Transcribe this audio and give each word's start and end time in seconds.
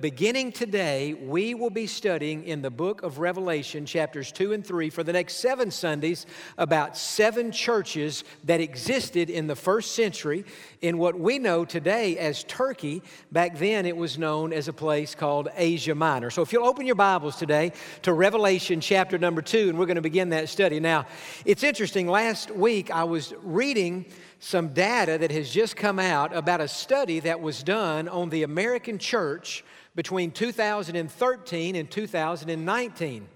Beginning 0.00 0.52
today, 0.52 1.12
we 1.14 1.54
will 1.54 1.70
be 1.70 1.88
studying 1.88 2.44
in 2.44 2.62
the 2.62 2.70
book 2.70 3.02
of 3.02 3.18
Revelation, 3.18 3.84
chapters 3.84 4.30
2 4.30 4.52
and 4.52 4.64
3, 4.64 4.90
for 4.90 5.02
the 5.02 5.12
next 5.12 5.38
seven 5.38 5.72
Sundays, 5.72 6.24
about 6.56 6.96
seven 6.96 7.50
churches 7.50 8.22
that 8.44 8.60
existed 8.60 9.28
in 9.28 9.48
the 9.48 9.56
first 9.56 9.96
century 9.96 10.44
in 10.82 10.98
what 10.98 11.18
we 11.18 11.40
know 11.40 11.64
today 11.64 12.16
as 12.16 12.44
Turkey. 12.44 13.02
Back 13.32 13.58
then, 13.58 13.86
it 13.86 13.96
was 13.96 14.18
known 14.18 14.52
as 14.52 14.68
a 14.68 14.72
place 14.72 15.16
called 15.16 15.48
Asia 15.56 15.96
Minor. 15.96 16.30
So, 16.30 16.42
if 16.42 16.52
you'll 16.52 16.68
open 16.68 16.86
your 16.86 16.94
Bibles 16.94 17.34
today 17.34 17.72
to 18.02 18.12
Revelation, 18.12 18.80
chapter 18.80 19.18
number 19.18 19.42
2, 19.42 19.68
and 19.70 19.80
we're 19.80 19.86
going 19.86 19.96
to 19.96 20.00
begin 20.00 20.28
that 20.28 20.48
study. 20.48 20.78
Now, 20.78 21.06
it's 21.44 21.64
interesting. 21.64 22.06
Last 22.06 22.52
week, 22.52 22.92
I 22.92 23.02
was 23.02 23.34
reading 23.42 24.06
some 24.38 24.68
data 24.68 25.18
that 25.18 25.32
has 25.32 25.50
just 25.50 25.74
come 25.74 25.98
out 25.98 26.32
about 26.36 26.60
a 26.60 26.68
study 26.68 27.18
that 27.18 27.40
was 27.40 27.64
done 27.64 28.06
on 28.06 28.28
the 28.28 28.44
American 28.44 28.96
church 28.96 29.64
between 29.98 30.30
2013 30.30 31.74
and 31.74 31.90
2019. 31.90 33.28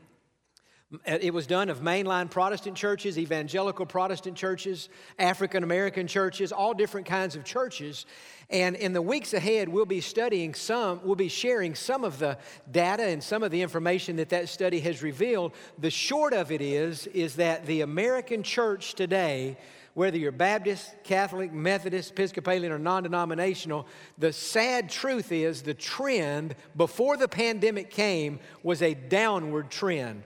It 1.04 1.34
was 1.34 1.48
done 1.48 1.68
of 1.68 1.80
mainline 1.80 2.30
Protestant 2.30 2.76
churches, 2.76 3.18
evangelical 3.18 3.84
Protestant 3.84 4.36
churches, 4.36 4.88
African 5.18 5.64
American 5.64 6.06
churches, 6.06 6.52
all 6.52 6.72
different 6.72 7.08
kinds 7.08 7.34
of 7.34 7.42
churches. 7.42 8.06
And 8.48 8.76
in 8.76 8.92
the 8.92 9.02
weeks 9.02 9.34
ahead, 9.34 9.68
we'll 9.68 9.86
be 9.86 10.00
studying 10.00 10.54
some, 10.54 11.00
we'll 11.02 11.16
be 11.16 11.26
sharing 11.26 11.74
some 11.74 12.04
of 12.04 12.20
the 12.20 12.38
data 12.70 13.06
and 13.06 13.20
some 13.20 13.42
of 13.42 13.50
the 13.50 13.60
information 13.60 14.14
that 14.16 14.28
that 14.28 14.48
study 14.48 14.78
has 14.80 15.02
revealed. 15.02 15.54
The 15.80 15.90
short 15.90 16.32
of 16.32 16.52
it 16.52 16.60
is, 16.60 17.08
is 17.08 17.34
that 17.36 17.66
the 17.66 17.80
American 17.80 18.44
church 18.44 18.94
today 18.94 19.56
whether 19.94 20.16
you're 20.16 20.32
Baptist, 20.32 20.94
Catholic, 21.04 21.52
Methodist, 21.52 22.12
Episcopalian, 22.12 22.72
or 22.72 22.78
non 22.78 23.02
denominational, 23.02 23.86
the 24.18 24.32
sad 24.32 24.88
truth 24.88 25.32
is 25.32 25.62
the 25.62 25.74
trend 25.74 26.54
before 26.76 27.16
the 27.16 27.28
pandemic 27.28 27.90
came 27.90 28.40
was 28.62 28.82
a 28.82 28.94
downward 28.94 29.70
trend. 29.70 30.22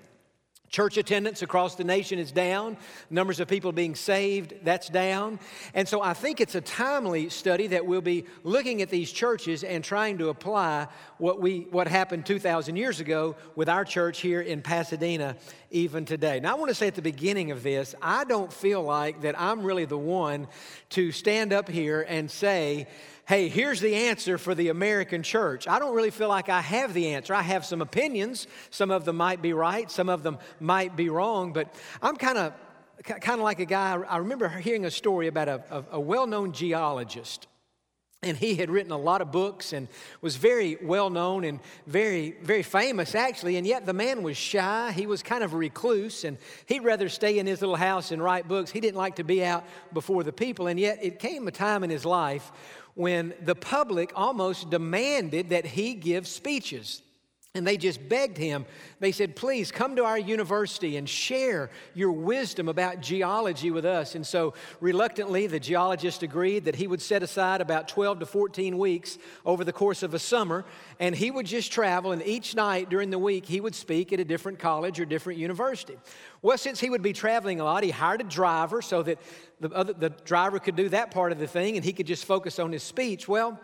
Church 0.77 0.99
attendance 0.99 1.41
across 1.41 1.75
the 1.75 1.85
nation 1.85 2.19
is 2.19 2.31
down. 2.31 2.77
Numbers 3.09 3.41
of 3.41 3.49
people 3.49 3.73
being 3.73 3.95
saved, 3.95 4.53
that's 4.63 4.91
down. 4.91 5.41
And 5.73 5.89
so 5.89 6.03
I 6.03 6.13
think 6.13 6.39
it's 6.39 6.55
a 6.55 6.61
timely 6.61 7.31
study 7.31 7.69
that 7.69 7.87
we'll 7.87 8.03
be 8.03 8.27
looking 8.45 8.83
at 8.83 8.91
these 8.91 9.11
churches 9.11 9.65
and 9.65 9.83
trying 9.83 10.19
to 10.19 10.29
apply 10.29 10.89
what, 11.17 11.41
we, 11.41 11.61
what 11.71 11.89
happened 11.89 12.27
2,000 12.27 12.77
years 12.77 13.01
ago 13.01 13.37
with 13.55 13.71
our 13.71 13.87
church 13.87 14.21
here 14.21 14.43
in 14.43 14.61
Pasadena 14.61 15.39
even 15.71 16.05
today. 16.05 16.41
Now, 16.41 16.53
I 16.53 16.59
want 16.59 16.69
to 16.69 16.75
say 16.75 16.89
at 16.89 16.95
the 16.95 17.01
beginning 17.01 17.53
of 17.53 17.63
this, 17.63 17.95
I 18.03 18.25
don't 18.25 18.53
feel 18.53 18.83
like 18.83 19.23
that 19.23 19.41
I'm 19.41 19.63
really 19.63 19.87
the 19.87 19.97
one 19.97 20.47
to 20.91 21.11
stand 21.11 21.55
up 21.55 21.71
here 21.71 22.05
and 22.07 22.31
say, 22.31 22.87
hey, 23.27 23.49
here's 23.49 23.81
the 23.81 23.95
answer 23.95 24.39
for 24.39 24.55
the 24.55 24.69
American 24.69 25.23
church. 25.23 25.67
I 25.67 25.81
don't 25.81 25.95
really 25.95 26.11
feel 26.11 26.29
like 26.29 26.49
I 26.49 26.61
have 26.61 26.95
the 26.95 27.09
answer. 27.09 27.35
I 27.35 27.43
have 27.43 27.67
some 27.67 27.83
opinions. 27.83 28.47
Some 28.71 28.93
of 28.93 29.05
them 29.05 29.17
might 29.17 29.43
be 29.43 29.53
right, 29.53 29.91
some 29.91 30.09
of 30.09 30.23
them 30.23 30.39
might 30.61 30.97
be 30.97 31.11
wrong, 31.11 31.53
but 31.53 31.75
I'm 32.01 32.17
kind 32.17 32.39
of 32.39 32.55
kind 33.05 33.39
of 33.39 33.41
like 33.41 33.61
a 33.61 33.67
guy. 33.67 33.95
I 34.09 34.17
remember 34.19 34.49
hearing 34.49 34.85
a 34.87 34.91
story 34.91 35.27
about 35.27 35.49
a, 35.49 35.63
a, 35.71 35.85
a 35.93 36.01
well 36.01 36.27
known 36.27 36.53
geologist. 36.53 37.47
And 38.23 38.37
he 38.37 38.55
had 38.57 38.71
written 38.71 38.91
a 38.91 38.99
lot 38.99 39.21
of 39.21 39.31
books 39.31 39.75
and 39.75 39.89
was 40.21 40.37
very 40.37 40.79
well 40.83 41.11
known 41.11 41.45
and 41.45 41.61
very, 41.87 42.35
very 42.43 42.63
famous, 42.63 43.15
actually. 43.15 43.57
And 43.57 43.67
yet 43.67 43.85
the 43.85 43.93
man 43.93 44.23
was 44.23 44.39
shy. 44.39 44.91
He 44.93 45.07
was 45.07 45.23
kind 45.23 45.45
of 45.45 45.53
a 45.53 45.57
recluse, 45.57 46.25
and 46.25 46.39
he'd 46.65 46.83
rather 46.83 47.11
stay 47.11 47.39
in 47.39 47.47
his 47.47 47.61
little 47.61 47.77
house 47.77 48.13
and 48.13 48.23
write 48.23 48.49
books. 48.49 48.71
He 48.71 48.81
didn't 48.81 48.97
like 48.97 49.17
to 49.17 49.25
be 49.25 49.45
out 49.45 49.65
before 49.93 50.25
the 50.25 50.33
people. 50.33 50.67
And 50.67 50.81
yet 50.81 50.99
it 51.03 51.19
came 51.19 51.47
a 51.47 51.53
time 51.53 51.85
in 51.85 51.91
his 51.91 52.07
life 52.07 52.51
when 52.97 53.35
the 53.43 53.55
public 53.55 54.11
almost 54.17 54.71
demanded 54.71 55.51
that 55.51 55.67
he 55.67 55.93
give 55.95 56.27
speeches. 56.27 57.03
And 57.57 57.67
they 57.67 57.79
just 57.79 58.07
begged 58.07 58.37
him. 58.37 58.67
They 59.01 59.13
said, 59.13 59.35
Please 59.35 59.73
come 59.73 59.97
to 59.97 60.05
our 60.05 60.19
university 60.19 60.99
and 60.99 61.09
share 61.09 61.71
your 61.95 62.13
wisdom 62.13 62.69
about 62.69 63.01
geology 63.01 63.71
with 63.71 63.87
us. 63.87 64.15
And 64.15 64.27
so, 64.27 64.53
reluctantly, 64.79 65.47
the 65.47 65.59
geologist 65.59 66.23
agreed 66.23 66.67
that 66.67 66.75
he 66.75 66.87
would 66.87 67.01
set 67.01 67.23
aside 67.23 67.63
about 67.63 67.89
12 67.89 68.21
to 68.21 68.27
14 68.27 68.77
weeks 68.77 69.17
over 69.47 69.65
the 69.65 69.73
course 69.73 70.03
of 70.03 70.13
a 70.13 70.19
summer, 70.19 70.67
and 71.01 71.17
he 71.17 71.31
would 71.31 71.47
just 71.47 71.73
travel. 71.73 72.13
And 72.13 72.23
each 72.27 72.55
night 72.55 72.91
during 72.91 73.09
the 73.09 73.19
week, 73.19 73.47
he 73.47 73.63
would 73.63 73.75
speak 73.75 74.13
at 74.13 74.21
a 74.21 74.25
different 74.25 74.59
college 74.59 75.01
or 75.01 75.07
different 75.07 75.39
university. 75.39 75.97
Well, 76.43 76.59
since 76.59 76.79
he 76.79 76.91
would 76.91 77.03
be 77.03 77.15
traveling 77.15 77.59
a 77.61 77.65
lot, 77.65 77.85
he 77.85 77.91
hired 77.91 78.21
a 78.21 78.25
driver 78.25 78.83
so 78.83 79.03
that 79.03 79.19
the, 79.61 79.71
other, 79.71 79.95
the 79.95 80.11
driver 80.11 80.59
could 80.59 80.77
do 80.77 80.91
that 80.91 81.11
part 81.11 81.33
of 81.33 81.39
the 81.39 81.47
thing 81.47 81.77
and 81.77 81.85
he 81.85 81.95
could 81.95 82.07
just 82.07 82.27
focus 82.27 82.59
on 82.59 82.71
his 82.71 82.83
speech. 82.83 83.27
Well, 83.27 83.59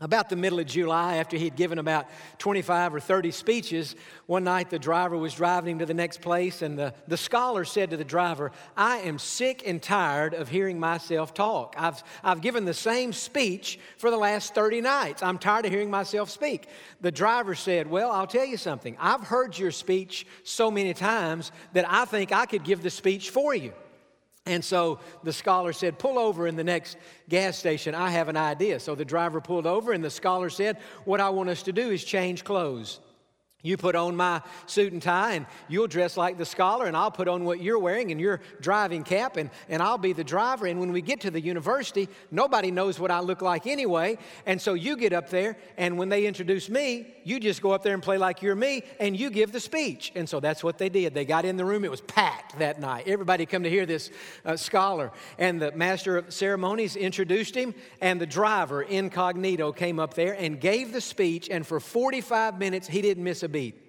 about 0.00 0.28
the 0.28 0.36
middle 0.36 0.60
of 0.60 0.66
July, 0.66 1.16
after 1.16 1.36
he'd 1.36 1.56
given 1.56 1.78
about 1.78 2.06
25 2.38 2.94
or 2.94 3.00
30 3.00 3.32
speeches, 3.32 3.96
one 4.26 4.44
night 4.44 4.70
the 4.70 4.78
driver 4.78 5.16
was 5.16 5.34
driving 5.34 5.72
him 5.72 5.78
to 5.80 5.86
the 5.86 5.94
next 5.94 6.20
place, 6.20 6.62
and 6.62 6.78
the, 6.78 6.94
the 7.08 7.16
scholar 7.16 7.64
said 7.64 7.90
to 7.90 7.96
the 7.96 8.04
driver, 8.04 8.52
I 8.76 8.98
am 8.98 9.18
sick 9.18 9.64
and 9.66 9.82
tired 9.82 10.34
of 10.34 10.48
hearing 10.48 10.78
myself 10.78 11.34
talk. 11.34 11.74
I've, 11.76 12.04
I've 12.22 12.40
given 12.40 12.64
the 12.64 12.74
same 12.74 13.12
speech 13.12 13.80
for 13.96 14.10
the 14.10 14.16
last 14.16 14.54
30 14.54 14.82
nights. 14.82 15.20
I'm 15.20 15.38
tired 15.38 15.66
of 15.66 15.72
hearing 15.72 15.90
myself 15.90 16.30
speak. 16.30 16.68
The 17.00 17.10
driver 17.10 17.56
said, 17.56 17.90
Well, 17.90 18.12
I'll 18.12 18.28
tell 18.28 18.46
you 18.46 18.56
something. 18.56 18.96
I've 19.00 19.22
heard 19.22 19.58
your 19.58 19.72
speech 19.72 20.26
so 20.44 20.70
many 20.70 20.94
times 20.94 21.50
that 21.72 21.90
I 21.90 22.04
think 22.04 22.30
I 22.30 22.46
could 22.46 22.62
give 22.62 22.84
the 22.84 22.90
speech 22.90 23.30
for 23.30 23.52
you. 23.52 23.72
And 24.48 24.64
so 24.64 24.98
the 25.22 25.32
scholar 25.32 25.72
said, 25.72 25.98
Pull 25.98 26.18
over 26.18 26.46
in 26.46 26.56
the 26.56 26.64
next 26.64 26.96
gas 27.28 27.56
station. 27.56 27.94
I 27.94 28.10
have 28.10 28.28
an 28.28 28.36
idea. 28.36 28.80
So 28.80 28.94
the 28.94 29.04
driver 29.04 29.40
pulled 29.40 29.66
over, 29.66 29.92
and 29.92 30.02
the 30.02 30.10
scholar 30.10 30.48
said, 30.48 30.78
What 31.04 31.20
I 31.20 31.28
want 31.28 31.50
us 31.50 31.62
to 31.64 31.72
do 31.72 31.90
is 31.90 32.02
change 32.02 32.44
clothes. 32.44 33.00
You 33.64 33.76
put 33.76 33.96
on 33.96 34.14
my 34.14 34.40
suit 34.66 34.92
and 34.92 35.02
tie, 35.02 35.32
and 35.32 35.44
you'll 35.66 35.88
dress 35.88 36.16
like 36.16 36.38
the 36.38 36.46
scholar, 36.46 36.86
and 36.86 36.96
I'll 36.96 37.10
put 37.10 37.26
on 37.26 37.44
what 37.44 37.60
you're 37.60 37.80
wearing 37.80 38.12
and 38.12 38.20
your 38.20 38.40
driving 38.60 39.02
cap, 39.02 39.36
and, 39.36 39.50
and 39.68 39.82
I'll 39.82 39.98
be 39.98 40.12
the 40.12 40.22
driver. 40.22 40.68
And 40.68 40.78
when 40.78 40.92
we 40.92 41.02
get 41.02 41.22
to 41.22 41.30
the 41.32 41.40
university, 41.40 42.08
nobody 42.30 42.70
knows 42.70 43.00
what 43.00 43.10
I 43.10 43.18
look 43.18 43.42
like 43.42 43.66
anyway. 43.66 44.18
And 44.46 44.62
so 44.62 44.74
you 44.74 44.96
get 44.96 45.12
up 45.12 45.28
there, 45.28 45.56
and 45.76 45.98
when 45.98 46.08
they 46.08 46.24
introduce 46.24 46.68
me, 46.68 47.12
you 47.24 47.40
just 47.40 47.60
go 47.60 47.72
up 47.72 47.82
there 47.82 47.94
and 47.94 48.02
play 48.02 48.16
like 48.16 48.42
you're 48.42 48.54
me, 48.54 48.84
and 49.00 49.18
you 49.18 49.28
give 49.28 49.50
the 49.50 49.58
speech. 49.58 50.12
And 50.14 50.28
so 50.28 50.38
that's 50.38 50.62
what 50.62 50.78
they 50.78 50.88
did. 50.88 51.12
They 51.12 51.24
got 51.24 51.44
in 51.44 51.56
the 51.56 51.64
room, 51.64 51.84
it 51.84 51.90
was 51.90 52.02
packed 52.02 52.60
that 52.60 52.78
night. 52.78 53.08
Everybody 53.08 53.44
come 53.44 53.64
to 53.64 53.70
hear 53.70 53.86
this 53.86 54.12
uh, 54.44 54.56
scholar. 54.56 55.10
And 55.36 55.60
the 55.60 55.72
master 55.72 56.16
of 56.16 56.32
ceremonies 56.32 56.94
introduced 56.94 57.56
him, 57.56 57.74
and 58.00 58.20
the 58.20 58.26
driver, 58.26 58.82
incognito, 58.82 59.72
came 59.72 59.98
up 59.98 60.14
there 60.14 60.34
and 60.34 60.60
gave 60.60 60.92
the 60.92 61.00
speech, 61.00 61.48
and 61.50 61.66
for 61.66 61.80
45 61.80 62.60
minutes, 62.60 62.86
he 62.86 63.02
didn't 63.02 63.24
miss 63.24 63.42
a 63.42 63.47
beat. 63.50 63.80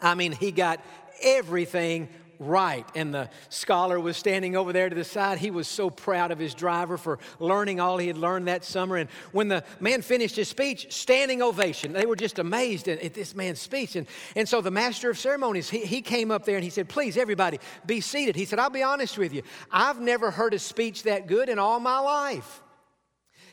I 0.00 0.14
mean, 0.14 0.32
he 0.32 0.52
got 0.52 0.80
everything 1.22 2.08
right. 2.38 2.86
And 2.94 3.12
the 3.12 3.30
scholar 3.48 3.98
was 3.98 4.16
standing 4.16 4.56
over 4.56 4.72
there 4.72 4.88
to 4.88 4.94
the 4.94 5.04
side. 5.04 5.38
He 5.38 5.50
was 5.50 5.66
so 5.66 5.90
proud 5.90 6.30
of 6.30 6.38
his 6.38 6.54
driver 6.54 6.96
for 6.96 7.18
learning 7.38 7.80
all 7.80 7.98
he 7.98 8.06
had 8.06 8.16
learned 8.16 8.48
that 8.48 8.64
summer. 8.64 8.96
And 8.96 9.10
when 9.32 9.48
the 9.48 9.64
man 9.80 10.02
finished 10.02 10.36
his 10.36 10.48
speech, 10.48 10.92
standing 10.92 11.42
ovation. 11.42 11.92
They 11.92 12.06
were 12.06 12.16
just 12.16 12.38
amazed 12.38 12.88
at, 12.88 13.02
at 13.02 13.14
this 13.14 13.34
man's 13.34 13.60
speech. 13.60 13.96
And, 13.96 14.06
and 14.36 14.48
so 14.48 14.60
the 14.60 14.70
master 14.70 15.10
of 15.10 15.18
ceremonies, 15.18 15.68
he, 15.68 15.80
he 15.80 16.02
came 16.02 16.30
up 16.30 16.44
there 16.44 16.56
and 16.56 16.64
he 16.64 16.70
said, 16.70 16.88
Please, 16.88 17.16
everybody, 17.16 17.58
be 17.86 18.00
seated. 18.00 18.36
He 18.36 18.44
said, 18.44 18.58
I'll 18.58 18.70
be 18.70 18.82
honest 18.82 19.18
with 19.18 19.32
you. 19.32 19.42
I've 19.70 20.00
never 20.00 20.30
heard 20.30 20.54
a 20.54 20.58
speech 20.58 21.04
that 21.04 21.26
good 21.26 21.48
in 21.48 21.58
all 21.58 21.80
my 21.80 21.98
life. 21.98 22.62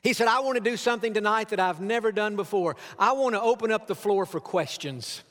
He 0.04 0.14
said, 0.14 0.28
I 0.28 0.42
want 0.42 0.58
to 0.58 0.64
do 0.64 0.78
something 0.78 1.16
tonight 1.16 1.50
that 1.50 1.60
I've 1.60 1.82
never 1.82 2.12
done 2.12 2.36
before. 2.36 2.76
I 3.00 3.14
want 3.14 3.34
to 3.34 3.42
open 3.42 3.72
up 3.72 3.88
the 3.88 3.96
floor 3.96 4.28
for 4.28 4.40
questions. 4.40 5.24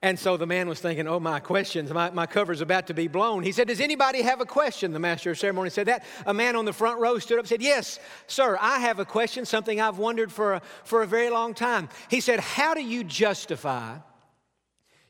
And 0.00 0.16
so 0.16 0.36
the 0.36 0.46
man 0.46 0.68
was 0.68 0.78
thinking, 0.78 1.08
oh, 1.08 1.18
my 1.18 1.40
questions, 1.40 1.92
my, 1.92 2.10
my 2.10 2.26
cover's 2.26 2.60
about 2.60 2.86
to 2.86 2.94
be 2.94 3.08
blown. 3.08 3.42
He 3.42 3.50
said, 3.50 3.66
Does 3.66 3.80
anybody 3.80 4.22
have 4.22 4.40
a 4.40 4.46
question? 4.46 4.92
The 4.92 5.00
master 5.00 5.32
of 5.32 5.38
ceremony 5.38 5.70
said 5.70 5.86
that. 5.86 6.04
A 6.24 6.32
man 6.32 6.54
on 6.54 6.64
the 6.64 6.72
front 6.72 7.00
row 7.00 7.18
stood 7.18 7.38
up 7.38 7.42
and 7.42 7.48
said, 7.48 7.62
Yes, 7.62 7.98
sir, 8.28 8.56
I 8.60 8.78
have 8.78 9.00
a 9.00 9.04
question, 9.04 9.44
something 9.44 9.80
I've 9.80 9.98
wondered 9.98 10.30
for 10.30 10.54
a, 10.54 10.62
for 10.84 11.02
a 11.02 11.06
very 11.06 11.30
long 11.30 11.52
time. 11.52 11.88
He 12.08 12.20
said, 12.20 12.38
How 12.38 12.74
do 12.74 12.80
you 12.80 13.02
justify 13.02 13.96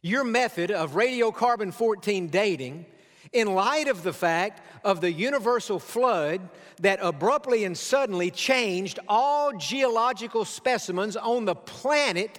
your 0.01 0.25
method 0.25 0.71
of 0.71 0.93
radiocarbon 0.93 1.75
14 1.75 2.29
dating 2.29 2.87
in 3.35 3.55
light 3.55 3.89
of 3.89 4.03
the 4.03 4.13
fact 4.15 4.63
of 4.85 5.03
the 5.03 5.13
universal 5.13 5.79
flood 5.79 6.49
that 6.81 6.99
abruptly 7.03 7.65
and 7.65 7.77
suddenly 7.77 8.31
changed 8.31 8.99
all 9.07 9.53
geological 9.53 10.47
specimens 10.47 11.15
on 11.15 11.45
the 11.45 11.55
planet? 11.55 12.39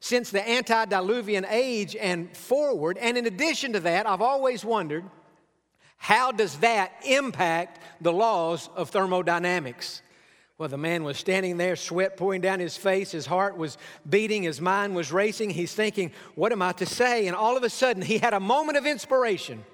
Since 0.00 0.30
the 0.30 0.48
antediluvian 0.48 1.46
age 1.48 1.94
and 1.94 2.34
forward. 2.36 2.98
And 2.98 3.16
in 3.16 3.26
addition 3.26 3.74
to 3.74 3.80
that, 3.80 4.06
I've 4.06 4.22
always 4.22 4.64
wondered 4.64 5.04
how 5.98 6.32
does 6.32 6.56
that 6.58 6.92
impact 7.04 7.78
the 8.00 8.12
laws 8.12 8.70
of 8.74 8.88
thermodynamics? 8.88 10.00
Well, 10.56 10.70
the 10.70 10.78
man 10.78 11.04
was 11.04 11.18
standing 11.18 11.58
there, 11.58 11.76
sweat 11.76 12.16
pouring 12.16 12.40
down 12.40 12.60
his 12.60 12.76
face, 12.76 13.12
his 13.12 13.26
heart 13.26 13.56
was 13.56 13.76
beating, 14.08 14.42
his 14.42 14.60
mind 14.60 14.94
was 14.94 15.12
racing. 15.12 15.50
He's 15.50 15.74
thinking, 15.74 16.12
What 16.34 16.52
am 16.52 16.62
I 16.62 16.72
to 16.72 16.86
say? 16.86 17.26
And 17.26 17.36
all 17.36 17.56
of 17.56 17.62
a 17.62 17.70
sudden, 17.70 18.02
he 18.02 18.18
had 18.18 18.34
a 18.34 18.40
moment 18.40 18.78
of 18.78 18.86
inspiration. 18.86 19.64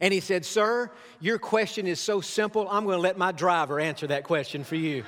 And 0.00 0.14
he 0.14 0.20
said, 0.20 0.46
Sir, 0.46 0.90
your 1.20 1.38
question 1.38 1.86
is 1.86 2.00
so 2.00 2.20
simple, 2.20 2.66
I'm 2.70 2.84
going 2.84 2.96
to 2.96 3.02
let 3.02 3.18
my 3.18 3.32
driver 3.32 3.78
answer 3.78 4.06
that 4.06 4.24
question 4.24 4.64
for 4.64 4.76
you. 4.76 5.04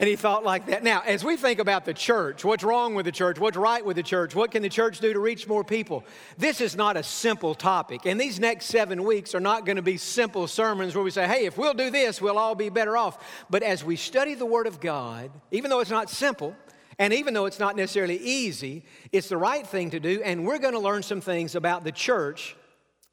And 0.00 0.08
he 0.08 0.16
thought 0.16 0.42
like 0.42 0.66
that. 0.66 0.82
Now, 0.82 1.02
as 1.06 1.24
we 1.24 1.36
think 1.36 1.60
about 1.60 1.84
the 1.84 1.94
church, 1.94 2.44
what's 2.44 2.64
wrong 2.64 2.96
with 2.96 3.06
the 3.06 3.12
church? 3.12 3.38
What's 3.38 3.56
right 3.56 3.84
with 3.84 3.96
the 3.96 4.02
church? 4.02 4.34
What 4.34 4.50
can 4.50 4.60
the 4.60 4.68
church 4.68 4.98
do 4.98 5.12
to 5.12 5.20
reach 5.20 5.46
more 5.46 5.62
people? 5.62 6.04
This 6.36 6.60
is 6.60 6.74
not 6.74 6.96
a 6.96 7.02
simple 7.02 7.54
topic. 7.54 8.04
And 8.04 8.20
these 8.20 8.40
next 8.40 8.66
seven 8.66 9.04
weeks 9.04 9.36
are 9.36 9.40
not 9.40 9.64
going 9.64 9.76
to 9.76 9.82
be 9.82 9.96
simple 9.96 10.48
sermons 10.48 10.96
where 10.96 11.04
we 11.04 11.12
say, 11.12 11.28
hey, 11.28 11.46
if 11.46 11.56
we'll 11.56 11.74
do 11.74 11.90
this, 11.90 12.20
we'll 12.20 12.38
all 12.38 12.56
be 12.56 12.70
better 12.70 12.96
off. 12.96 13.46
But 13.50 13.62
as 13.62 13.84
we 13.84 13.94
study 13.94 14.34
the 14.34 14.46
Word 14.46 14.66
of 14.66 14.80
God, 14.80 15.30
even 15.52 15.70
though 15.70 15.80
it's 15.80 15.90
not 15.90 16.10
simple, 16.10 16.56
and 16.98 17.12
even 17.12 17.32
though 17.32 17.46
it's 17.46 17.60
not 17.60 17.76
necessarily 17.76 18.16
easy, 18.16 18.84
it's 19.12 19.28
the 19.28 19.36
right 19.36 19.66
thing 19.66 19.90
to 19.90 20.00
do. 20.00 20.20
And 20.24 20.44
we're 20.44 20.58
going 20.58 20.74
to 20.74 20.80
learn 20.80 21.04
some 21.04 21.20
things 21.20 21.54
about 21.54 21.84
the 21.84 21.92
church 21.92 22.56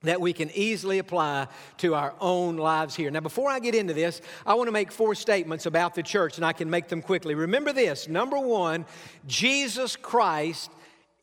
that 0.03 0.19
we 0.19 0.33
can 0.33 0.49
easily 0.51 0.99
apply 0.99 1.47
to 1.77 1.93
our 1.93 2.13
own 2.19 2.57
lives 2.57 2.95
here. 2.95 3.11
Now, 3.11 3.19
before 3.19 3.49
I 3.49 3.59
get 3.59 3.75
into 3.75 3.93
this, 3.93 4.21
I 4.45 4.55
want 4.55 4.67
to 4.67 4.71
make 4.71 4.91
four 4.91 5.15
statements 5.15 5.65
about 5.65 5.95
the 5.95 6.03
church, 6.03 6.37
and 6.37 6.45
I 6.45 6.53
can 6.53 6.69
make 6.69 6.87
them 6.87 7.01
quickly. 7.01 7.35
Remember 7.35 7.71
this 7.71 8.07
number 8.07 8.39
one, 8.39 8.85
Jesus 9.27 9.95
Christ 9.95 10.71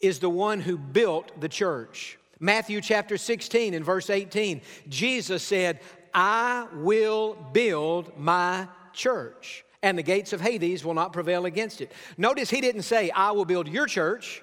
is 0.00 0.20
the 0.20 0.30
one 0.30 0.60
who 0.60 0.78
built 0.78 1.40
the 1.40 1.48
church. 1.48 2.18
Matthew 2.40 2.80
chapter 2.80 3.16
16 3.16 3.74
and 3.74 3.84
verse 3.84 4.10
18, 4.10 4.60
Jesus 4.88 5.42
said, 5.42 5.80
I 6.14 6.68
will 6.72 7.34
build 7.52 8.16
my 8.16 8.68
church, 8.92 9.64
and 9.82 9.98
the 9.98 10.02
gates 10.02 10.32
of 10.32 10.40
Hades 10.40 10.84
will 10.84 10.94
not 10.94 11.12
prevail 11.12 11.46
against 11.46 11.80
it. 11.80 11.92
Notice 12.16 12.48
he 12.48 12.60
didn't 12.60 12.82
say, 12.82 13.10
I 13.10 13.32
will 13.32 13.44
build 13.44 13.66
your 13.66 13.86
church. 13.86 14.42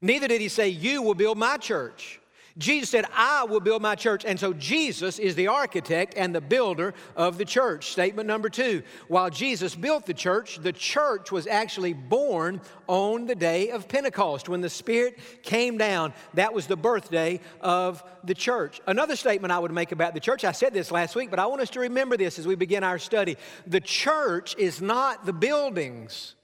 Neither 0.00 0.28
did 0.28 0.40
he 0.40 0.48
say, 0.48 0.68
You 0.68 1.02
will 1.02 1.14
build 1.14 1.36
my 1.36 1.56
church. 1.56 2.20
Jesus 2.58 2.90
said, 2.90 3.06
I 3.14 3.44
will 3.44 3.60
build 3.60 3.82
my 3.82 3.94
church. 3.94 4.24
And 4.24 4.38
so 4.38 4.52
Jesus 4.52 5.18
is 5.18 5.34
the 5.34 5.48
architect 5.48 6.14
and 6.16 6.34
the 6.34 6.40
builder 6.40 6.94
of 7.16 7.38
the 7.38 7.44
church. 7.44 7.92
Statement 7.92 8.26
number 8.26 8.48
two 8.48 8.82
while 9.08 9.30
Jesus 9.30 9.74
built 9.74 10.06
the 10.06 10.14
church, 10.14 10.58
the 10.58 10.72
church 10.72 11.32
was 11.32 11.46
actually 11.46 11.92
born 11.92 12.60
on 12.86 13.26
the 13.26 13.34
day 13.34 13.70
of 13.70 13.88
Pentecost. 13.88 14.48
When 14.48 14.60
the 14.60 14.70
Spirit 14.70 15.18
came 15.42 15.78
down, 15.78 16.12
that 16.34 16.52
was 16.52 16.66
the 16.66 16.76
birthday 16.76 17.40
of 17.60 18.02
the 18.24 18.34
church. 18.34 18.80
Another 18.86 19.16
statement 19.16 19.52
I 19.52 19.58
would 19.58 19.72
make 19.72 19.92
about 19.92 20.14
the 20.14 20.20
church, 20.20 20.44
I 20.44 20.52
said 20.52 20.74
this 20.74 20.90
last 20.90 21.16
week, 21.16 21.30
but 21.30 21.38
I 21.38 21.46
want 21.46 21.62
us 21.62 21.70
to 21.70 21.80
remember 21.80 22.16
this 22.16 22.38
as 22.38 22.46
we 22.46 22.54
begin 22.54 22.84
our 22.84 22.98
study. 22.98 23.36
The 23.66 23.80
church 23.80 24.54
is 24.58 24.80
not 24.80 25.24
the 25.24 25.32
buildings. 25.32 26.34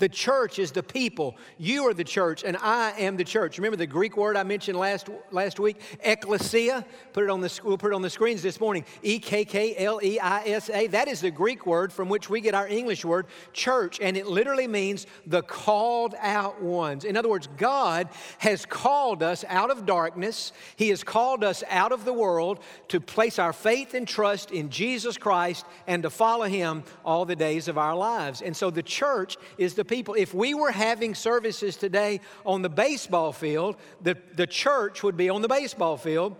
The 0.00 0.08
church 0.08 0.58
is 0.58 0.72
the 0.72 0.82
people. 0.82 1.36
You 1.58 1.86
are 1.86 1.92
the 1.92 2.04
church, 2.04 2.42
and 2.42 2.56
I 2.56 2.92
am 2.92 3.18
the 3.18 3.24
church. 3.24 3.58
Remember 3.58 3.76
the 3.76 3.86
Greek 3.86 4.16
word 4.16 4.34
I 4.34 4.42
mentioned 4.42 4.78
last, 4.78 5.10
last 5.30 5.60
week? 5.60 5.78
Ecclesia. 6.02 6.86
Put 7.12 7.24
it 7.24 7.30
on 7.30 7.42
the, 7.42 7.60
we'll 7.62 7.76
put 7.76 7.92
it 7.92 7.94
on 7.94 8.00
the 8.00 8.08
screens 8.08 8.40
this 8.40 8.60
morning. 8.60 8.86
E 9.02 9.18
K 9.18 9.44
K 9.44 9.76
L 9.76 10.00
E 10.02 10.18
I 10.18 10.42
S 10.46 10.70
A. 10.70 10.86
That 10.86 11.06
is 11.06 11.20
the 11.20 11.30
Greek 11.30 11.66
word 11.66 11.92
from 11.92 12.08
which 12.08 12.30
we 12.30 12.40
get 12.40 12.54
our 12.54 12.66
English 12.66 13.04
word 13.04 13.26
church, 13.52 14.00
and 14.00 14.16
it 14.16 14.26
literally 14.26 14.66
means 14.66 15.06
the 15.26 15.42
called 15.42 16.14
out 16.18 16.62
ones. 16.62 17.04
In 17.04 17.14
other 17.14 17.28
words, 17.28 17.48
God 17.58 18.08
has 18.38 18.64
called 18.64 19.22
us 19.22 19.44
out 19.48 19.70
of 19.70 19.84
darkness, 19.84 20.52
He 20.76 20.88
has 20.88 21.04
called 21.04 21.44
us 21.44 21.62
out 21.68 21.92
of 21.92 22.06
the 22.06 22.14
world 22.14 22.60
to 22.88 23.00
place 23.00 23.38
our 23.38 23.52
faith 23.52 23.92
and 23.92 24.08
trust 24.08 24.50
in 24.50 24.70
Jesus 24.70 25.18
Christ 25.18 25.66
and 25.86 26.04
to 26.04 26.10
follow 26.10 26.46
Him 26.46 26.84
all 27.04 27.26
the 27.26 27.36
days 27.36 27.68
of 27.68 27.76
our 27.76 27.94
lives. 27.94 28.40
And 28.40 28.56
so 28.56 28.70
the 28.70 28.82
church 28.82 29.36
is 29.58 29.74
the 29.74 29.89
people. 29.90 30.14
If 30.14 30.32
we 30.32 30.54
were 30.54 30.70
having 30.70 31.14
services 31.14 31.76
today 31.76 32.20
on 32.46 32.62
the 32.62 32.70
baseball 32.70 33.32
field, 33.32 33.76
the, 34.00 34.16
the 34.34 34.46
church 34.46 35.02
would 35.02 35.16
be 35.16 35.28
on 35.28 35.42
the 35.42 35.48
baseball 35.48 35.98
field. 35.98 36.36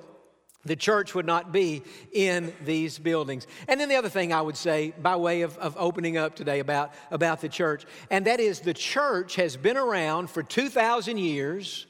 The 0.64 0.76
church 0.76 1.14
would 1.14 1.26
not 1.26 1.52
be 1.52 1.82
in 2.12 2.55
these 2.64 2.99
buildings. 2.99 3.47
And 3.67 3.81
then 3.81 3.88
the 3.88 3.97
other 3.97 4.08
thing 4.08 4.32
I 4.32 4.41
would 4.41 4.56
say, 4.56 4.93
by 5.02 5.17
way 5.17 5.43
of, 5.43 5.58
of 5.58 5.75
opening 5.79 6.17
up 6.17 6.37
today 6.37 6.61
about, 6.61 6.93
about 7.11 7.41
the 7.41 7.49
church, 7.49 7.85
and 8.11 8.26
that 8.26 8.41
is 8.41 8.61
the 8.61 8.75
church 8.75 9.35
has 9.37 9.56
been 9.56 9.76
around 9.76 10.31
for 10.31 10.43
2,000 10.43 11.19
years 11.19 11.87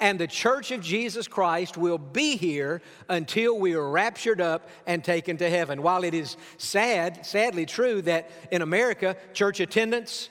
and 0.00 0.18
the 0.18 0.28
church 0.28 0.70
of 0.70 0.80
Jesus 0.80 1.26
Christ 1.26 1.76
will 1.76 1.98
be 1.98 2.36
here 2.36 2.82
until 3.08 3.58
we 3.58 3.74
are 3.74 3.90
raptured 3.90 4.40
up 4.40 4.68
and 4.86 5.02
taken 5.02 5.36
to 5.38 5.50
heaven. 5.50 5.82
While 5.82 6.04
it 6.04 6.14
is 6.14 6.36
sad, 6.56 7.26
sadly 7.26 7.66
true, 7.66 8.00
that 8.02 8.30
in 8.52 8.62
America, 8.62 9.16
church 9.32 9.58
attendance 9.58 10.28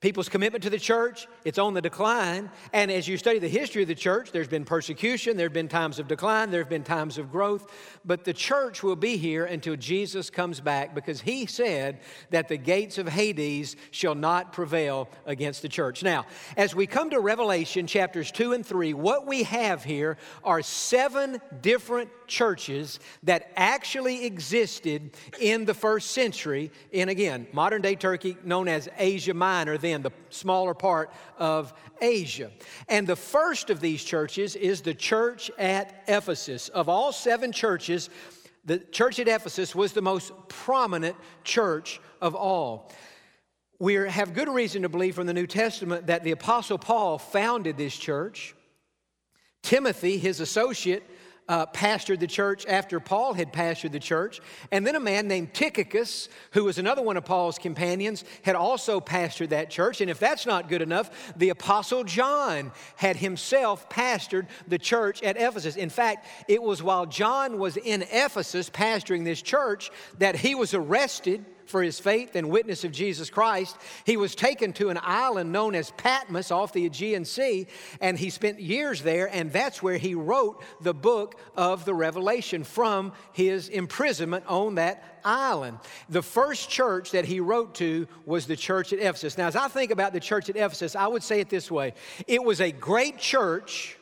People's 0.00 0.30
commitment 0.30 0.64
to 0.64 0.70
the 0.70 0.78
church, 0.78 1.28
it's 1.44 1.58
on 1.58 1.74
the 1.74 1.82
decline. 1.82 2.50
And 2.72 2.90
as 2.90 3.06
you 3.06 3.18
study 3.18 3.38
the 3.38 3.48
history 3.48 3.82
of 3.82 3.88
the 3.88 3.94
church, 3.94 4.32
there's 4.32 4.48
been 4.48 4.64
persecution, 4.64 5.36
there 5.36 5.44
have 5.44 5.52
been 5.52 5.68
times 5.68 5.98
of 5.98 6.08
decline, 6.08 6.50
there 6.50 6.62
have 6.62 6.70
been 6.70 6.84
times 6.84 7.18
of 7.18 7.30
growth. 7.30 7.70
But 8.02 8.24
the 8.24 8.32
church 8.32 8.82
will 8.82 8.96
be 8.96 9.18
here 9.18 9.44
until 9.44 9.76
Jesus 9.76 10.30
comes 10.30 10.58
back 10.58 10.94
because 10.94 11.20
he 11.20 11.44
said 11.44 12.00
that 12.30 12.48
the 12.48 12.56
gates 12.56 12.96
of 12.96 13.08
Hades 13.08 13.76
shall 13.90 14.14
not 14.14 14.54
prevail 14.54 15.10
against 15.26 15.60
the 15.60 15.68
church. 15.68 16.02
Now, 16.02 16.24
as 16.56 16.74
we 16.74 16.86
come 16.86 17.10
to 17.10 17.20
Revelation 17.20 17.86
chapters 17.86 18.32
2 18.32 18.54
and 18.54 18.64
3, 18.64 18.94
what 18.94 19.26
we 19.26 19.42
have 19.42 19.84
here 19.84 20.16
are 20.42 20.62
seven 20.62 21.42
different 21.60 22.08
churches 22.30 22.98
that 23.24 23.52
actually 23.56 24.24
existed 24.24 25.10
in 25.38 25.66
the 25.66 25.74
first 25.74 26.12
century 26.12 26.70
in, 26.92 27.10
again, 27.10 27.46
modern 27.52 27.82
day 27.82 27.94
Turkey, 27.94 28.38
known 28.44 28.68
as 28.68 28.88
Asia 28.96 29.34
Minor, 29.34 29.76
then 29.76 30.00
the 30.00 30.12
smaller 30.30 30.72
part 30.72 31.12
of 31.36 31.74
Asia. 32.00 32.50
And 32.88 33.06
the 33.06 33.16
first 33.16 33.68
of 33.68 33.80
these 33.80 34.02
churches 34.02 34.56
is 34.56 34.80
the 34.80 34.94
church 34.94 35.50
at 35.58 36.04
Ephesus. 36.08 36.68
Of 36.70 36.88
all 36.88 37.12
seven 37.12 37.52
churches, 37.52 38.08
the 38.64 38.78
church 38.78 39.18
at 39.18 39.28
Ephesus 39.28 39.74
was 39.74 39.92
the 39.92 40.02
most 40.02 40.32
prominent 40.48 41.16
church 41.44 42.00
of 42.20 42.34
all. 42.34 42.90
We 43.78 43.94
have 43.94 44.34
good 44.34 44.48
reason 44.48 44.82
to 44.82 44.88
believe 44.88 45.14
from 45.14 45.26
the 45.26 45.34
New 45.34 45.46
Testament 45.46 46.06
that 46.06 46.22
the 46.22 46.32
Apostle 46.32 46.78
Paul 46.78 47.18
founded 47.18 47.76
this 47.76 47.96
church. 47.96 48.54
Timothy, 49.62 50.18
his 50.18 50.40
associate, 50.40 51.02
uh, 51.50 51.66
pastored 51.66 52.20
the 52.20 52.28
church 52.28 52.64
after 52.66 53.00
Paul 53.00 53.34
had 53.34 53.52
pastored 53.52 53.90
the 53.90 53.98
church. 53.98 54.40
And 54.70 54.86
then 54.86 54.94
a 54.94 55.00
man 55.00 55.26
named 55.26 55.52
Tychicus, 55.52 56.28
who 56.52 56.62
was 56.62 56.78
another 56.78 57.02
one 57.02 57.16
of 57.16 57.24
Paul's 57.24 57.58
companions, 57.58 58.24
had 58.42 58.54
also 58.54 59.00
pastored 59.00 59.48
that 59.48 59.68
church. 59.68 60.00
And 60.00 60.08
if 60.08 60.20
that's 60.20 60.46
not 60.46 60.68
good 60.68 60.80
enough, 60.80 61.34
the 61.36 61.48
Apostle 61.48 62.04
John 62.04 62.70
had 62.94 63.16
himself 63.16 63.90
pastored 63.90 64.46
the 64.68 64.78
church 64.78 65.24
at 65.24 65.36
Ephesus. 65.36 65.74
In 65.74 65.90
fact, 65.90 66.28
it 66.46 66.62
was 66.62 66.84
while 66.84 67.04
John 67.04 67.58
was 67.58 67.76
in 67.76 68.02
Ephesus 68.02 68.70
pastoring 68.70 69.24
this 69.24 69.42
church 69.42 69.90
that 70.18 70.36
he 70.36 70.54
was 70.54 70.72
arrested 70.72 71.44
for 71.70 71.82
his 71.82 71.98
faith 71.98 72.36
and 72.36 72.50
witness 72.50 72.84
of 72.84 72.92
Jesus 72.92 73.30
Christ, 73.30 73.76
he 74.04 74.16
was 74.16 74.34
taken 74.34 74.72
to 74.74 74.90
an 74.90 74.98
island 75.00 75.52
known 75.52 75.74
as 75.74 75.90
Patmos 75.92 76.50
off 76.50 76.72
the 76.72 76.86
Aegean 76.86 77.24
Sea, 77.24 77.66
and 78.00 78.18
he 78.18 78.28
spent 78.28 78.60
years 78.60 79.02
there, 79.02 79.28
and 79.32 79.52
that's 79.52 79.82
where 79.82 79.96
he 79.96 80.14
wrote 80.14 80.62
the 80.80 80.94
book 80.94 81.40
of 81.56 81.84
the 81.84 81.94
Revelation 81.94 82.64
from 82.64 83.12
his 83.32 83.68
imprisonment 83.68 84.44
on 84.46 84.74
that 84.74 85.20
island. 85.24 85.78
The 86.08 86.22
first 86.22 86.68
church 86.68 87.12
that 87.12 87.24
he 87.24 87.40
wrote 87.40 87.74
to 87.76 88.06
was 88.26 88.46
the 88.46 88.56
church 88.56 88.92
at 88.92 88.98
Ephesus. 88.98 89.38
Now, 89.38 89.46
as 89.46 89.56
I 89.56 89.68
think 89.68 89.90
about 89.90 90.12
the 90.12 90.20
church 90.20 90.48
at 90.50 90.56
Ephesus, 90.56 90.96
I 90.96 91.06
would 91.06 91.22
say 91.22 91.40
it 91.40 91.48
this 91.48 91.70
way 91.70 91.94
it 92.26 92.42
was 92.42 92.60
a 92.60 92.72
great 92.72 93.18
church 93.18 93.96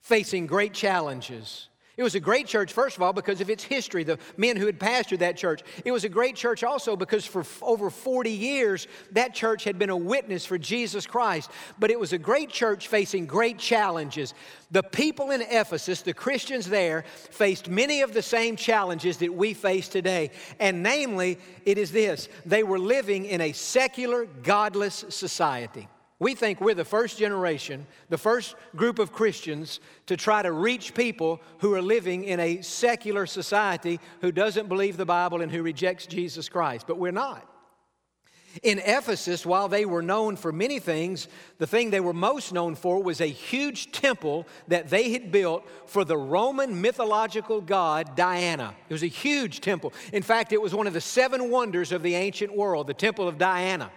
facing 0.00 0.46
great 0.46 0.74
challenges. 0.74 1.69
It 2.00 2.02
was 2.02 2.14
a 2.14 2.20
great 2.20 2.46
church, 2.46 2.72
first 2.72 2.96
of 2.96 3.02
all, 3.02 3.12
because 3.12 3.42
of 3.42 3.50
its 3.50 3.62
history, 3.62 4.04
the 4.04 4.18
men 4.38 4.56
who 4.56 4.64
had 4.64 4.80
pastored 4.80 5.18
that 5.18 5.36
church. 5.36 5.60
It 5.84 5.92
was 5.92 6.02
a 6.02 6.08
great 6.08 6.34
church 6.34 6.64
also 6.64 6.96
because 6.96 7.26
for 7.26 7.44
over 7.60 7.90
40 7.90 8.30
years, 8.30 8.88
that 9.12 9.34
church 9.34 9.64
had 9.64 9.78
been 9.78 9.90
a 9.90 9.96
witness 9.98 10.46
for 10.46 10.56
Jesus 10.56 11.06
Christ. 11.06 11.50
But 11.78 11.90
it 11.90 12.00
was 12.00 12.14
a 12.14 12.18
great 12.18 12.48
church 12.48 12.88
facing 12.88 13.26
great 13.26 13.58
challenges. 13.58 14.32
The 14.70 14.82
people 14.82 15.30
in 15.30 15.42
Ephesus, 15.42 16.00
the 16.00 16.14
Christians 16.14 16.70
there, 16.70 17.04
faced 17.32 17.68
many 17.68 18.00
of 18.00 18.14
the 18.14 18.22
same 18.22 18.56
challenges 18.56 19.18
that 19.18 19.34
we 19.34 19.52
face 19.52 19.86
today. 19.86 20.30
And 20.58 20.82
namely, 20.82 21.38
it 21.66 21.76
is 21.76 21.92
this 21.92 22.30
they 22.46 22.62
were 22.62 22.78
living 22.78 23.26
in 23.26 23.42
a 23.42 23.52
secular, 23.52 24.24
godless 24.24 25.04
society. 25.10 25.86
We 26.20 26.34
think 26.34 26.60
we're 26.60 26.74
the 26.74 26.84
first 26.84 27.18
generation, 27.18 27.86
the 28.10 28.18
first 28.18 28.54
group 28.76 28.98
of 28.98 29.10
Christians 29.10 29.80
to 30.04 30.18
try 30.18 30.42
to 30.42 30.52
reach 30.52 30.94
people 30.94 31.40
who 31.60 31.74
are 31.74 31.80
living 31.80 32.24
in 32.24 32.38
a 32.38 32.60
secular 32.60 33.24
society 33.24 33.98
who 34.20 34.30
doesn't 34.30 34.68
believe 34.68 34.98
the 34.98 35.06
Bible 35.06 35.40
and 35.40 35.50
who 35.50 35.62
rejects 35.62 36.06
Jesus 36.06 36.50
Christ, 36.50 36.86
but 36.86 36.98
we're 36.98 37.10
not. 37.10 37.46
In 38.62 38.80
Ephesus, 38.80 39.46
while 39.46 39.68
they 39.68 39.86
were 39.86 40.02
known 40.02 40.36
for 40.36 40.52
many 40.52 40.78
things, 40.78 41.28
the 41.58 41.66
thing 41.66 41.88
they 41.88 42.00
were 42.00 42.12
most 42.12 42.52
known 42.52 42.74
for 42.74 43.02
was 43.02 43.20
a 43.20 43.26
huge 43.26 43.92
temple 43.92 44.46
that 44.68 44.90
they 44.90 45.12
had 45.12 45.30
built 45.30 45.66
for 45.86 46.04
the 46.04 46.18
Roman 46.18 46.82
mythological 46.82 47.60
god 47.60 48.14
Diana. 48.14 48.74
It 48.88 48.92
was 48.92 49.04
a 49.04 49.06
huge 49.06 49.60
temple. 49.60 49.94
In 50.12 50.22
fact, 50.22 50.52
it 50.52 50.60
was 50.60 50.74
one 50.74 50.88
of 50.88 50.92
the 50.92 51.00
seven 51.00 51.48
wonders 51.48 51.92
of 51.92 52.02
the 52.02 52.16
ancient 52.16 52.54
world, 52.54 52.88
the 52.88 52.94
Temple 52.94 53.28
of 53.28 53.38
Diana. 53.38 53.90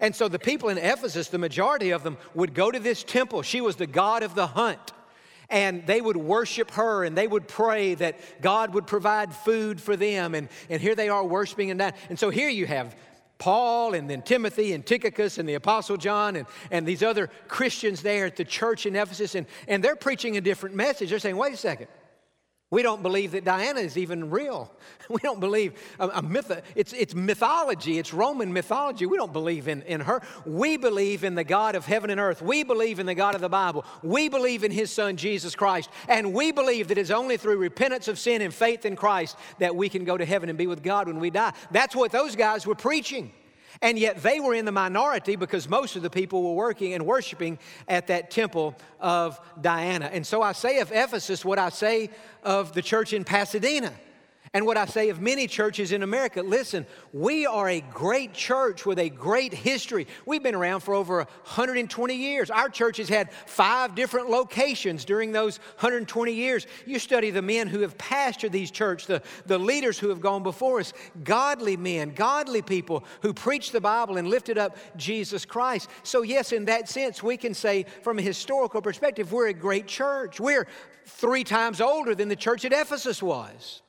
And 0.00 0.14
so 0.14 0.28
the 0.28 0.38
people 0.38 0.68
in 0.68 0.78
Ephesus, 0.78 1.28
the 1.28 1.38
majority 1.38 1.90
of 1.90 2.02
them, 2.02 2.16
would 2.34 2.54
go 2.54 2.70
to 2.70 2.78
this 2.78 3.02
temple. 3.04 3.42
She 3.42 3.60
was 3.60 3.76
the 3.76 3.86
god 3.86 4.22
of 4.22 4.34
the 4.34 4.46
hunt. 4.46 4.92
And 5.50 5.86
they 5.86 6.00
would 6.00 6.16
worship 6.16 6.70
her 6.72 7.04
and 7.04 7.16
they 7.16 7.26
would 7.26 7.46
pray 7.46 7.94
that 7.94 8.18
God 8.40 8.74
would 8.74 8.86
provide 8.86 9.34
food 9.34 9.80
for 9.80 9.94
them. 9.94 10.34
And, 10.34 10.48
and 10.70 10.80
here 10.80 10.94
they 10.94 11.10
are 11.10 11.24
worshiping 11.24 11.70
and 11.70 11.80
that. 11.80 11.96
And 12.08 12.18
so 12.18 12.30
here 12.30 12.48
you 12.48 12.66
have 12.66 12.96
Paul 13.38 13.94
and 13.94 14.08
then 14.08 14.22
Timothy 14.22 14.72
and 14.72 14.84
Tychicus 14.84 15.38
and 15.38 15.48
the 15.48 15.54
Apostle 15.54 15.96
John 15.96 16.36
and, 16.36 16.46
and 16.70 16.86
these 16.86 17.02
other 17.02 17.28
Christians 17.48 18.02
there 18.02 18.26
at 18.26 18.36
the 18.36 18.44
church 18.44 18.86
in 18.86 18.96
Ephesus, 18.96 19.34
and, 19.34 19.46
and 19.68 19.82
they're 19.82 19.96
preaching 19.96 20.36
a 20.36 20.40
different 20.40 20.74
message. 20.76 21.10
They're 21.10 21.18
saying, 21.18 21.36
wait 21.36 21.52
a 21.52 21.56
second. 21.58 21.88
We 22.74 22.82
don't 22.82 23.04
believe 23.04 23.30
that 23.30 23.44
Diana 23.44 23.78
is 23.78 23.96
even 23.96 24.30
real. 24.30 24.68
We 25.10 25.20
don't 25.20 25.38
believe 25.38 25.74
a, 26.00 26.08
a 26.08 26.22
myth. 26.22 26.50
It's, 26.74 26.92
it's 26.94 27.14
mythology. 27.14 27.98
It's 27.98 28.14
Roman 28.14 28.52
mythology. 28.52 29.04
We 29.04 29.18
don't 29.18 29.34
believe 29.34 29.68
in, 29.68 29.82
in 29.82 30.00
her. 30.00 30.22
We 30.46 30.78
believe 30.78 31.24
in 31.24 31.34
the 31.34 31.44
God 31.44 31.74
of 31.74 31.84
heaven 31.84 32.08
and 32.08 32.18
earth. 32.18 32.40
We 32.40 32.64
believe 32.64 32.98
in 32.98 33.06
the 33.06 33.14
God 33.14 33.34
of 33.34 33.42
the 33.42 33.48
Bible. 33.50 33.84
We 34.02 34.30
believe 34.30 34.64
in 34.64 34.72
His 34.72 34.90
Son, 34.90 35.16
Jesus 35.16 35.54
Christ. 35.54 35.90
And 36.08 36.32
we 36.32 36.52
believe 36.52 36.88
that 36.88 36.96
it's 36.96 37.10
only 37.10 37.36
through 37.36 37.58
repentance 37.58 38.08
of 38.08 38.18
sin 38.18 38.40
and 38.40 38.52
faith 38.52 38.86
in 38.86 38.96
Christ 38.96 39.36
that 39.58 39.76
we 39.76 39.90
can 39.90 40.04
go 40.04 40.16
to 40.16 40.24
heaven 40.24 40.48
and 40.48 40.56
be 40.56 40.66
with 40.66 40.82
God 40.82 41.06
when 41.06 41.20
we 41.20 41.30
die. 41.30 41.52
That's 41.70 41.94
what 41.94 42.10
those 42.10 42.34
guys 42.34 42.66
were 42.66 42.74
preaching. 42.74 43.30
And 43.84 43.98
yet 43.98 44.22
they 44.22 44.40
were 44.40 44.54
in 44.54 44.64
the 44.64 44.72
minority 44.72 45.36
because 45.36 45.68
most 45.68 45.94
of 45.94 46.00
the 46.00 46.08
people 46.08 46.42
were 46.42 46.54
working 46.54 46.94
and 46.94 47.04
worshiping 47.04 47.58
at 47.86 48.06
that 48.06 48.30
temple 48.30 48.74
of 48.98 49.38
Diana. 49.60 50.08
And 50.10 50.26
so 50.26 50.40
I 50.40 50.52
say 50.52 50.78
of 50.78 50.90
Ephesus 50.90 51.44
what 51.44 51.58
I 51.58 51.68
say 51.68 52.08
of 52.42 52.72
the 52.72 52.80
church 52.80 53.12
in 53.12 53.24
Pasadena 53.24 53.92
and 54.54 54.64
what 54.64 54.76
I 54.76 54.86
say 54.86 55.08
of 55.08 55.20
many 55.20 55.48
churches 55.48 55.90
in 55.90 56.04
America. 56.04 56.40
Listen, 56.40 56.86
we 57.12 57.44
are 57.44 57.68
a 57.68 57.80
great 57.80 58.32
church 58.32 58.86
with 58.86 59.00
a 59.00 59.10
great 59.10 59.52
history. 59.52 60.06
We've 60.26 60.44
been 60.44 60.54
around 60.54 60.80
for 60.80 60.94
over 60.94 61.16
120 61.16 62.14
years. 62.14 62.50
Our 62.50 62.68
church 62.68 62.98
has 62.98 63.08
had 63.08 63.32
five 63.32 63.96
different 63.96 64.30
locations 64.30 65.04
during 65.04 65.32
those 65.32 65.58
120 65.58 66.32
years. 66.32 66.68
You 66.86 67.00
study 67.00 67.30
the 67.30 67.42
men 67.42 67.66
who 67.66 67.80
have 67.80 67.98
pastored 67.98 68.52
these 68.52 68.70
churches, 68.70 69.08
the, 69.08 69.22
the 69.46 69.58
leaders 69.58 69.98
who 69.98 70.08
have 70.10 70.20
gone 70.20 70.44
before 70.44 70.78
us, 70.78 70.92
godly 71.24 71.76
men, 71.76 72.10
godly 72.10 72.62
people 72.62 73.04
who 73.22 73.34
preached 73.34 73.72
the 73.72 73.80
Bible 73.80 74.18
and 74.18 74.28
lifted 74.28 74.56
up 74.56 74.76
Jesus 74.96 75.44
Christ. 75.44 75.90
So, 76.04 76.22
yes, 76.22 76.52
in 76.52 76.66
that 76.66 76.88
sense, 76.88 77.24
we 77.24 77.36
can 77.36 77.54
say 77.54 77.86
from 78.02 78.20
a 78.20 78.22
historical 78.22 78.80
perspective, 78.80 79.32
we're 79.32 79.48
a 79.48 79.52
great 79.52 79.88
church. 79.88 80.38
We're 80.38 80.68
three 81.06 81.42
times 81.42 81.80
older 81.80 82.14
than 82.14 82.28
the 82.28 82.36
church 82.36 82.64
at 82.64 82.72
Ephesus 82.72 83.20
was. 83.20 83.82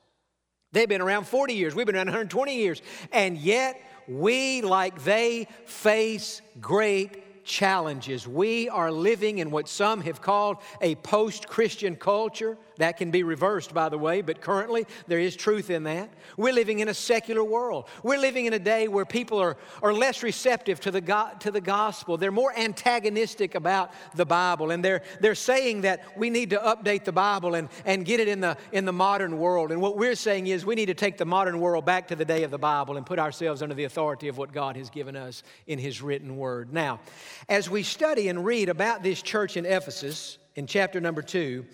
They've 0.76 0.86
been 0.86 1.00
around 1.00 1.26
40 1.26 1.54
years, 1.54 1.74
we've 1.74 1.86
been 1.86 1.96
around 1.96 2.08
120 2.08 2.54
years, 2.54 2.82
and 3.10 3.38
yet 3.38 3.80
we, 4.06 4.60
like 4.60 5.02
they, 5.04 5.48
face 5.64 6.42
great 6.60 7.24
challenges. 7.46 8.28
We 8.28 8.68
are 8.68 8.90
living 8.90 9.38
in 9.38 9.50
what 9.50 9.68
some 9.68 10.02
have 10.02 10.20
called 10.20 10.58
a 10.80 10.96
post 10.96 11.48
Christian 11.48 11.96
culture. 11.96 12.58
That 12.78 12.98
can 12.98 13.10
be 13.10 13.22
reversed, 13.22 13.72
by 13.72 13.88
the 13.88 13.96
way, 13.96 14.20
but 14.20 14.42
currently 14.42 14.86
there 15.06 15.18
is 15.18 15.34
truth 15.34 15.70
in 15.70 15.84
that. 15.84 16.10
We're 16.36 16.52
living 16.52 16.80
in 16.80 16.88
a 16.88 16.94
secular 16.94 17.42
world. 17.42 17.88
We're 18.02 18.18
living 18.18 18.44
in 18.44 18.52
a 18.52 18.58
day 18.58 18.86
where 18.86 19.06
people 19.06 19.38
are, 19.38 19.56
are 19.82 19.94
less 19.94 20.22
receptive 20.22 20.78
to 20.80 20.90
the, 20.90 21.00
go- 21.00 21.30
to 21.40 21.50
the 21.50 21.62
gospel. 21.62 22.18
They're 22.18 22.30
more 22.30 22.52
antagonistic 22.54 23.54
about 23.54 23.92
the 24.14 24.26
Bible, 24.26 24.72
and 24.72 24.84
they're, 24.84 25.02
they're 25.20 25.34
saying 25.34 25.82
that 25.82 26.04
we 26.18 26.28
need 26.28 26.50
to 26.50 26.58
update 26.58 27.04
the 27.04 27.12
Bible 27.12 27.54
and, 27.54 27.70
and 27.86 28.04
get 28.04 28.20
it 28.20 28.28
in 28.28 28.40
the, 28.40 28.58
in 28.72 28.84
the 28.84 28.92
modern 28.92 29.38
world. 29.38 29.72
And 29.72 29.80
what 29.80 29.96
we're 29.96 30.14
saying 30.14 30.48
is 30.48 30.66
we 30.66 30.74
need 30.74 30.86
to 30.86 30.94
take 30.94 31.16
the 31.16 31.24
modern 31.24 31.60
world 31.60 31.86
back 31.86 32.08
to 32.08 32.16
the 32.16 32.26
day 32.26 32.42
of 32.42 32.50
the 32.50 32.58
Bible 32.58 32.98
and 32.98 33.06
put 33.06 33.18
ourselves 33.18 33.62
under 33.62 33.74
the 33.74 33.84
authority 33.84 34.28
of 34.28 34.36
what 34.36 34.52
God 34.52 34.76
has 34.76 34.90
given 34.90 35.16
us 35.16 35.42
in 35.66 35.78
His 35.78 36.02
written 36.02 36.36
word. 36.36 36.74
Now, 36.74 37.00
as 37.48 37.70
we 37.70 37.82
study 37.82 38.28
and 38.28 38.44
read 38.44 38.68
about 38.68 39.02
this 39.02 39.22
church 39.22 39.56
in 39.56 39.66
Ephesus 39.66 40.38
in 40.54 40.66
chapter 40.66 41.00
number 41.00 41.22
two, 41.22 41.66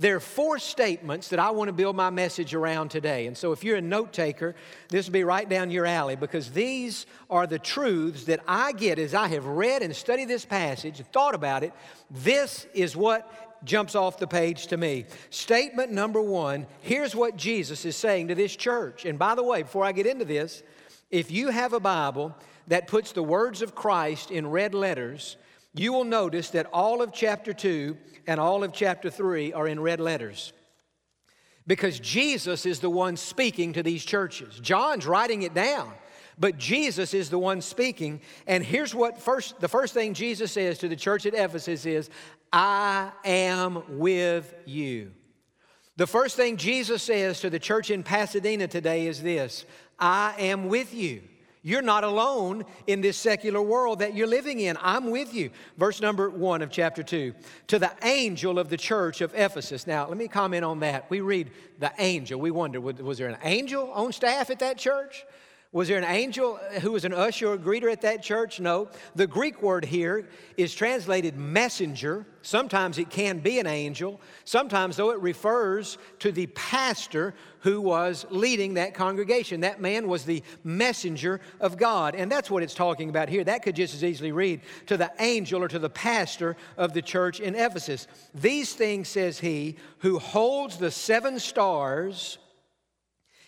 there 0.00 0.16
are 0.16 0.20
four 0.20 0.58
statements 0.58 1.28
that 1.28 1.38
I 1.38 1.50
want 1.50 1.68
to 1.68 1.74
build 1.74 1.94
my 1.94 2.08
message 2.08 2.54
around 2.54 2.90
today. 2.90 3.26
And 3.26 3.36
so 3.36 3.52
if 3.52 3.62
you're 3.62 3.76
a 3.76 3.82
note 3.82 4.14
taker, 4.14 4.54
this 4.88 5.06
will 5.06 5.12
be 5.12 5.24
right 5.24 5.46
down 5.46 5.70
your 5.70 5.84
alley 5.84 6.16
because 6.16 6.50
these 6.52 7.04
are 7.28 7.46
the 7.46 7.58
truths 7.58 8.24
that 8.24 8.40
I 8.48 8.72
get 8.72 8.98
as 8.98 9.12
I 9.12 9.28
have 9.28 9.44
read 9.44 9.82
and 9.82 9.94
studied 9.94 10.28
this 10.28 10.46
passage 10.46 11.00
and 11.00 11.12
thought 11.12 11.34
about 11.34 11.64
it. 11.64 11.74
This 12.10 12.66
is 12.72 12.96
what 12.96 13.30
jumps 13.62 13.94
off 13.94 14.16
the 14.16 14.26
page 14.26 14.68
to 14.68 14.78
me. 14.78 15.04
Statement 15.28 15.92
number 15.92 16.22
one 16.22 16.66
here's 16.80 17.14
what 17.14 17.36
Jesus 17.36 17.84
is 17.84 17.94
saying 17.94 18.28
to 18.28 18.34
this 18.34 18.56
church. 18.56 19.04
And 19.04 19.18
by 19.18 19.34
the 19.34 19.42
way, 19.42 19.64
before 19.64 19.84
I 19.84 19.92
get 19.92 20.06
into 20.06 20.24
this, 20.24 20.62
if 21.10 21.30
you 21.30 21.48
have 21.48 21.74
a 21.74 21.80
Bible 21.80 22.34
that 22.70 22.86
puts 22.86 23.10
the 23.10 23.22
words 23.22 23.62
of 23.62 23.74
Christ 23.74 24.30
in 24.30 24.46
red 24.46 24.74
letters, 24.74 25.36
you 25.74 25.92
will 25.92 26.04
notice 26.04 26.50
that 26.50 26.66
all 26.72 27.02
of 27.02 27.12
chapter 27.12 27.52
2 27.52 27.96
and 28.28 28.38
all 28.38 28.62
of 28.62 28.72
chapter 28.72 29.10
3 29.10 29.52
are 29.52 29.66
in 29.66 29.80
red 29.80 30.00
letters. 30.00 30.52
Because 31.66 31.98
Jesus 31.98 32.66
is 32.66 32.78
the 32.78 32.88
one 32.88 33.16
speaking 33.16 33.72
to 33.72 33.82
these 33.82 34.04
churches. 34.04 34.58
John's 34.60 35.04
writing 35.04 35.42
it 35.42 35.52
down, 35.52 35.92
but 36.38 36.58
Jesus 36.58 37.12
is 37.12 37.28
the 37.28 37.40
one 37.40 37.60
speaking. 37.60 38.20
And 38.46 38.64
here's 38.64 38.94
what 38.94 39.20
first 39.20 39.60
the 39.60 39.68
first 39.68 39.92
thing 39.92 40.14
Jesus 40.14 40.52
says 40.52 40.78
to 40.78 40.88
the 40.88 40.96
church 40.96 41.26
at 41.26 41.34
Ephesus 41.34 41.84
is, 41.86 42.08
I 42.52 43.10
am 43.24 43.98
with 43.98 44.54
you. 44.64 45.10
The 45.96 46.06
first 46.06 46.36
thing 46.36 46.56
Jesus 46.56 47.02
says 47.02 47.40
to 47.40 47.50
the 47.50 47.58
church 47.58 47.90
in 47.90 48.04
Pasadena 48.04 48.68
today 48.68 49.08
is 49.08 49.22
this 49.22 49.64
I 49.98 50.34
am 50.38 50.68
with 50.68 50.94
you. 50.94 51.22
You're 51.62 51.82
not 51.82 52.04
alone 52.04 52.64
in 52.86 53.02
this 53.02 53.18
secular 53.18 53.60
world 53.60 53.98
that 53.98 54.14
you're 54.14 54.26
living 54.26 54.60
in. 54.60 54.78
I'm 54.80 55.10
with 55.10 55.34
you. 55.34 55.50
Verse 55.76 56.00
number 56.00 56.30
one 56.30 56.62
of 56.62 56.70
chapter 56.70 57.02
two. 57.02 57.34
To 57.66 57.78
the 57.78 57.92
angel 58.02 58.58
of 58.58 58.70
the 58.70 58.78
church 58.78 59.20
of 59.20 59.34
Ephesus. 59.34 59.86
Now, 59.86 60.08
let 60.08 60.16
me 60.16 60.26
comment 60.26 60.64
on 60.64 60.80
that. 60.80 61.10
We 61.10 61.20
read 61.20 61.50
the 61.78 61.92
angel. 61.98 62.40
We 62.40 62.50
wonder, 62.50 62.80
was 62.80 63.18
there 63.18 63.28
an 63.28 63.36
angel 63.42 63.90
on 63.92 64.12
staff 64.12 64.48
at 64.48 64.60
that 64.60 64.78
church? 64.78 65.26
Was 65.72 65.86
there 65.86 65.98
an 65.98 66.04
angel 66.04 66.56
who 66.80 66.90
was 66.90 67.04
an 67.04 67.12
usher 67.12 67.52
or 67.52 67.56
greeter 67.56 67.92
at 67.92 68.00
that 68.00 68.24
church? 68.24 68.58
No. 68.58 68.88
The 69.14 69.28
Greek 69.28 69.62
word 69.62 69.84
here 69.84 70.28
is 70.56 70.74
translated 70.74 71.36
messenger. 71.36 72.26
Sometimes 72.42 72.98
it 72.98 73.08
can 73.08 73.38
be 73.38 73.60
an 73.60 73.68
angel. 73.68 74.20
Sometimes, 74.44 74.96
though, 74.96 75.12
it 75.12 75.20
refers 75.20 75.96
to 76.18 76.32
the 76.32 76.48
pastor 76.48 77.34
who 77.60 77.80
was 77.80 78.26
leading 78.30 78.74
that 78.74 78.94
congregation. 78.94 79.60
That 79.60 79.80
man 79.80 80.08
was 80.08 80.24
the 80.24 80.42
messenger 80.64 81.40
of 81.60 81.76
God. 81.76 82.16
And 82.16 82.32
that's 82.32 82.50
what 82.50 82.64
it's 82.64 82.74
talking 82.74 83.08
about 83.08 83.28
here. 83.28 83.44
That 83.44 83.62
could 83.62 83.76
just 83.76 83.94
as 83.94 84.02
easily 84.02 84.32
read 84.32 84.62
to 84.86 84.96
the 84.96 85.12
angel 85.20 85.62
or 85.62 85.68
to 85.68 85.78
the 85.78 85.88
pastor 85.88 86.56
of 86.78 86.94
the 86.94 87.02
church 87.02 87.38
in 87.38 87.54
Ephesus. 87.54 88.08
These 88.34 88.74
things 88.74 89.08
says 89.08 89.38
he 89.38 89.76
who 89.98 90.18
holds 90.18 90.78
the 90.78 90.90
seven 90.90 91.38
stars 91.38 92.38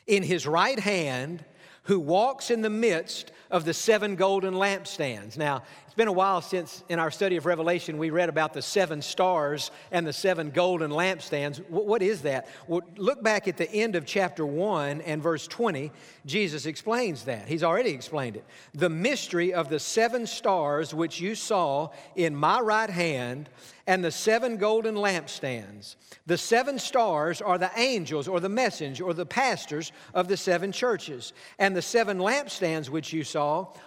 in 0.07 0.23
his 0.23 0.47
right 0.47 0.79
hand 0.79 1.45
who 1.85 1.99
walks 1.99 2.51
in 2.51 2.63
the 2.63 2.71
midst 2.71 3.33
of 3.53 3.65
the 3.65 3.75
seven 3.75 4.17
golden 4.17 4.55
lampstands. 4.55 5.37
Now, 5.37 5.63
it's 5.93 5.95
been 5.99 6.09
a 6.09 6.13
while 6.13 6.41
since 6.41 6.83
in 6.89 6.99
our 6.99 7.11
study 7.11 7.37
of 7.37 7.45
Revelation 7.45 7.99
we 7.99 8.09
read 8.09 8.31
about 8.31 8.55
the 8.55 8.63
seven 8.63 9.03
stars 9.03 9.71
and 9.91 10.07
the 10.07 10.13
seven 10.15 10.49
golden 10.49 10.91
lampstands. 10.91 11.59
What 11.69 12.01
is 12.01 12.23
that? 12.23 12.49
Well, 12.67 12.81
look 12.97 13.23
back 13.23 13.47
at 13.47 13.59
the 13.59 13.71
end 13.71 13.95
of 13.95 14.07
chapter 14.07 14.47
1 14.47 15.03
and 15.03 15.23
verse 15.23 15.47
20. 15.47 15.93
Jesus 16.25 16.65
explains 16.65 17.25
that. 17.25 17.47
He's 17.47 17.63
already 17.63 17.91
explained 17.91 18.37
it. 18.37 18.47
The 18.73 18.89
mystery 18.89 19.53
of 19.53 19.69
the 19.69 19.79
seven 19.79 20.27
stars 20.27 20.95
which 20.95 21.21
you 21.21 21.35
saw 21.35 21.91
in 22.17 22.35
my 22.35 22.59
right 22.61 22.89
hand 22.89 23.51
and 23.87 24.03
the 24.03 24.13
seven 24.13 24.57
golden 24.57 24.95
lampstands. 24.95 25.97
The 26.25 26.39
seven 26.39 26.79
stars 26.79 27.43
are 27.43 27.59
the 27.59 27.71
angels 27.77 28.29
or 28.29 28.39
the 28.41 28.49
messengers 28.49 29.01
or 29.01 29.13
the 29.13 29.27
pastors 29.27 29.93
of 30.15 30.29
the 30.29 30.37
seven 30.37 30.73
churches. 30.73 31.33
And 31.59 31.77
the 31.77 31.83
seven 31.83 32.19
lampstands 32.19 32.89
which 32.89 33.13
you 33.13 33.25
saw 33.25 33.42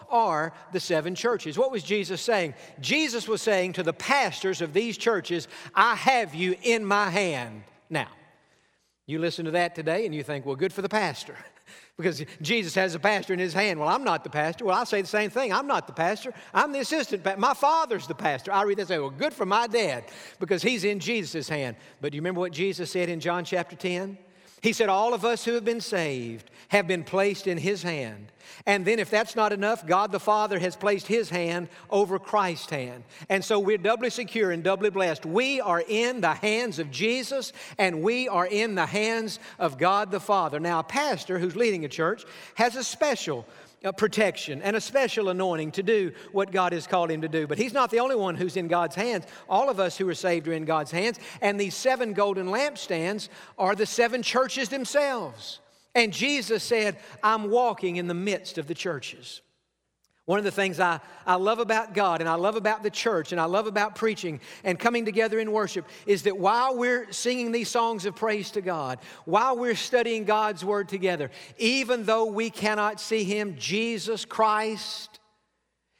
are 0.09 0.53
the 0.71 0.79
seven 0.79 1.15
churches. 1.15 1.57
What 1.57 1.71
was 1.71 1.83
Jesus 1.83 2.21
saying? 2.21 2.53
Jesus 2.79 3.27
was 3.27 3.41
saying 3.41 3.73
to 3.73 3.83
the 3.83 3.93
pastors 3.93 4.61
of 4.61 4.73
these 4.73 4.97
churches, 4.97 5.47
I 5.73 5.95
have 5.95 6.35
you 6.35 6.55
in 6.61 6.85
my 6.85 7.09
hand. 7.09 7.63
Now, 7.89 8.07
you 9.05 9.19
listen 9.19 9.45
to 9.45 9.51
that 9.51 9.75
today 9.75 10.05
and 10.05 10.13
you 10.13 10.23
think, 10.23 10.45
well, 10.45 10.55
good 10.55 10.73
for 10.73 10.81
the 10.81 10.89
pastor. 10.89 11.35
because 11.97 12.23
Jesus 12.41 12.75
has 12.75 12.93
a 12.95 12.99
pastor 12.99 13.33
in 13.33 13.39
his 13.39 13.53
hand. 13.53 13.79
Well, 13.79 13.87
I'm 13.87 14.03
not 14.03 14.23
the 14.23 14.29
pastor. 14.29 14.65
Well, 14.65 14.77
I 14.77 14.83
say 14.83 15.01
the 15.01 15.07
same 15.07 15.29
thing. 15.29 15.53
I'm 15.53 15.67
not 15.67 15.87
the 15.87 15.93
pastor. 15.93 16.33
I'm 16.53 16.71
the 16.71 16.79
assistant. 16.79 17.23
pastor. 17.23 17.39
my 17.39 17.53
father's 17.53 18.07
the 18.07 18.15
pastor. 18.15 18.51
I 18.51 18.63
read 18.63 18.77
that 18.77 18.83
and 18.83 18.87
say, 18.89 18.99
well, 18.99 19.09
good 19.09 19.33
for 19.33 19.45
my 19.45 19.67
dad 19.67 20.05
because 20.39 20.61
he's 20.61 20.83
in 20.83 20.99
Jesus' 20.99 21.47
hand. 21.47 21.77
But 22.01 22.11
do 22.11 22.17
you 22.17 22.21
remember 22.21 22.41
what 22.41 22.51
Jesus 22.51 22.91
said 22.91 23.09
in 23.09 23.19
John 23.19 23.45
chapter 23.45 23.75
10? 23.75 24.17
He 24.65 24.73
said, 24.73 24.89
All 24.89 25.13
of 25.13 25.23
us 25.23 25.45
who 25.45 25.53
have 25.53 25.63
been 25.63 25.79
saved 25.79 26.49
have 26.69 26.87
been 26.87 27.03
placed 27.03 27.45
in 27.45 27.59
His 27.59 27.83
hand. 27.83 28.31
And 28.65 28.83
then, 28.83 28.97
if 28.97 29.11
that's 29.11 29.35
not 29.35 29.53
enough, 29.53 29.85
God 29.85 30.11
the 30.11 30.19
Father 30.19 30.57
has 30.57 30.75
placed 30.75 31.05
His 31.05 31.29
hand 31.29 31.67
over 31.91 32.17
Christ's 32.17 32.71
hand. 32.71 33.03
And 33.29 33.45
so 33.45 33.59
we're 33.59 33.77
doubly 33.77 34.09
secure 34.09 34.49
and 34.49 34.63
doubly 34.63 34.89
blessed. 34.89 35.23
We 35.23 35.61
are 35.61 35.83
in 35.87 36.19
the 36.19 36.33
hands 36.33 36.79
of 36.79 36.89
Jesus 36.89 37.53
and 37.77 38.01
we 38.01 38.27
are 38.27 38.47
in 38.47 38.73
the 38.73 38.87
hands 38.87 39.37
of 39.59 39.77
God 39.77 40.09
the 40.09 40.19
Father. 40.19 40.59
Now, 40.59 40.79
a 40.79 40.83
pastor 40.83 41.37
who's 41.37 41.55
leading 41.55 41.85
a 41.85 41.89
church 41.89 42.25
has 42.55 42.75
a 42.75 42.83
special 42.83 43.45
protection 43.93 44.61
and 44.61 44.75
a 44.75 44.81
special 44.81 45.29
anointing 45.29 45.71
to 45.71 45.83
do 45.83 46.11
what 46.31 46.51
God 46.51 46.73
has 46.73 46.87
called 46.87 47.11
him 47.11 47.21
to 47.21 47.27
do. 47.27 47.47
But 47.47 47.57
he's 47.57 47.73
not 47.73 47.91
the 47.91 47.99
only 47.99 48.15
one 48.15 48.35
who's 48.35 48.57
in 48.57 48.67
God's 48.67 48.95
hands. 48.95 49.25
All 49.49 49.69
of 49.69 49.79
us 49.79 49.97
who 49.97 50.07
are 50.09 50.15
saved 50.15 50.47
are 50.47 50.53
in 50.53 50.65
God's 50.65 50.91
hands. 50.91 51.19
And 51.41 51.59
these 51.59 51.75
seven 51.75 52.13
golden 52.13 52.47
lampstands 52.47 53.29
are 53.57 53.75
the 53.75 53.85
seven 53.85 54.23
churches 54.23 54.69
themselves. 54.69 55.59
And 55.93 56.11
Jesus 56.11 56.63
said, 56.63 56.97
I'm 57.23 57.49
walking 57.49 57.95
in 57.95 58.07
the 58.07 58.13
midst 58.13 58.57
of 58.57 58.67
the 58.67 58.73
churches. 58.73 59.41
One 60.25 60.39
of 60.39 60.45
the 60.45 60.51
things 60.51 60.79
I, 60.79 60.99
I 61.27 61.35
love 61.35 61.59
about 61.59 61.93
God 61.93 62.19
and 62.19 62.27
I 62.27 62.33
love 62.33 62.55
about 62.55 62.81
the 62.81 62.89
church 62.89 63.31
and 63.31 63.39
I 63.39 63.45
love 63.45 63.67
about 63.67 63.93
preaching 63.93 64.39
and 64.63 64.79
coming 64.79 65.05
together 65.05 65.39
in 65.39 65.51
worship 65.51 65.85
is 66.07 66.23
that 66.23 66.37
while 66.37 66.75
we're 66.75 67.11
singing 67.11 67.51
these 67.51 67.69
songs 67.69 68.05
of 68.05 68.15
praise 68.15 68.49
to 68.51 68.61
God, 68.61 68.97
while 69.25 69.55
we're 69.55 69.75
studying 69.75 70.25
God's 70.25 70.65
Word 70.65 70.89
together, 70.89 71.29
even 71.59 72.05
though 72.05 72.25
we 72.25 72.49
cannot 72.49 72.99
see 72.99 73.23
Him, 73.23 73.55
Jesus 73.57 74.25
Christ 74.25 75.19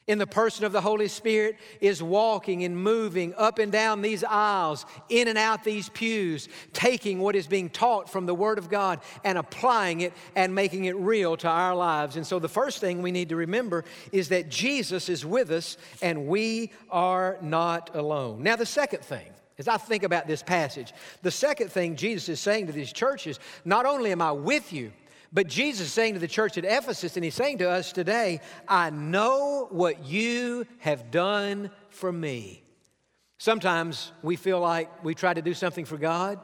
in 0.07 0.19
the 0.19 0.27
person 0.27 0.65
of 0.65 0.71
the 0.71 0.81
Holy 0.81 1.07
Spirit 1.07 1.57
is 1.81 2.01
walking 2.01 2.63
and 2.63 2.77
moving 2.77 3.33
up 3.37 3.57
and 3.57 3.71
down 3.71 4.01
these 4.01 4.23
aisles, 4.23 4.85
in 5.09 5.27
and 5.27 5.37
out 5.37 5.63
these 5.63 5.89
pews, 5.89 6.47
taking 6.73 7.19
what 7.19 7.35
is 7.35 7.47
being 7.47 7.69
taught 7.69 8.09
from 8.09 8.27
the 8.27 8.35
Word 8.35 8.59
of 8.59 8.69
God 8.69 8.99
and 9.23 9.37
applying 9.37 10.01
it 10.01 10.13
and 10.35 10.53
making 10.53 10.85
it 10.85 10.95
real 10.95 11.35
to 11.37 11.47
our 11.47 11.75
lives. 11.75 12.17
And 12.17 12.25
so, 12.27 12.37
the 12.37 12.47
first 12.47 12.79
thing 12.79 13.01
we 13.01 13.11
need 13.11 13.29
to 13.29 13.35
remember 13.35 13.83
is 14.11 14.29
that 14.29 14.49
Jesus 14.49 15.09
is 15.09 15.25
with 15.25 15.49
us 15.49 15.77
and 16.01 16.27
we 16.27 16.71
are 16.91 17.37
not 17.41 17.95
alone. 17.95 18.43
Now, 18.43 18.55
the 18.55 18.65
second 18.65 19.03
thing, 19.03 19.27
as 19.57 19.67
I 19.67 19.77
think 19.77 20.03
about 20.03 20.27
this 20.27 20.43
passage, 20.43 20.93
the 21.23 21.31
second 21.31 21.71
thing 21.71 21.95
Jesus 21.95 22.29
is 22.29 22.39
saying 22.39 22.67
to 22.67 22.73
these 22.73 22.93
churches, 22.93 23.39
not 23.63 23.85
only 23.87 24.11
am 24.11 24.21
I 24.21 24.33
with 24.33 24.71
you, 24.71 24.91
but 25.35 25.47
Jesus 25.47 25.87
is 25.87 25.93
saying 25.93 26.13
to 26.13 26.19
the 26.21 26.29
church 26.29 26.57
at 26.57 26.63
Ephesus, 26.63 27.17
and 27.17 27.23
he's 27.25 27.35
saying 27.35 27.57
to 27.57 27.69
us 27.69 27.91
today, 27.91 28.39
I 28.69 28.89
know 28.89 29.67
what 29.69 30.05
you 30.05 30.65
have 30.79 31.11
done 31.11 31.71
for 31.89 32.09
me. 32.09 32.63
Sometimes 33.37 34.13
we 34.23 34.37
feel 34.37 34.61
like 34.61 35.03
we 35.03 35.13
try 35.13 35.33
to 35.33 35.41
do 35.41 35.53
something 35.53 35.83
for 35.83 35.97
God 35.97 36.39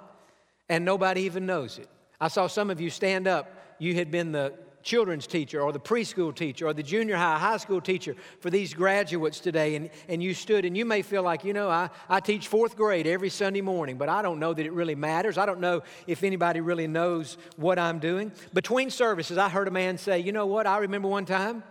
and 0.67 0.83
nobody 0.83 1.21
even 1.21 1.45
knows 1.45 1.77
it. 1.77 1.87
I 2.19 2.27
saw 2.27 2.47
some 2.47 2.69
of 2.69 2.81
you 2.81 2.89
stand 2.89 3.29
up. 3.29 3.75
You 3.79 3.95
had 3.95 4.11
been 4.11 4.33
the 4.33 4.53
children's 4.83 5.27
teacher 5.27 5.61
or 5.61 5.71
the 5.71 5.79
preschool 5.79 6.35
teacher 6.35 6.67
or 6.67 6.73
the 6.73 6.83
junior 6.83 7.15
high, 7.15 7.37
high 7.37 7.57
school 7.57 7.81
teacher 7.81 8.15
for 8.39 8.49
these 8.49 8.73
graduates 8.73 9.39
today, 9.39 9.75
and, 9.75 9.89
and 10.07 10.21
you 10.21 10.33
stood 10.33 10.65
and 10.65 10.77
you 10.77 10.85
may 10.85 11.01
feel 11.01 11.23
like, 11.23 11.43
you 11.43 11.53
know, 11.53 11.69
I, 11.69 11.89
I 12.09 12.19
teach 12.19 12.47
fourth 12.47 12.75
grade 12.75 13.07
every 13.07 13.29
Sunday 13.29 13.61
morning, 13.61 13.97
but 13.97 14.09
I 14.09 14.21
don't 14.21 14.39
know 14.39 14.53
that 14.53 14.65
it 14.65 14.73
really 14.73 14.95
matters. 14.95 15.37
I 15.37 15.45
don't 15.45 15.59
know 15.59 15.81
if 16.07 16.23
anybody 16.23 16.61
really 16.61 16.87
knows 16.87 17.37
what 17.55 17.79
I'm 17.79 17.99
doing. 17.99 18.31
Between 18.53 18.89
services, 18.89 19.37
I 19.37 19.49
heard 19.49 19.67
a 19.67 19.71
man 19.71 19.97
say, 19.97 20.19
you 20.19 20.31
know 20.31 20.45
what, 20.45 20.67
I 20.67 20.79
remember 20.79 21.07
one 21.07 21.25
time 21.25 21.63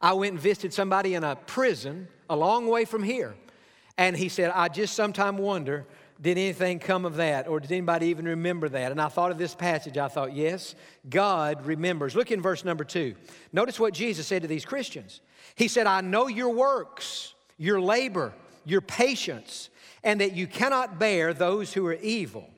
I 0.00 0.12
went 0.12 0.32
and 0.32 0.40
visited 0.40 0.74
somebody 0.74 1.14
in 1.14 1.24
a 1.24 1.36
prison 1.36 2.08
a 2.28 2.36
long 2.36 2.66
way 2.66 2.84
from 2.84 3.02
here. 3.02 3.34
And 3.98 4.16
he 4.16 4.28
said, 4.28 4.50
I 4.54 4.68
just 4.68 4.94
sometimes 4.94 5.40
wonder 5.40 5.86
did 6.20 6.38
anything 6.38 6.78
come 6.78 7.04
of 7.04 7.16
that? 7.16 7.46
Or 7.48 7.60
did 7.60 7.70
anybody 7.70 8.08
even 8.08 8.24
remember 8.24 8.68
that? 8.70 8.90
And 8.90 9.00
I 9.00 9.08
thought 9.08 9.30
of 9.30 9.38
this 9.38 9.54
passage. 9.54 9.98
I 9.98 10.08
thought, 10.08 10.34
yes, 10.34 10.74
God 11.08 11.66
remembers. 11.66 12.14
Look 12.16 12.30
in 12.30 12.40
verse 12.40 12.64
number 12.64 12.84
two. 12.84 13.14
Notice 13.52 13.78
what 13.78 13.94
Jesus 13.94 14.26
said 14.26 14.42
to 14.42 14.48
these 14.48 14.64
Christians. 14.64 15.20
He 15.54 15.68
said, 15.68 15.86
I 15.86 16.00
know 16.00 16.26
your 16.26 16.50
works, 16.50 17.34
your 17.58 17.80
labor, 17.80 18.32
your 18.64 18.80
patience, 18.80 19.70
and 20.02 20.20
that 20.20 20.34
you 20.34 20.46
cannot 20.46 20.98
bear 20.98 21.34
those 21.34 21.72
who 21.72 21.86
are 21.86 21.94
evil. 21.94 22.48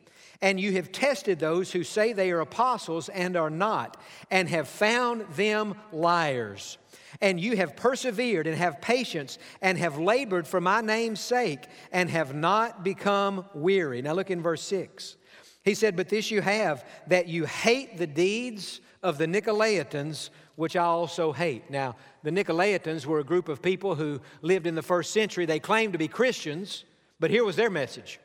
And 0.41 0.61
you 0.61 0.73
have 0.75 0.93
tested 0.93 1.41
those 1.41 1.73
who 1.73 1.83
say 1.83 2.13
they 2.13 2.31
are 2.31 2.41
apostles 2.41 3.09
and 3.09 3.37
are 3.37 3.51
not, 3.51 3.97
and 4.31 4.49
have 4.49 4.69
found 4.69 5.23
them 5.35 5.75
liars 5.93 6.79
and 7.21 7.41
you 7.41 7.57
have 7.57 7.77
persevered 7.77 8.47
and 8.47 8.57
have 8.57 8.81
patience 8.81 9.39
and 9.61 9.77
have 9.79 9.99
labored 9.99 10.47
for 10.47 10.61
my 10.61 10.81
name's 10.81 11.21
sake 11.21 11.67
and 11.93 12.09
have 12.11 12.35
not 12.35 12.85
become 12.85 13.45
weary. 13.55 14.03
Now 14.03 14.13
look 14.13 14.31
in 14.31 14.43
verse 14.43 14.63
6. 14.63 15.17
He 15.65 15.75
said, 15.75 15.97
But 15.97 16.09
this 16.09 16.31
you 16.31 16.41
have, 16.41 16.87
that 17.09 17.29
you 17.29 17.45
hate 17.45 17.99
the 17.99 18.07
deeds 18.07 18.81
of 19.03 19.19
the 19.19 19.27
Nicolaitans, 19.27 20.31
which 20.57 20.77
I 20.77 20.85
also 20.85 21.33
hate. 21.33 21.71
Now, 21.71 21.97
the 22.23 22.31
Nicolaitans 22.31 23.07
were 23.07 23.21
a 23.21 23.25
group 23.25 23.49
of 23.49 23.63
people 23.63 23.95
who 23.95 24.21
lived 24.43 24.67
in 24.67 24.75
the 24.75 24.83
first 24.83 25.13
century. 25.13 25.47
They 25.47 25.61
claimed 25.61 25.93
to 25.93 25.99
be 25.99 26.09
Christians, 26.09 26.85
but 27.21 27.31
here 27.31 27.45
was 27.45 27.57
their 27.57 27.71
message. 27.71 28.19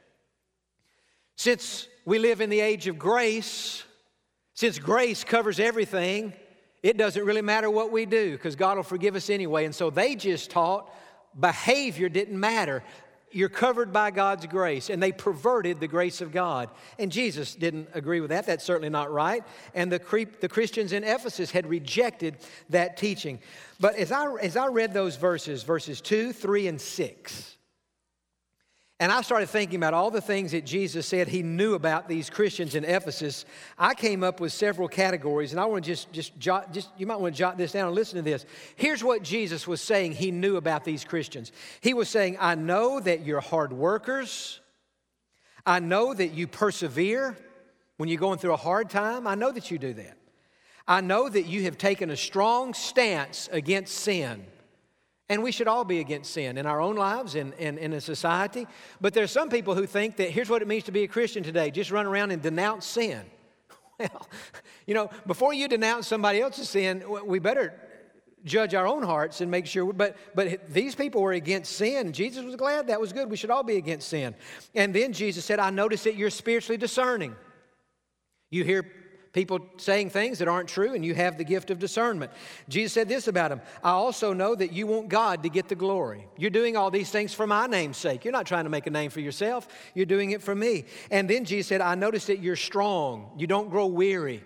Since 1.36 1.88
we 2.06 2.20
live 2.20 2.42
in 2.42 2.50
the 2.50 2.60
age 2.60 2.88
of 2.88 2.98
grace, 2.98 3.84
since 4.54 4.78
grace 4.80 5.24
covers 5.24 5.60
everything, 5.60 6.34
it 6.84 6.98
doesn't 6.98 7.26
really 7.26 7.42
matter 7.42 7.72
what 7.72 7.92
we 7.92 8.06
do 8.06 8.34
because 8.34 8.58
God 8.58 8.76
will 8.76 8.84
forgive 8.84 9.16
us 9.16 9.30
anyway. 9.30 9.64
And 9.64 9.74
so 9.74 9.90
they 9.90 10.16
just 10.16 10.52
taught 10.52 10.94
behavior 11.40 12.10
didn't 12.10 12.38
matter. 12.38 12.84
You're 13.32 13.50
covered 13.50 13.92
by 13.92 14.12
God's 14.12 14.46
grace, 14.46 14.92
and 14.92 15.02
they 15.02 15.12
perverted 15.12 15.80
the 15.80 15.88
grace 15.88 16.22
of 16.22 16.32
God. 16.32 16.70
And 17.00 17.12
Jesus 17.12 17.56
didn't 17.56 17.90
agree 17.94 18.20
with 18.20 18.30
that. 18.30 18.46
That's 18.46 18.64
certainly 18.64 18.90
not 18.90 19.12
right. 19.12 19.44
And 19.74 19.92
the, 19.92 19.98
cre- 19.98 20.30
the 20.40 20.50
Christians 20.50 20.94
in 20.94 21.04
Ephesus 21.04 21.50
had 21.50 21.66
rejected 21.66 22.38
that 22.70 22.96
teaching. 22.96 23.40
But 23.80 23.96
as 23.96 24.12
I, 24.12 24.32
as 24.36 24.56
I 24.56 24.68
read 24.68 24.94
those 24.94 25.16
verses, 25.16 25.64
verses 25.64 26.00
2, 26.00 26.32
3, 26.32 26.68
and 26.68 26.80
6, 26.80 27.58
and 29.04 29.12
I 29.12 29.22
started 29.22 29.50
thinking 29.50 29.76
about 29.76 29.94
all 29.94 30.12
the 30.12 30.22
things 30.22 30.54
that 30.54 30.66
Jesus 30.66 31.06
said 31.06 31.28
he 31.28 31.44
knew 31.44 31.74
about 31.74 32.08
these 32.08 32.30
Christians 32.30 32.74
in 32.74 32.86
Ephesus. 32.86 33.44
I 33.78 33.96
came 33.96 34.24
up 34.24 34.40
with 34.40 34.54
several 34.54 34.88
categories, 34.88 35.52
and 35.52 35.60
I 35.60 35.66
want 35.66 35.84
to 35.84 35.92
just, 35.92 36.14
just 36.14 36.40
jot, 36.40 36.72
just, 36.72 36.88
you 36.98 37.06
might 37.06 37.20
want 37.20 37.36
to 37.36 37.38
jot 37.38 37.58
this 37.58 37.74
down 37.74 37.88
and 37.88 37.96
listen 37.96 38.16
to 38.16 38.22
this. 38.22 38.46
Here's 38.78 39.04
what 39.04 39.22
Jesus 39.22 39.68
was 39.68 39.82
saying 39.82 40.14
he 40.14 40.32
knew 40.32 40.56
about 40.56 40.86
these 40.86 41.04
Christians. 41.04 41.52
He 41.82 41.94
was 41.94 42.08
saying, 42.08 42.38
I 42.40 42.56
know 42.56 43.02
that 43.02 43.26
you're 43.26 43.42
hard 43.42 43.74
workers. 43.74 44.62
I 45.66 45.82
know 45.82 46.14
that 46.14 46.30
you 46.30 46.48
persevere 46.48 47.36
when 47.98 48.08
you're 48.08 48.22
going 48.22 48.40
through 48.40 48.54
a 48.54 48.56
hard 48.56 48.90
time. 48.90 49.28
I 49.28 49.36
know 49.36 49.52
that 49.52 49.70
you 49.70 49.80
do 49.80 49.94
that. 49.96 50.18
I 50.88 51.02
know 51.02 51.28
that 51.28 51.44
you 51.44 51.64
have 51.64 51.78
taken 51.78 52.10
a 52.10 52.16
strong 52.16 52.74
stance 52.74 53.50
against 53.52 53.96
sin. 53.96 54.46
And 55.30 55.42
we 55.42 55.52
should 55.52 55.68
all 55.68 55.86
be 55.86 56.00
against 56.00 56.34
sin 56.34 56.58
in 56.58 56.66
our 56.66 56.82
own 56.82 56.96
lives 56.96 57.36
and, 57.36 57.54
and, 57.56 57.78
in 57.78 57.94
a 57.94 58.02
society. 58.02 58.68
But 59.00 59.14
there's 59.14 59.32
some 59.32 59.50
people 59.50 59.74
who 59.74 59.86
think 59.86 60.18
that 60.18 60.30
here's 60.30 60.50
what 60.50 60.62
it 60.62 60.68
means 60.68 60.84
to 60.86 60.92
be 60.92 61.04
a 61.04 61.08
Christian 61.08 61.44
today 61.44 61.72
just 61.72 61.92
run 61.92 62.06
around 62.06 62.32
and 62.32 62.42
denounce 62.42 62.86
sin. 62.86 63.22
Well, 64.00 64.28
you 64.88 64.96
know, 64.96 65.12
before 65.28 65.54
you 65.54 65.68
denounce 65.68 66.08
somebody 66.08 66.42
else's 66.42 66.68
sin, 66.68 67.04
we 67.26 67.38
better 67.38 67.80
judge 68.44 68.74
our 68.74 68.88
own 68.88 69.04
hearts 69.04 69.40
and 69.40 69.50
make 69.50 69.66
sure. 69.66 69.94
But, 69.94 70.18
but 70.36 70.74
these 70.74 70.96
people 70.96 71.22
were 71.22 71.34
against 71.34 71.74
sin. 71.74 72.12
Jesus 72.12 72.44
was 72.44 72.56
glad 72.56 72.88
that 72.88 73.00
was 73.00 73.14
good. 73.14 73.30
We 73.30 73.38
should 73.38 73.52
all 73.52 73.64
be 73.64 73.78
against 73.78 74.10
sin. 74.10 74.36
And 74.76 74.94
then 74.94 75.14
Jesus 75.14 75.46
said, 75.46 75.60
I 75.60 75.70
notice 75.70 76.04
that 76.04 76.16
you're 76.16 76.32
spiritually 76.32 76.78
discerning. 76.78 77.36
You 78.50 78.64
hear 78.64 78.84
people 79.34 79.60
saying 79.78 80.12
things 80.12 80.40
that 80.40 80.48
aren't 80.48 80.70
true, 80.70 80.94
and 80.94 81.04
you 81.04 81.16
have 81.16 81.38
the 81.38 81.44
gift 81.44 81.72
of 81.72 81.80
discernment. 81.80 82.32
Jesus 82.70 82.94
said 82.94 83.10
this 83.10 83.28
about 83.28 83.52
him 83.52 83.62
I 83.84 83.90
also 83.90 84.32
know 84.32 84.56
that 84.56 84.72
you 84.72 84.88
want 84.88 85.10
God 85.10 85.44
to 85.44 85.50
get 85.50 85.68
the 85.68 85.76
glory. 85.76 86.28
You're 86.38 86.52
doing 86.52 86.78
all 86.78 86.92
these 86.92 87.10
things 87.10 87.34
for 87.34 87.46
my 87.46 87.68
name's 87.68 87.98
sake. 87.98 88.24
You're 88.24 88.32
not 88.32 88.46
trying 88.46 88.64
to 88.64 88.70
make 88.70 88.88
a 88.88 88.92
name 88.92 89.10
for 89.10 89.20
yourself, 89.20 89.68
you're 89.94 90.06
doing 90.06 90.32
it 90.32 90.42
for 90.42 90.56
me. 90.56 90.86
And 91.12 91.30
then 91.30 91.44
Jesus 91.44 91.68
said, 91.68 91.82
I 91.82 91.96
notice 91.96 92.28
that 92.28 92.40
you're 92.40 92.56
strong, 92.56 93.32
you 93.38 93.48
don't 93.48 93.70
grow 93.70 93.88
weary. 93.88 94.44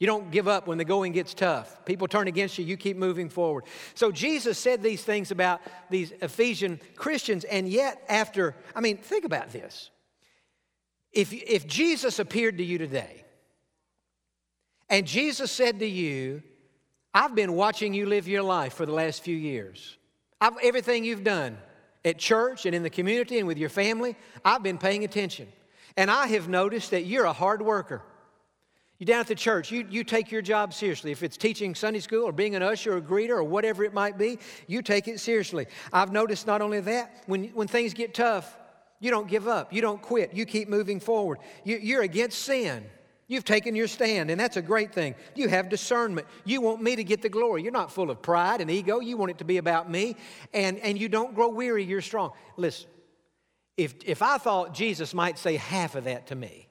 You 0.00 0.06
don't 0.06 0.30
give 0.30 0.46
up 0.46 0.68
when 0.68 0.78
the 0.78 0.84
going 0.84 1.12
gets 1.12 1.34
tough. 1.34 1.84
People 1.84 2.06
turn 2.06 2.28
against 2.28 2.56
you, 2.56 2.64
you 2.64 2.76
keep 2.76 2.96
moving 2.96 3.28
forward. 3.28 3.64
So 3.94 4.12
Jesus 4.12 4.56
said 4.56 4.80
these 4.80 5.02
things 5.02 5.32
about 5.32 5.60
these 5.90 6.12
Ephesian 6.22 6.80
Christians, 6.94 7.42
and 7.42 7.68
yet, 7.68 8.00
after, 8.08 8.54
I 8.76 8.80
mean, 8.80 8.98
think 8.98 9.24
about 9.24 9.50
this. 9.50 9.90
If, 11.12 11.32
if 11.32 11.66
Jesus 11.66 12.20
appeared 12.20 12.58
to 12.58 12.64
you 12.64 12.78
today, 12.78 13.24
and 14.90 15.06
Jesus 15.06 15.50
said 15.50 15.78
to 15.80 15.86
you, 15.86 16.42
I've 17.14 17.34
been 17.34 17.54
watching 17.54 17.94
you 17.94 18.06
live 18.06 18.28
your 18.28 18.42
life 18.42 18.74
for 18.74 18.86
the 18.86 18.92
last 18.92 19.22
few 19.22 19.36
years. 19.36 19.96
I've, 20.40 20.56
everything 20.62 21.04
you've 21.04 21.24
done 21.24 21.58
at 22.04 22.18
church 22.18 22.66
and 22.66 22.74
in 22.74 22.82
the 22.82 22.90
community 22.90 23.38
and 23.38 23.46
with 23.46 23.58
your 23.58 23.68
family, 23.68 24.16
I've 24.44 24.62
been 24.62 24.78
paying 24.78 25.04
attention. 25.04 25.48
And 25.96 26.10
I 26.10 26.28
have 26.28 26.48
noticed 26.48 26.92
that 26.92 27.06
you're 27.06 27.24
a 27.24 27.32
hard 27.32 27.60
worker. 27.60 28.02
You're 28.98 29.06
down 29.06 29.20
at 29.20 29.28
the 29.28 29.34
church, 29.36 29.70
you, 29.70 29.86
you 29.88 30.02
take 30.02 30.32
your 30.32 30.42
job 30.42 30.74
seriously. 30.74 31.12
If 31.12 31.22
it's 31.22 31.36
teaching 31.36 31.74
Sunday 31.74 32.00
school 32.00 32.24
or 32.24 32.32
being 32.32 32.56
an 32.56 32.64
usher 32.64 32.94
or 32.94 32.96
a 32.96 33.02
greeter 33.02 33.30
or 33.30 33.44
whatever 33.44 33.84
it 33.84 33.94
might 33.94 34.18
be, 34.18 34.40
you 34.66 34.82
take 34.82 35.06
it 35.06 35.20
seriously. 35.20 35.66
I've 35.92 36.10
noticed 36.10 36.48
not 36.48 36.62
only 36.62 36.80
that, 36.80 37.22
when, 37.26 37.44
when 37.48 37.68
things 37.68 37.94
get 37.94 38.12
tough, 38.12 38.56
you 38.98 39.12
don't 39.12 39.28
give 39.28 39.46
up, 39.46 39.72
you 39.72 39.80
don't 39.80 40.02
quit, 40.02 40.34
you 40.34 40.44
keep 40.44 40.68
moving 40.68 40.98
forward. 40.98 41.38
You, 41.62 41.78
you're 41.78 42.02
against 42.02 42.40
sin. 42.40 42.84
You've 43.28 43.44
taken 43.44 43.76
your 43.76 43.88
stand, 43.88 44.30
and 44.30 44.40
that's 44.40 44.56
a 44.56 44.62
great 44.62 44.94
thing. 44.94 45.14
You 45.34 45.48
have 45.48 45.68
discernment. 45.68 46.26
You 46.46 46.62
want 46.62 46.82
me 46.82 46.96
to 46.96 47.04
get 47.04 47.20
the 47.20 47.28
glory. 47.28 47.62
You're 47.62 47.72
not 47.72 47.92
full 47.92 48.10
of 48.10 48.22
pride 48.22 48.62
and 48.62 48.70
ego. 48.70 49.00
You 49.00 49.18
want 49.18 49.30
it 49.30 49.38
to 49.38 49.44
be 49.44 49.58
about 49.58 49.90
me, 49.90 50.16
and, 50.54 50.78
and 50.78 50.98
you 50.98 51.10
don't 51.10 51.34
grow 51.34 51.48
weary. 51.48 51.84
You're 51.84 52.00
strong. 52.00 52.32
Listen, 52.56 52.88
if, 53.76 53.94
if 54.06 54.22
I 54.22 54.38
thought 54.38 54.72
Jesus 54.72 55.12
might 55.12 55.38
say 55.38 55.56
half 55.56 55.94
of 55.94 56.04
that 56.04 56.28
to 56.28 56.34
me, 56.34 56.67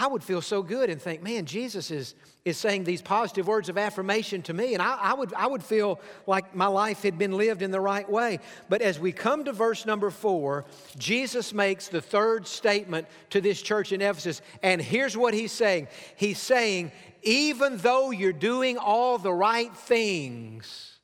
I 0.00 0.06
would 0.06 0.24
feel 0.24 0.40
so 0.40 0.62
good 0.62 0.88
and 0.88 1.00
think, 1.00 1.22
man, 1.22 1.44
Jesus 1.44 1.90
is, 1.90 2.14
is 2.46 2.56
saying 2.56 2.84
these 2.84 3.02
positive 3.02 3.46
words 3.46 3.68
of 3.68 3.76
affirmation 3.76 4.40
to 4.44 4.54
me. 4.54 4.72
And 4.72 4.82
I, 4.82 4.94
I, 4.94 5.12
would, 5.12 5.34
I 5.34 5.46
would 5.46 5.62
feel 5.62 6.00
like 6.26 6.54
my 6.54 6.68
life 6.68 7.02
had 7.02 7.18
been 7.18 7.32
lived 7.32 7.60
in 7.60 7.70
the 7.70 7.80
right 7.80 8.08
way. 8.10 8.38
But 8.70 8.80
as 8.80 8.98
we 8.98 9.12
come 9.12 9.44
to 9.44 9.52
verse 9.52 9.84
number 9.84 10.08
four, 10.08 10.64
Jesus 10.96 11.52
makes 11.52 11.88
the 11.88 12.00
third 12.00 12.46
statement 12.46 13.08
to 13.28 13.42
this 13.42 13.60
church 13.60 13.92
in 13.92 14.00
Ephesus. 14.00 14.40
And 14.62 14.80
here's 14.80 15.18
what 15.18 15.34
he's 15.34 15.52
saying 15.52 15.88
He's 16.16 16.38
saying, 16.38 16.92
even 17.22 17.76
though 17.76 18.10
you're 18.10 18.32
doing 18.32 18.78
all 18.78 19.18
the 19.18 19.34
right 19.34 19.76
things, 19.76 20.98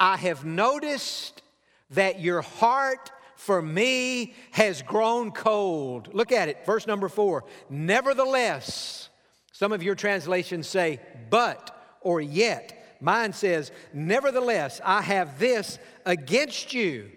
I 0.00 0.16
have 0.16 0.44
noticed 0.44 1.42
that 1.90 2.18
your 2.18 2.42
heart 2.42 3.12
for 3.36 3.62
me 3.62 4.34
has 4.50 4.82
grown 4.82 5.30
cold. 5.30 6.12
Look 6.12 6.32
at 6.32 6.48
it, 6.48 6.64
verse 6.66 6.86
number 6.86 7.08
four. 7.08 7.44
Nevertheless, 7.70 9.10
some 9.52 9.72
of 9.72 9.82
your 9.82 9.94
translations 9.94 10.66
say, 10.66 11.00
but 11.30 11.98
or 12.00 12.20
yet. 12.20 12.96
Mine 13.00 13.32
says, 13.32 13.70
Nevertheless, 13.92 14.80
I 14.84 15.02
have 15.02 15.38
this 15.38 15.78
against 16.04 16.72
you, 16.72 17.10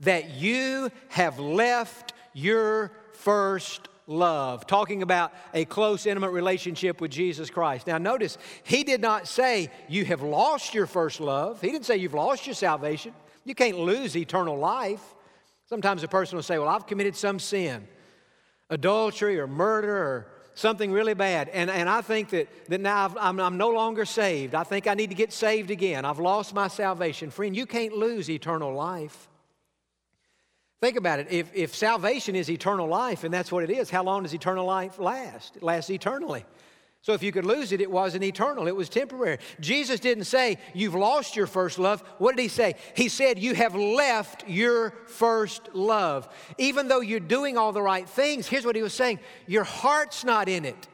that 0.00 0.30
you 0.30 0.90
have 1.08 1.38
left 1.38 2.12
your 2.32 2.92
first 3.12 3.88
love, 4.06 4.66
talking 4.66 5.02
about 5.02 5.32
a 5.54 5.64
close, 5.64 6.04
intimate 6.04 6.30
relationship 6.30 7.00
with 7.00 7.10
Jesus 7.10 7.48
Christ. 7.48 7.86
Now, 7.86 7.98
notice, 7.98 8.38
he 8.64 8.84
did 8.84 9.00
not 9.00 9.28
say 9.28 9.70
you 9.88 10.04
have 10.04 10.22
lost 10.22 10.74
your 10.74 10.86
first 10.86 11.20
love. 11.20 11.60
He 11.60 11.70
didn't 11.70 11.86
say 11.86 11.96
you've 11.96 12.14
lost 12.14 12.46
your 12.46 12.54
salvation. 12.54 13.14
You 13.44 13.54
can't 13.54 13.78
lose 13.78 14.16
eternal 14.16 14.58
life. 14.58 15.14
Sometimes 15.66 16.02
a 16.02 16.08
person 16.08 16.36
will 16.36 16.42
say, 16.42 16.58
Well, 16.58 16.68
I've 16.68 16.86
committed 16.86 17.16
some 17.16 17.38
sin, 17.38 17.86
adultery 18.70 19.38
or 19.38 19.46
murder 19.46 19.96
or 19.96 20.26
something 20.54 20.92
really 20.92 21.14
bad. 21.14 21.48
And, 21.48 21.70
and 21.70 21.88
I 21.88 22.00
think 22.00 22.30
that, 22.30 22.48
that 22.68 22.80
now 22.80 23.12
I'm, 23.18 23.40
I'm 23.40 23.56
no 23.56 23.70
longer 23.70 24.04
saved. 24.04 24.54
I 24.54 24.64
think 24.64 24.86
I 24.86 24.94
need 24.94 25.10
to 25.10 25.16
get 25.16 25.32
saved 25.32 25.70
again. 25.70 26.04
I've 26.04 26.20
lost 26.20 26.54
my 26.54 26.68
salvation. 26.68 27.30
Friend, 27.30 27.54
you 27.54 27.66
can't 27.66 27.92
lose 27.92 28.30
eternal 28.30 28.72
life. 28.72 29.28
Think 30.80 30.96
about 30.96 31.18
it. 31.18 31.28
If, 31.30 31.50
if 31.54 31.74
salvation 31.74 32.36
is 32.36 32.50
eternal 32.50 32.86
life, 32.86 33.24
and 33.24 33.32
that's 33.32 33.50
what 33.50 33.64
it 33.64 33.70
is, 33.70 33.90
how 33.90 34.04
long 34.04 34.22
does 34.22 34.34
eternal 34.34 34.66
life 34.66 34.98
last? 34.98 35.56
It 35.56 35.62
lasts 35.62 35.90
eternally. 35.90 36.44
So 37.04 37.12
if 37.12 37.22
you 37.22 37.32
could 37.32 37.44
lose 37.44 37.72
it, 37.72 37.82
it 37.82 37.90
wasn't 37.90 38.24
eternal, 38.24 38.66
it 38.66 38.74
was 38.74 38.88
temporary. 38.88 39.36
Jesus 39.60 40.00
didn't 40.00 40.24
say, 40.24 40.56
You've 40.72 40.94
lost 40.94 41.36
your 41.36 41.46
first 41.46 41.78
love. 41.78 42.00
What 42.16 42.34
did 42.34 42.40
he 42.40 42.48
say? 42.48 42.76
He 42.96 43.10
said, 43.10 43.38
You 43.38 43.54
have 43.54 43.74
left 43.74 44.48
your 44.48 44.94
first 45.06 45.68
love. 45.74 46.26
Even 46.56 46.88
though 46.88 47.02
you're 47.02 47.20
doing 47.20 47.58
all 47.58 47.72
the 47.72 47.82
right 47.82 48.08
things, 48.08 48.46
here's 48.46 48.64
what 48.64 48.74
he 48.74 48.80
was 48.80 48.94
saying 48.94 49.20
your 49.46 49.64
heart's 49.64 50.24
not 50.24 50.48
in 50.48 50.64
it. 50.64 50.88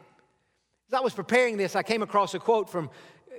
As 0.88 0.94
I 0.94 1.01
was 1.01 1.14
preparing 1.14 1.57
this, 1.57 1.77
I 1.77 1.85
came 1.85 2.03
across 2.03 2.35
a 2.35 2.40
quote 2.40 2.68
from 2.68 2.90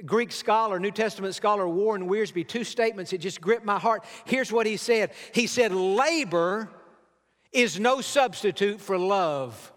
Greek 0.06 0.32
scholar, 0.32 0.80
New 0.80 0.92
Testament 0.92 1.36
scholar 1.36 1.68
Warren 1.68 2.08
Wiersbe, 2.08 2.48
two 2.48 2.64
statements 2.64 3.12
that 3.12 3.18
just 3.18 3.42
gripped 3.42 3.66
my 3.66 3.80
heart. 3.80 4.06
Here's 4.24 4.50
what 4.50 4.66
he 4.66 4.78
said 4.78 5.12
He 5.34 5.46
said, 5.46 5.74
Labor 5.74 6.70
is 7.52 7.82
no 7.82 8.00
substitute 8.00 8.80
for 8.80 8.98
love. 8.98 9.74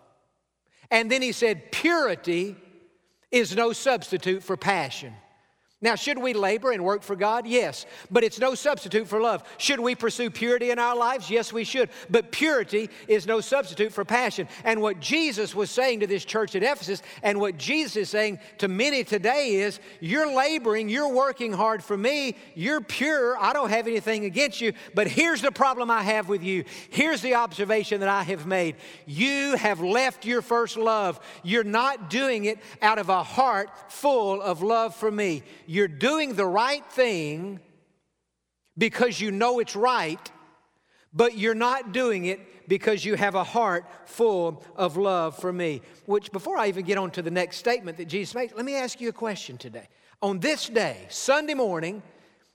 And 0.92 1.10
then 1.10 1.22
he 1.22 1.32
said, 1.32 1.72
Purity 1.72 2.54
is 3.34 3.56
no 3.56 3.72
substitute 3.72 4.44
for 4.44 4.56
passion. 4.56 5.12
Now, 5.84 5.96
should 5.96 6.16
we 6.16 6.32
labor 6.32 6.72
and 6.72 6.82
work 6.82 7.02
for 7.02 7.14
God? 7.14 7.46
Yes, 7.46 7.84
but 8.10 8.24
it's 8.24 8.40
no 8.40 8.54
substitute 8.54 9.06
for 9.06 9.20
love. 9.20 9.44
Should 9.58 9.78
we 9.78 9.94
pursue 9.94 10.30
purity 10.30 10.70
in 10.70 10.78
our 10.78 10.96
lives? 10.96 11.28
Yes, 11.28 11.52
we 11.52 11.62
should. 11.62 11.90
But 12.08 12.32
purity 12.32 12.88
is 13.06 13.26
no 13.26 13.42
substitute 13.42 13.92
for 13.92 14.02
passion. 14.02 14.48
And 14.64 14.80
what 14.80 14.98
Jesus 14.98 15.54
was 15.54 15.70
saying 15.70 16.00
to 16.00 16.06
this 16.06 16.24
church 16.24 16.56
at 16.56 16.62
Ephesus, 16.62 17.02
and 17.22 17.38
what 17.38 17.58
Jesus 17.58 17.96
is 17.96 18.08
saying 18.08 18.38
to 18.58 18.66
many 18.66 19.04
today 19.04 19.56
is 19.56 19.78
you're 20.00 20.34
laboring, 20.34 20.88
you're 20.88 21.12
working 21.12 21.52
hard 21.52 21.84
for 21.84 21.98
me, 21.98 22.34
you're 22.54 22.80
pure, 22.80 23.36
I 23.38 23.52
don't 23.52 23.68
have 23.68 23.86
anything 23.86 24.24
against 24.24 24.62
you, 24.62 24.72
but 24.94 25.06
here's 25.06 25.42
the 25.42 25.52
problem 25.52 25.90
I 25.90 26.02
have 26.02 26.30
with 26.30 26.42
you. 26.42 26.64
Here's 26.88 27.20
the 27.20 27.34
observation 27.34 28.00
that 28.00 28.08
I 28.08 28.22
have 28.22 28.46
made. 28.46 28.76
You 29.04 29.56
have 29.56 29.82
left 29.82 30.24
your 30.24 30.40
first 30.40 30.78
love. 30.78 31.20
You're 31.42 31.62
not 31.62 32.08
doing 32.08 32.46
it 32.46 32.58
out 32.80 32.96
of 32.96 33.10
a 33.10 33.22
heart 33.22 33.68
full 33.92 34.40
of 34.40 34.62
love 34.62 34.94
for 34.94 35.10
me 35.10 35.42
you're 35.74 35.88
doing 35.88 36.34
the 36.34 36.46
right 36.46 36.84
thing 36.86 37.60
because 38.78 39.20
you 39.20 39.30
know 39.30 39.58
it's 39.58 39.76
right, 39.76 40.30
but 41.12 41.36
you're 41.36 41.54
not 41.54 41.92
doing 41.92 42.26
it 42.26 42.68
because 42.68 43.04
you 43.04 43.14
have 43.14 43.34
a 43.34 43.44
heart 43.44 43.84
full 44.04 44.62
of 44.76 44.96
love 44.96 45.36
for 45.36 45.52
me. 45.52 45.82
Which, 46.06 46.32
before 46.32 46.56
I 46.56 46.68
even 46.68 46.84
get 46.84 46.98
on 46.98 47.10
to 47.12 47.22
the 47.22 47.30
next 47.30 47.58
statement 47.58 47.98
that 47.98 48.06
Jesus 48.06 48.34
makes, 48.34 48.54
let 48.54 48.64
me 48.64 48.76
ask 48.76 49.00
you 49.00 49.08
a 49.08 49.12
question 49.12 49.58
today. 49.58 49.88
On 50.22 50.38
this 50.38 50.68
day, 50.68 51.06
Sunday 51.08 51.54
morning, 51.54 52.02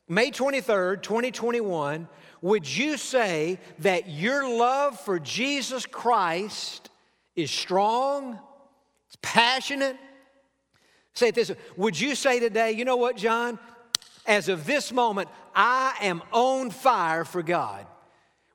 May 0.07 0.31
23rd, 0.31 1.03
2021, 1.03 2.07
would 2.41 2.67
you 2.67 2.97
say 2.97 3.59
that 3.79 4.09
your 4.09 4.57
love 4.57 4.99
for 4.99 5.19
Jesus 5.19 5.85
Christ 5.85 6.89
is 7.35 7.51
strong, 7.51 8.39
it's 9.07 9.17
passionate, 9.21 9.97
Say 11.13 11.29
it 11.29 11.35
this 11.35 11.49
way 11.49 11.57
Would 11.77 11.99
you 11.99 12.15
say 12.15 12.39
today, 12.39 12.71
you 12.71 12.85
know 12.85 12.97
what, 12.97 13.17
Jon? 13.17 13.59
As 14.25 14.47
of 14.47 14.65
this 14.65 14.91
moment, 14.91 15.29
I 15.55 15.95
am 16.01 16.21
on 16.31 16.69
fire 16.69 17.25
for 17.25 17.41
God. 17.41 17.85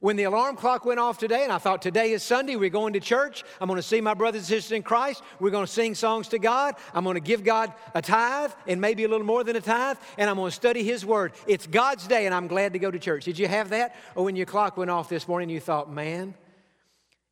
When 0.04 0.16
the 0.16 0.24
alarm 0.24 0.56
clock 0.56 0.84
went 0.84 1.00
off 1.00 1.16
today, 1.16 1.44
and 1.44 1.52
I 1.52 1.56
thought 1.56 1.80
today 1.80 2.12
is 2.12 2.22
Sunday, 2.22 2.56
we're 2.56 2.68
going 2.68 2.92
to 2.92 3.00
church. 3.00 3.42
I'm 3.58 3.68
going 3.68 3.78
to 3.78 3.82
see 3.82 4.02
my 4.02 4.12
brothers 4.12 4.42
and 4.42 4.46
sisters 4.48 4.72
in 4.72 4.82
Christ. 4.82 5.22
We're 5.40 5.48
going 5.48 5.64
to 5.64 5.72
sing 5.72 5.94
songs 5.94 6.28
to 6.28 6.38
God. 6.38 6.74
I'm 6.92 7.04
going 7.04 7.14
to 7.14 7.22
give 7.22 7.42
God 7.42 7.72
a 7.94 8.02
tithe 8.02 8.52
and 8.66 8.82
maybe 8.82 9.04
a 9.04 9.08
little 9.08 9.24
more 9.24 9.44
than 9.44 9.56
a 9.56 9.62
tithe, 9.62 9.96
and 10.18 10.28
I'm 10.28 10.36
going 10.36 10.50
to 10.50 10.54
study 10.54 10.84
His 10.84 11.06
Word. 11.06 11.32
It's 11.46 11.66
God's 11.66 12.06
day, 12.06 12.26
and 12.26 12.34
I'm 12.34 12.48
glad 12.48 12.74
to 12.74 12.78
go 12.78 12.90
to 12.90 12.98
church. 12.98 13.24
Did 13.24 13.38
you 13.38 13.48
have 13.48 13.70
that? 13.70 13.96
Or 14.14 14.26
when 14.26 14.36
your 14.36 14.44
clock 14.44 14.76
went 14.76 14.90
off 14.90 15.08
this 15.08 15.26
morning, 15.26 15.48
you 15.48 15.58
thought, 15.58 15.90
man, 15.90 16.34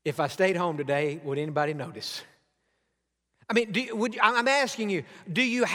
if 0.02 0.18
I 0.18 0.28
stayed 0.28 0.56
home 0.56 0.78
today, 0.78 1.20
would 1.24 1.36
anybody 1.36 1.74
notice? 1.74 2.22
I 3.52 3.54
mean, 3.54 3.74
you, 3.74 3.94
would, 3.94 4.18
I'm 4.22 4.48
asking 4.48 4.88
you, 4.88 5.04
do 5.30 5.42
you, 5.42 5.66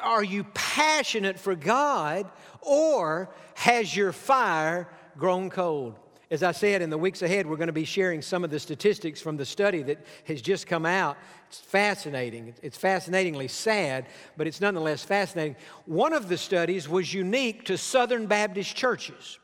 are 0.00 0.22
you 0.22 0.44
passionate 0.54 1.36
for 1.36 1.56
God 1.56 2.30
or 2.60 3.28
has 3.54 3.96
your 3.96 4.12
fire 4.12 4.88
grown 5.18 5.50
cold? 5.50 5.98
As 6.30 6.44
I 6.44 6.52
said, 6.52 6.80
in 6.80 6.90
the 6.90 6.96
weeks 6.98 7.22
ahead, 7.22 7.48
we're 7.48 7.56
going 7.56 7.66
to 7.66 7.72
be 7.72 7.84
sharing 7.84 8.22
some 8.22 8.44
of 8.44 8.50
the 8.50 8.60
statistics 8.60 9.20
from 9.20 9.36
the 9.36 9.44
study 9.44 9.82
that 9.82 10.06
has 10.28 10.40
just 10.40 10.68
come 10.68 10.86
out. 10.86 11.16
It's 11.48 11.58
fascinating. 11.58 12.54
It's 12.62 12.76
fascinatingly 12.76 13.48
sad, 13.48 14.06
but 14.36 14.46
it's 14.46 14.60
nonetheless 14.60 15.02
fascinating. 15.02 15.56
One 15.86 16.12
of 16.12 16.28
the 16.28 16.38
studies 16.38 16.88
was 16.88 17.12
unique 17.12 17.64
to 17.64 17.76
Southern 17.76 18.26
Baptist 18.26 18.76
churches. 18.76 19.40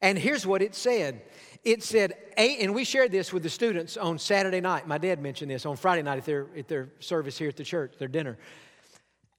And 0.00 0.18
here's 0.18 0.46
what 0.46 0.62
it 0.62 0.74
said 0.74 1.20
it 1.64 1.82
said, 1.82 2.14
and 2.36 2.74
we 2.74 2.84
shared 2.84 3.12
this 3.12 3.32
with 3.32 3.42
the 3.42 3.50
students 3.50 3.96
on 3.96 4.18
Saturday 4.18 4.60
night. 4.60 4.86
My 4.86 4.98
dad 4.98 5.20
mentioned 5.20 5.50
this 5.50 5.64
on 5.64 5.76
Friday 5.76 6.02
night 6.02 6.18
at 6.18 6.24
their, 6.24 6.46
at 6.56 6.68
their 6.68 6.88
service 6.98 7.38
here 7.38 7.48
at 7.48 7.56
the 7.56 7.64
church, 7.64 7.94
their 7.98 8.08
dinner. 8.08 8.36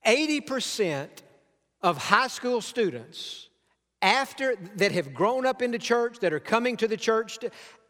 80% 0.06 1.10
of 1.82 1.98
high 1.98 2.28
school 2.28 2.62
students 2.62 3.50
after 4.02 4.56
that 4.76 4.92
have 4.92 5.14
grown 5.14 5.46
up 5.46 5.62
in 5.62 5.72
the 5.72 5.80
church, 5.80 6.20
that 6.20 6.34
are 6.34 6.40
coming 6.40 6.78
to 6.78 6.88
the 6.88 6.98
church, 6.98 7.40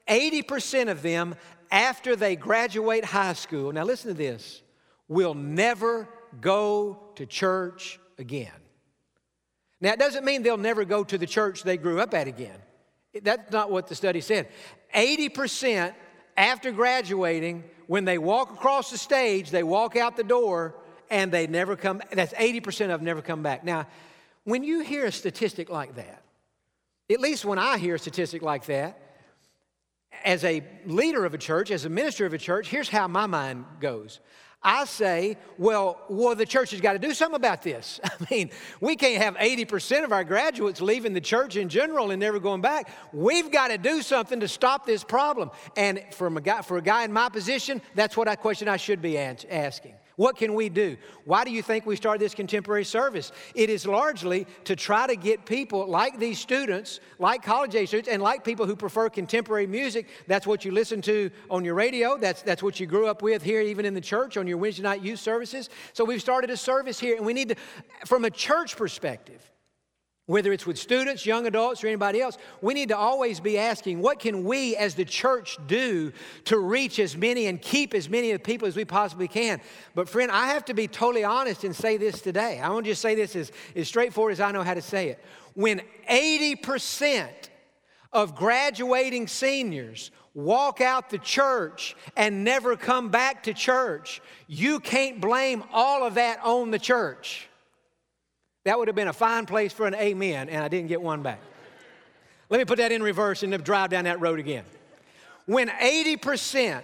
80% 0.08 0.90
of 0.90 1.02
them 1.02 1.36
after 1.72 2.16
they 2.16 2.36
graduate 2.36 3.04
high 3.04 3.34
school, 3.34 3.72
now 3.72 3.84
listen 3.84 4.10
to 4.10 4.18
this, 4.18 4.62
will 5.08 5.34
never 5.34 6.08
go 6.40 7.12
to 7.16 7.26
church 7.26 8.00
again. 8.18 8.52
Now, 9.82 9.94
it 9.94 10.00
doesn't 10.00 10.24
mean 10.24 10.44
they'll 10.44 10.56
never 10.56 10.86
go 10.86 11.04
to 11.04 11.18
the 11.18 11.28
church 11.28 11.64
they 11.64 11.78
grew 11.78 12.00
up 12.00 12.14
at 12.14 12.28
again. 12.28 12.58
That's 13.22 13.52
not 13.52 13.72
what 13.72 13.88
the 13.88 13.96
study 13.96 14.22
said. 14.22 14.48
80% 14.96 15.94
after 16.36 16.72
graduating, 16.72 17.64
when 17.88 18.06
they 18.06 18.18
walk 18.18 18.52
across 18.52 18.90
the 18.90 18.98
stage, 18.98 19.52
they 19.52 19.64
walk 19.64 19.96
out 19.96 20.18
the 20.18 20.24
door 20.24 20.76
and 21.10 21.32
they 21.32 21.48
never 21.48 21.76
come, 21.76 22.02
that's 22.12 22.34
80% 22.34 22.86
of 22.86 23.00
them 23.00 23.04
never 23.04 23.22
come 23.22 23.44
back. 23.44 23.64
Now, 23.64 23.88
when 24.46 24.64
you 24.64 24.82
hear 24.82 25.06
a 25.06 25.12
statistic 25.12 25.70
like 25.70 25.96
that, 25.96 26.24
at 27.12 27.20
least 27.20 27.46
when 27.46 27.60
I 27.60 27.78
hear 27.78 27.96
a 27.96 28.00
statistic 28.00 28.42
like 28.42 28.66
that, 28.66 29.00
as 30.24 30.44
a 30.44 30.64
leader 30.86 31.26
of 31.26 31.34
a 31.34 31.38
church, 31.38 31.70
as 31.70 31.86
a 31.86 31.90
minister 31.90 32.26
of 32.26 32.34
a 32.34 32.38
church, 32.38 32.70
here's 32.70 32.90
how 32.90 33.08
my 33.08 33.26
mind 33.26 33.66
goes. 33.80 34.20
I 34.64 34.86
say, 34.86 35.38
well, 35.58 36.00
well, 36.10 36.36
the 36.36 36.46
church 36.46 36.72
has 36.72 36.80
got 36.80 36.94
to 36.94 37.00
do 37.00 37.14
something 37.14 37.36
about 37.36 37.62
this. 37.62 38.00
I 38.04 38.12
mean, 38.32 38.50
we 38.80 38.96
can't 38.96 39.22
have 39.22 39.36
80% 39.36 40.04
of 40.04 40.12
our 40.12 40.24
graduates 40.24 40.80
leaving 40.80 41.14
the 41.14 41.22
church 41.22 41.58
in 41.58 41.68
general 41.70 42.12
and 42.12 42.20
never 42.20 42.40
going 42.40 42.62
back. 42.62 42.90
We've 43.12 43.52
got 43.52 43.70
to 43.70 43.78
do 43.78 44.02
something 44.02 44.40
to 44.40 44.48
stop 44.48 44.86
this 44.86 45.04
problem. 45.04 45.52
And 45.76 46.02
a 46.38 46.42
guy, 46.42 46.62
for 46.62 46.78
a 46.78 46.82
guy 46.82 47.04
in 47.04 47.12
my 47.12 47.30
position, 47.30 47.82
that's 47.96 48.16
what 48.16 48.28
I 48.28 48.36
question 48.36 48.68
I 48.68 48.78
should 48.78 49.02
be 49.02 49.18
asking. 49.18 49.96
What 50.16 50.38
can 50.38 50.54
we 50.54 50.70
do? 50.70 50.98
Why 51.26 51.44
do 51.44 51.52
you 51.52 51.64
think 51.64 51.86
we 51.86 51.96
started 51.96 52.22
this 52.22 52.36
contemporary 52.36 52.86
service? 52.86 53.32
It 53.56 53.70
is 53.70 53.88
largely 53.88 54.46
to 54.66 54.76
try 54.76 55.08
to 55.08 55.16
get 55.16 55.46
people 55.46 55.88
like 55.88 56.20
these 56.20 56.40
students, 56.40 57.00
like 57.18 57.42
college 57.42 57.74
age 57.74 57.88
students, 57.88 58.10
and 58.10 58.22
like 58.22 58.44
people 58.44 58.66
who 58.66 58.76
prefer 58.76 59.10
contemporary 59.10 59.66
music. 59.66 60.08
That's 60.28 60.46
what 60.46 60.66
you 60.66 60.72
listen 60.72 61.02
to 61.04 61.32
on 61.50 61.66
your 61.66 61.74
radio. 61.74 62.18
That's, 62.18 62.44
that's 62.44 62.62
what 62.62 62.80
you 62.80 62.86
grew 62.86 63.08
up 63.08 63.22
with 63.22 63.42
here, 63.42 63.62
even 63.62 63.86
in 63.86 63.94
the 63.94 64.02
church, 64.02 64.38
on 64.38 64.46
your 64.46 64.58
Wednesday 64.58 64.84
night 64.84 65.02
youth 65.02 65.20
services. 65.20 65.70
So 65.94 66.06
we've 66.06 66.22
started 66.22 66.50
a 66.50 66.58
service 66.58 67.00
here, 67.00 67.16
and 67.16 67.26
we 67.26 67.34
need 67.34 67.50
to, 67.50 67.56
from 68.06 68.26
a 68.26 68.30
church 68.30 68.78
perspective, 68.78 69.53
whether 70.26 70.54
it's 70.54 70.66
with 70.66 70.78
students, 70.78 71.26
young 71.26 71.48
adults, 71.48 71.84
or 71.84 71.88
anybody 71.88 72.22
else, 72.22 72.38
we 72.62 72.74
need 72.74 72.90
to 72.90 72.98
always 72.98 73.42
be 73.42 73.58
asking, 73.58 74.00
what 74.00 74.20
can 74.20 74.46
we 74.46 74.76
as 74.78 74.96
the 74.96 75.04
church 75.04 75.58
do 75.68 76.14
to 76.46 76.60
reach 76.60 76.98
as 76.98 77.18
many 77.18 77.48
and 77.48 77.62
keep 77.62 77.94
as 77.94 78.10
many 78.10 78.32
of 78.32 78.40
the 78.40 78.44
people 78.44 78.66
as 78.66 78.76
we 78.76 78.86
possibly 78.86 79.28
can? 79.28 79.60
But, 79.96 80.08
friend, 80.08 80.32
I 80.32 80.48
have 80.48 80.64
to 80.66 80.74
be 80.74 80.88
totally 80.88 81.26
honest 81.26 81.66
and 81.66 81.76
say 81.76 81.98
this 81.98 82.22
today. 82.22 82.62
I 82.62 82.70
want 82.70 82.86
to 82.86 82.92
just 82.92 83.02
say 83.02 83.16
this 83.16 83.36
as, 83.36 83.52
as 83.76 83.90
straightforward 83.90 84.32
as 84.32 84.40
I 84.40 84.52
know 84.52 84.64
how 84.64 84.74
to 84.74 84.82
say 84.82 85.10
it. 85.10 85.22
When 85.56 85.82
80% 86.10 87.28
of 88.14 88.34
graduating 88.34 89.28
seniors 89.28 90.12
walk 90.34 90.80
out 90.80 91.10
the 91.10 91.18
church 91.18 91.98
and 92.16 92.46
never 92.46 92.78
come 92.78 93.10
back 93.10 93.44
to 93.44 93.54
church, 93.54 94.22
you 94.48 94.80
can't 94.80 95.20
blame 95.20 95.66
all 95.74 96.08
of 96.08 96.16
that 96.16 96.40
on 96.44 96.72
the 96.72 96.80
church. 96.80 97.50
That 98.64 98.80
would 98.80 98.88
have 98.88 98.96
been 98.96 99.08
a 99.08 99.14
fine 99.14 99.46
place 99.46 99.74
for 99.74 99.88
an 99.88 99.96
amen, 99.96 100.50
and 100.50 100.64
I 100.64 100.68
didn't 100.68 100.88
get 100.88 101.02
one 101.02 101.22
back. 101.22 101.40
Let 102.50 102.60
me 102.60 102.66
put 102.66 102.78
that 102.78 102.92
in 102.92 103.04
reverse 103.04 103.44
and 103.44 103.64
drive 103.64 103.90
down 103.90 104.06
that 104.06 104.22
road 104.22 104.40
again. 104.40 104.64
When 105.46 105.70
80% 105.70 106.84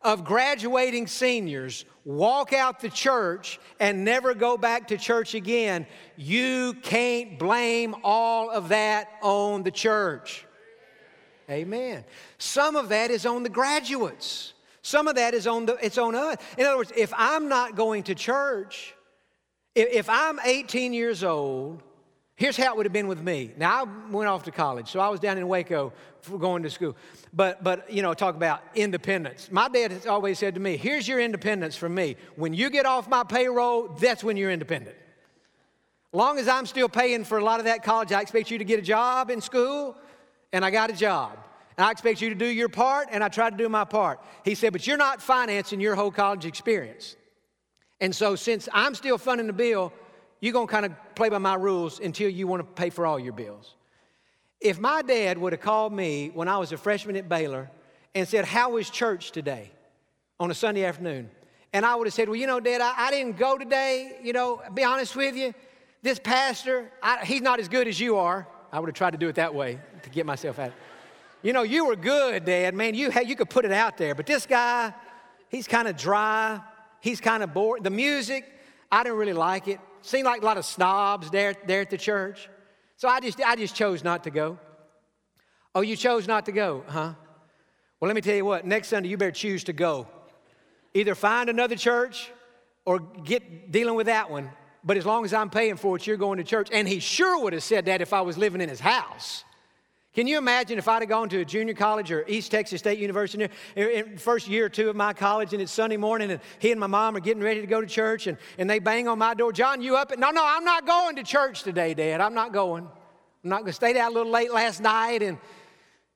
of 0.00 0.24
graduating 0.24 1.06
seniors 1.06 1.84
walk 2.04 2.52
out 2.52 2.80
the 2.80 2.88
church 2.88 3.60
and 3.78 4.04
never 4.04 4.34
go 4.34 4.56
back 4.56 4.88
to 4.88 4.96
church 4.96 5.34
again, 5.34 5.86
you 6.16 6.74
can't 6.82 7.38
blame 7.38 7.94
all 8.02 8.50
of 8.50 8.70
that 8.70 9.08
on 9.22 9.62
the 9.62 9.70
church. 9.70 10.46
Amen. 11.50 12.04
Some 12.38 12.76
of 12.76 12.88
that 12.88 13.10
is 13.10 13.26
on 13.26 13.42
the 13.42 13.48
graduates. 13.48 14.54
Some 14.80 15.06
of 15.06 15.16
that 15.16 15.34
is 15.34 15.46
on 15.46 15.66
the 15.66 15.74
it's 15.84 15.98
on 15.98 16.14
us. 16.14 16.36
In 16.56 16.64
other 16.64 16.76
words, 16.76 16.92
if 16.96 17.12
I'm 17.16 17.48
not 17.48 17.76
going 17.76 18.04
to 18.04 18.14
church, 18.14 18.94
if 19.74 20.08
I'm 20.08 20.38
18 20.44 20.92
years 20.92 21.24
old, 21.24 21.82
here's 22.36 22.56
how 22.56 22.72
it 22.72 22.76
would 22.76 22.86
have 22.86 22.92
been 22.92 23.08
with 23.08 23.22
me. 23.22 23.52
Now, 23.56 23.84
I 23.84 24.10
went 24.10 24.28
off 24.28 24.44
to 24.44 24.50
college, 24.50 24.90
so 24.90 25.00
I 25.00 25.08
was 25.08 25.20
down 25.20 25.38
in 25.38 25.48
Waco 25.48 25.92
going 26.38 26.62
to 26.62 26.70
school. 26.70 26.96
But, 27.32 27.64
but 27.64 27.90
you 27.90 28.02
know, 28.02 28.14
talk 28.14 28.36
about 28.36 28.62
independence. 28.74 29.48
My 29.50 29.68
dad 29.68 29.92
has 29.92 30.06
always 30.06 30.38
said 30.38 30.54
to 30.54 30.60
me, 30.60 30.76
here's 30.76 31.08
your 31.08 31.20
independence 31.20 31.76
from 31.76 31.94
me. 31.94 32.16
When 32.36 32.54
you 32.54 32.70
get 32.70 32.86
off 32.86 33.08
my 33.08 33.24
payroll, 33.24 33.88
that's 33.88 34.22
when 34.22 34.36
you're 34.36 34.50
independent. 34.50 34.96
Long 36.12 36.38
as 36.38 36.46
I'm 36.46 36.66
still 36.66 36.90
paying 36.90 37.24
for 37.24 37.38
a 37.38 37.44
lot 37.44 37.58
of 37.58 37.64
that 37.64 37.82
college, 37.82 38.12
I 38.12 38.20
expect 38.20 38.50
you 38.50 38.58
to 38.58 38.64
get 38.64 38.78
a 38.78 38.82
job 38.82 39.30
in 39.30 39.40
school, 39.40 39.96
and 40.52 40.64
I 40.64 40.70
got 40.70 40.90
a 40.90 40.92
job. 40.92 41.38
And 41.78 41.86
I 41.86 41.90
expect 41.90 42.20
you 42.20 42.28
to 42.28 42.34
do 42.34 42.46
your 42.46 42.68
part, 42.68 43.08
and 43.10 43.24
I 43.24 43.28
try 43.28 43.48
to 43.48 43.56
do 43.56 43.68
my 43.68 43.84
part. 43.84 44.20
He 44.44 44.54
said, 44.54 44.72
but 44.72 44.86
you're 44.86 44.98
not 44.98 45.22
financing 45.22 45.80
your 45.80 45.94
whole 45.94 46.10
college 46.10 46.44
experience. 46.44 47.16
And 48.02 48.12
so, 48.12 48.34
since 48.34 48.68
I'm 48.72 48.96
still 48.96 49.16
funding 49.16 49.46
the 49.46 49.52
bill, 49.52 49.92
you're 50.40 50.52
going 50.52 50.66
to 50.66 50.72
kind 50.72 50.84
of 50.84 50.92
play 51.14 51.28
by 51.28 51.38
my 51.38 51.54
rules 51.54 52.00
until 52.00 52.28
you 52.28 52.48
want 52.48 52.58
to 52.58 52.64
pay 52.64 52.90
for 52.90 53.06
all 53.06 53.16
your 53.16 53.32
bills. 53.32 53.76
If 54.60 54.80
my 54.80 55.02
dad 55.02 55.38
would 55.38 55.52
have 55.52 55.62
called 55.62 55.92
me 55.92 56.32
when 56.34 56.48
I 56.48 56.58
was 56.58 56.72
a 56.72 56.76
freshman 56.76 57.14
at 57.14 57.28
Baylor 57.28 57.70
and 58.12 58.26
said, 58.26 58.44
How 58.44 58.70
was 58.70 58.90
church 58.90 59.30
today 59.30 59.70
on 60.40 60.50
a 60.50 60.54
Sunday 60.54 60.84
afternoon? 60.84 61.30
And 61.72 61.86
I 61.86 61.94
would 61.94 62.08
have 62.08 62.12
said, 62.12 62.28
Well, 62.28 62.34
you 62.34 62.48
know, 62.48 62.58
Dad, 62.58 62.80
I, 62.80 62.92
I 63.06 63.10
didn't 63.12 63.38
go 63.38 63.56
today. 63.56 64.18
You 64.20 64.32
know, 64.32 64.60
be 64.74 64.82
honest 64.82 65.14
with 65.14 65.36
you, 65.36 65.54
this 66.02 66.18
pastor, 66.18 66.90
I, 67.00 67.24
he's 67.24 67.40
not 67.40 67.60
as 67.60 67.68
good 67.68 67.86
as 67.86 68.00
you 68.00 68.16
are. 68.16 68.48
I 68.72 68.80
would 68.80 68.88
have 68.88 68.96
tried 68.96 69.12
to 69.12 69.18
do 69.18 69.28
it 69.28 69.36
that 69.36 69.54
way 69.54 69.78
to 70.02 70.10
get 70.10 70.26
myself 70.26 70.58
out. 70.58 70.72
You 71.40 71.52
know, 71.52 71.62
you 71.62 71.86
were 71.86 71.94
good, 71.94 72.46
Dad. 72.46 72.74
Man, 72.74 72.96
you, 72.96 73.10
had, 73.12 73.28
you 73.28 73.36
could 73.36 73.48
put 73.48 73.64
it 73.64 73.70
out 73.70 73.96
there. 73.96 74.16
But 74.16 74.26
this 74.26 74.44
guy, 74.44 74.92
he's 75.50 75.68
kind 75.68 75.86
of 75.86 75.96
dry. 75.96 76.60
He's 77.02 77.20
kind 77.20 77.42
of 77.42 77.52
bored. 77.52 77.82
The 77.82 77.90
music, 77.90 78.48
I 78.90 79.02
didn't 79.02 79.18
really 79.18 79.32
like 79.32 79.66
it. 79.66 79.80
Seemed 80.02 80.24
like 80.24 80.40
a 80.40 80.44
lot 80.44 80.56
of 80.56 80.64
snobs 80.64 81.30
there, 81.30 81.54
there 81.66 81.80
at 81.80 81.90
the 81.90 81.98
church. 81.98 82.48
So 82.96 83.08
I 83.08 83.18
just, 83.18 83.40
I 83.40 83.56
just 83.56 83.74
chose 83.74 84.04
not 84.04 84.22
to 84.24 84.30
go. 84.30 84.56
Oh, 85.74 85.80
you 85.80 85.96
chose 85.96 86.28
not 86.28 86.46
to 86.46 86.52
go, 86.52 86.84
huh? 86.86 87.14
Well, 87.98 88.06
let 88.06 88.14
me 88.14 88.20
tell 88.20 88.36
you 88.36 88.44
what, 88.44 88.64
next 88.64 88.88
Sunday 88.88 89.08
you 89.08 89.16
better 89.16 89.32
choose 89.32 89.64
to 89.64 89.72
go. 89.72 90.06
Either 90.94 91.16
find 91.16 91.50
another 91.50 91.74
church 91.74 92.30
or 92.84 93.00
get 93.00 93.72
dealing 93.72 93.96
with 93.96 94.06
that 94.06 94.30
one. 94.30 94.50
But 94.84 94.96
as 94.96 95.04
long 95.04 95.24
as 95.24 95.34
I'm 95.34 95.50
paying 95.50 95.76
for 95.76 95.96
it, 95.96 96.06
you're 96.06 96.16
going 96.16 96.38
to 96.38 96.44
church. 96.44 96.68
And 96.72 96.86
he 96.86 97.00
sure 97.00 97.42
would 97.42 97.52
have 97.52 97.64
said 97.64 97.86
that 97.86 98.00
if 98.00 98.12
I 98.12 98.20
was 98.20 98.38
living 98.38 98.60
in 98.60 98.68
his 98.68 98.80
house. 98.80 99.44
Can 100.14 100.26
you 100.26 100.36
imagine 100.36 100.76
if 100.76 100.88
I'd 100.88 101.00
have 101.00 101.08
gone 101.08 101.30
to 101.30 101.40
a 101.40 101.44
junior 101.44 101.72
college 101.72 102.12
or 102.12 102.22
East 102.28 102.50
Texas 102.50 102.80
State 102.80 102.98
University 102.98 103.48
in 103.74 104.14
the 104.14 104.20
first 104.20 104.46
year 104.46 104.66
or 104.66 104.68
two 104.68 104.90
of 104.90 104.96
my 104.96 105.14
college 105.14 105.54
and 105.54 105.62
it's 105.62 105.72
Sunday 105.72 105.96
morning 105.96 106.30
and 106.30 106.40
he 106.58 106.70
and 106.70 106.78
my 106.78 106.86
mom 106.86 107.16
are 107.16 107.20
getting 107.20 107.42
ready 107.42 107.62
to 107.62 107.66
go 107.66 107.80
to 107.80 107.86
church 107.86 108.26
and, 108.26 108.36
and 108.58 108.68
they 108.68 108.78
bang 108.78 109.08
on 109.08 109.18
my 109.18 109.32
door, 109.32 109.52
Jon, 109.52 109.80
you 109.80 109.96
up? 109.96 110.16
No, 110.18 110.30
no, 110.30 110.44
I'm 110.44 110.64
not 110.64 110.86
going 110.86 111.16
to 111.16 111.22
church 111.22 111.62
today, 111.62 111.94
Dad. 111.94 112.20
I'm 112.20 112.34
not 112.34 112.52
going. 112.52 112.84
I'm 112.84 113.50
not 113.50 113.60
going 113.60 113.68
to 113.68 113.72
stay 113.72 113.98
out 113.98 114.12
a 114.12 114.14
little 114.14 114.30
late 114.30 114.52
last 114.52 114.82
night. 114.82 115.22
And, 115.22 115.38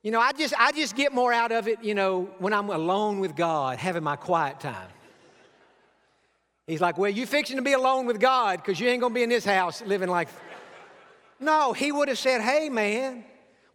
you 0.02 0.10
know, 0.10 0.20
I 0.20 0.32
just, 0.32 0.52
I 0.58 0.72
just 0.72 0.94
get 0.94 1.14
more 1.14 1.32
out 1.32 1.50
of 1.50 1.66
it, 1.66 1.82
you 1.82 1.94
know, 1.94 2.28
when 2.38 2.52
I'm 2.52 2.68
alone 2.68 3.18
with 3.18 3.34
God, 3.34 3.78
having 3.78 4.02
my 4.02 4.16
quiet 4.16 4.60
time. 4.60 4.90
He's 6.66 6.82
like, 6.82 6.98
well, 6.98 7.10
you 7.10 7.24
fixing 7.24 7.56
to 7.56 7.62
be 7.62 7.72
alone 7.72 8.04
with 8.04 8.20
God 8.20 8.58
because 8.58 8.78
you 8.78 8.88
ain't 8.88 9.00
going 9.00 9.12
to 9.12 9.14
be 9.14 9.22
in 9.22 9.30
this 9.30 9.46
house 9.46 9.80
living 9.82 10.10
like. 10.10 10.28
No, 11.40 11.72
he 11.72 11.92
would 11.92 12.08
have 12.08 12.18
said, 12.18 12.42
hey, 12.42 12.68
man. 12.68 13.24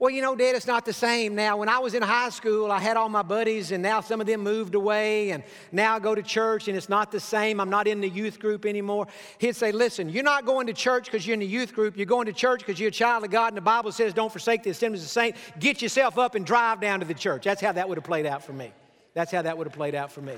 Well, 0.02 0.10
you 0.10 0.24
know, 0.24 0.36
Dad, 0.36 0.56
it's 0.56 0.66
not 0.66 0.84
the 0.84 0.94
same 0.94 1.36
now. 1.36 1.58
When 1.58 1.70
I 1.70 1.78
was 1.78 1.94
in 1.94 2.02
high 2.02 2.32
school, 2.32 2.72
I 2.72 2.80
had 2.80 2.98
all 2.98 3.08
my 3.08 3.22
buddies, 3.22 3.72
and 3.72 3.84
now 3.84 4.02
some 4.02 4.20
of 4.20 4.26
them 4.26 4.42
moved 4.42 4.74
away, 4.74 5.30
and 5.30 5.44
now 5.72 5.96
I 5.96 6.00
go 6.00 6.16
to 6.16 6.24
church, 6.24 6.68
and 6.68 6.76
it's 6.76 6.90
not 6.90 7.12
the 7.12 7.20
same. 7.20 7.60
I'm 7.60 7.70
not 7.70 7.86
in 7.88 8.02
the 8.02 8.10
youth 8.10 8.40
group 8.40 8.66
anymore. 8.66 9.06
He'd 9.38 9.56
say, 9.56 9.72
Listen, 9.72 10.10
you're 10.10 10.24
not 10.24 10.44
going 10.44 10.66
to 10.66 10.74
church 10.74 11.06
because 11.06 11.28
you're 11.28 11.36
in 11.36 11.40
the 11.40 11.46
youth 11.46 11.76
group. 11.76 11.98
You're 11.98 12.08
going 12.08 12.26
to 12.26 12.34
church 12.34 12.62
because 12.66 12.80
you're 12.80 12.90
a 12.90 12.92
child 12.92 13.26
of 13.26 13.30
God, 13.30 13.50
and 13.50 13.58
the 13.58 13.62
Bible 13.62 13.92
says, 13.92 14.12
Don't 14.12 14.32
forsake 14.32 14.64
the 14.64 14.72
assemblies 14.72 15.04
of 15.04 15.06
the 15.06 15.12
saints. 15.12 15.40
Get 15.60 15.84
yourself 15.84 16.18
up 16.18 16.34
and 16.34 16.48
drive 16.48 16.82
down 16.82 17.02
to 17.02 17.06
the 17.06 17.14
church. 17.14 17.44
That's 17.44 17.62
how 17.62 17.72
that 17.72 17.88
would 17.88 18.00
have 18.00 18.04
played 18.04 18.26
out 18.26 18.44
for 18.44 18.54
me. 18.54 18.74
That's 19.14 19.32
how 19.32 19.44
that 19.44 19.56
would 19.56 19.68
have 19.68 19.76
played 19.76 19.94
out 19.94 20.12
for 20.12 20.22
me. 20.22 20.34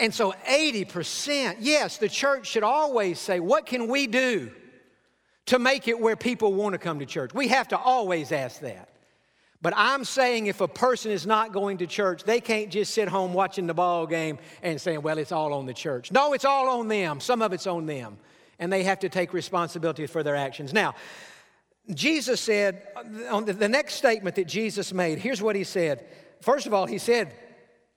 And 0.00 0.14
so 0.14 0.32
80%, 0.48 1.56
yes, 1.60 1.98
the 1.98 2.08
church 2.08 2.46
should 2.46 2.62
always 2.62 3.20
say, 3.20 3.38
What 3.38 3.66
can 3.66 3.86
we 3.88 4.06
do? 4.06 4.50
To 5.46 5.58
make 5.58 5.88
it 5.88 5.98
where 5.98 6.16
people 6.16 6.52
want 6.52 6.72
to 6.72 6.78
come 6.78 6.98
to 7.00 7.06
church. 7.06 7.34
We 7.34 7.48
have 7.48 7.68
to 7.68 7.78
always 7.78 8.32
ask 8.32 8.60
that. 8.60 8.88
But 9.60 9.72
I'm 9.76 10.04
saying 10.04 10.46
if 10.46 10.60
a 10.60 10.68
person 10.68 11.10
is 11.10 11.26
not 11.26 11.52
going 11.52 11.78
to 11.78 11.86
church, 11.86 12.24
they 12.24 12.40
can't 12.40 12.70
just 12.70 12.92
sit 12.92 13.08
home 13.08 13.32
watching 13.32 13.66
the 13.66 13.72
ball 13.72 14.06
game 14.06 14.38
and 14.62 14.78
saying, 14.78 15.00
well, 15.00 15.16
it's 15.16 15.32
all 15.32 15.54
on 15.54 15.64
the 15.64 15.72
church. 15.72 16.12
No, 16.12 16.34
it's 16.34 16.44
all 16.44 16.80
on 16.80 16.88
them. 16.88 17.18
Some 17.18 17.40
of 17.40 17.52
it's 17.54 17.66
on 17.66 17.86
them. 17.86 18.18
And 18.58 18.70
they 18.70 18.82
have 18.82 19.00
to 19.00 19.08
take 19.08 19.32
responsibility 19.32 20.06
for 20.06 20.22
their 20.22 20.36
actions. 20.36 20.74
Now, 20.74 20.94
Jesus 21.92 22.40
said, 22.40 22.86
on 23.30 23.46
the 23.46 23.68
next 23.68 23.94
statement 23.94 24.36
that 24.36 24.46
Jesus 24.46 24.92
made, 24.92 25.18
here's 25.18 25.42
what 25.42 25.56
he 25.56 25.64
said. 25.64 26.06
First 26.40 26.66
of 26.66 26.74
all, 26.74 26.86
he 26.86 26.98
said, 26.98 27.34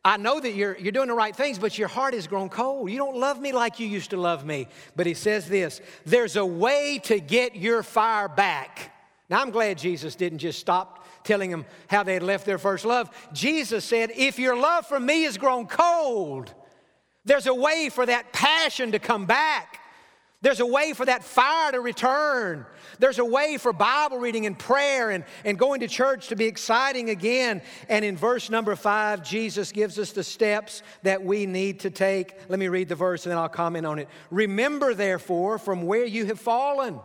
I 0.08 0.16
know 0.16 0.40
that 0.40 0.54
you're, 0.54 0.78
you're 0.78 0.94
doing 0.94 1.10
the 1.10 1.14
right 1.14 1.36
things, 1.36 1.60
but 1.60 1.78
your 1.78 1.90
heart 1.90 2.14
has 2.14 2.28
grown 2.28 2.48
cold. 2.48 2.90
You 2.90 2.98
don't 2.98 3.18
love 3.18 3.42
me 3.42 3.52
like 3.52 3.78
you 3.78 3.88
used 3.88 4.12
to 4.12 4.18
love 4.18 4.46
me. 4.46 4.70
But 4.96 5.06
he 5.06 5.14
says 5.14 5.50
this 5.50 5.82
there's 6.06 6.38
a 6.38 6.46
way 6.46 7.02
to 7.04 7.20
get 7.20 7.58
your 7.58 7.84
fire 7.84 8.30
back. 8.30 8.94
Now, 9.30 9.42
I'm 9.42 9.52
glad 9.52 9.78
Jesus 9.78 10.16
didn't 10.16 10.40
just 10.40 10.60
stop 10.60 11.06
telling 11.26 11.52
them 11.52 11.66
how 11.88 12.04
they 12.04 12.14
had 12.14 12.24
left 12.24 12.46
their 12.46 12.58
first 12.58 12.86
love. 12.86 13.10
Jesus 13.34 13.84
said, 13.84 14.12
If 14.16 14.40
your 14.40 14.56
love 14.56 14.86
for 14.86 14.98
me 14.98 15.24
has 15.24 15.38
grown 15.38 15.68
cold, 15.68 16.54
there's 17.26 17.48
a 17.48 17.54
way 17.54 17.90
for 17.90 18.06
that 18.06 18.32
passion 18.32 18.94
to 18.94 19.00
come 19.00 19.26
back. 19.26 19.77
There's 20.48 20.62
a 20.62 20.66
way 20.66 20.94
for 20.94 21.06
that 21.06 21.26
fire 21.26 21.74
to 21.74 21.82
return. 21.82 22.66
There's 23.00 23.20
a 23.20 23.26
way 23.26 23.58
for 23.58 23.74
Bible 23.74 24.18
reading 24.18 24.46
and 24.46 24.58
prayer 24.58 25.12
and, 25.12 25.26
and 25.44 25.60
going 25.60 25.82
to 25.82 25.90
church 25.90 26.30
to 26.30 26.38
be 26.38 26.46
exciting 26.46 27.10
again. 27.10 27.62
And 27.90 28.06
in 28.06 28.16
verse 28.16 28.50
number 28.50 28.78
five, 28.78 29.26
Jesus 29.26 29.74
gives 29.74 30.00
us 30.00 30.14
the 30.14 30.24
steps 30.24 30.84
that 31.04 31.22
we 31.22 31.46
need 31.48 31.82
to 31.82 31.90
take. 31.90 32.34
Let 32.48 32.60
me 32.60 32.70
read 32.70 32.88
the 32.88 32.96
verse 32.96 33.26
and 33.26 33.32
then 33.32 33.38
I'll 33.40 33.50
comment 33.50 33.86
on 33.86 34.00
it. 34.00 34.08
Remember, 34.32 34.94
therefore, 34.94 35.60
from 35.60 35.86
where 35.86 36.06
you 36.06 36.28
have 36.28 36.40
fallen, 36.40 37.02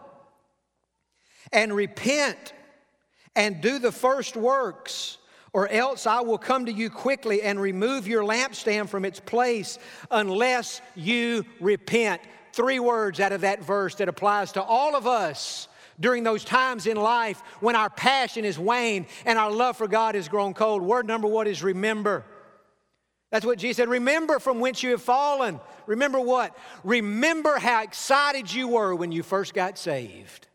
and 1.53 1.75
repent 1.75 2.53
and 3.35 3.61
do 3.61 3.81
the 3.81 3.91
first 3.91 4.37
works 4.37 5.19
or 5.53 5.69
else 5.69 6.07
I 6.07 6.21
will 6.21 6.39
come 6.39 6.67
to 6.67 6.73
you 6.73 6.91
quickly 6.91 7.43
and 7.43 7.61
remove 7.61 8.07
your 8.07 8.23
lampstand 8.23 8.89
from 8.89 9.05
its 9.05 9.19
place 9.19 9.81
unless 10.13 10.81
you 10.95 11.45
repent 11.59 12.23
three 12.53 12.81
words 12.81 13.21
out 13.21 13.33
of 13.33 13.43
that 13.43 13.63
verse 13.63 13.95
that 13.97 14.09
applies 14.09 14.53
to 14.53 14.63
all 14.63 14.95
of 14.95 15.07
us 15.07 15.69
during 16.01 16.25
those 16.25 16.45
times 16.45 16.87
in 16.87 16.97
life 16.97 17.41
when 17.61 17.77
our 17.77 17.91
passion 17.91 18.45
is 18.45 18.59
waned 18.59 19.07
and 19.25 19.39
our 19.39 19.51
love 19.51 19.77
for 19.77 19.89
God 19.89 20.15
has 20.15 20.29
grown 20.29 20.55
cold. 20.55 20.83
Word 20.83 21.07
number 21.07 21.29
one 21.29 21.47
is 21.47 21.63
remember. 21.63 22.25
That's 23.31 23.47
what 23.47 23.59
Jesus 23.59 23.79
said. 23.79 23.89
Remember 23.89 24.39
from 24.39 24.61
whence 24.61 24.83
you 24.83 24.91
have 24.91 25.03
fallen. 25.03 25.59
Remember 25.87 26.21
what? 26.21 26.57
Remember 26.85 27.59
how 27.59 27.83
excited 27.83 28.53
you 28.53 28.69
were 28.69 28.95
when 28.95 29.11
you 29.11 29.23
first 29.23 29.55
got 29.55 29.79
saved. 29.79 30.49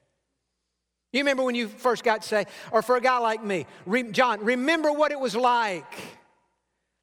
You 1.12 1.22
remember 1.22 1.44
when 1.44 1.56
you 1.56 1.68
first 1.68 2.04
got 2.04 2.24
saved? 2.24 2.50
Or 2.72 2.82
for 2.82 2.96
a 2.96 3.02
guy 3.02 3.18
like 3.18 3.44
me, 3.44 3.66
Jon, 4.12 4.44
remember 4.44 4.92
what 4.92 5.12
it 5.12 5.20
was 5.20 5.36
like 5.36 5.86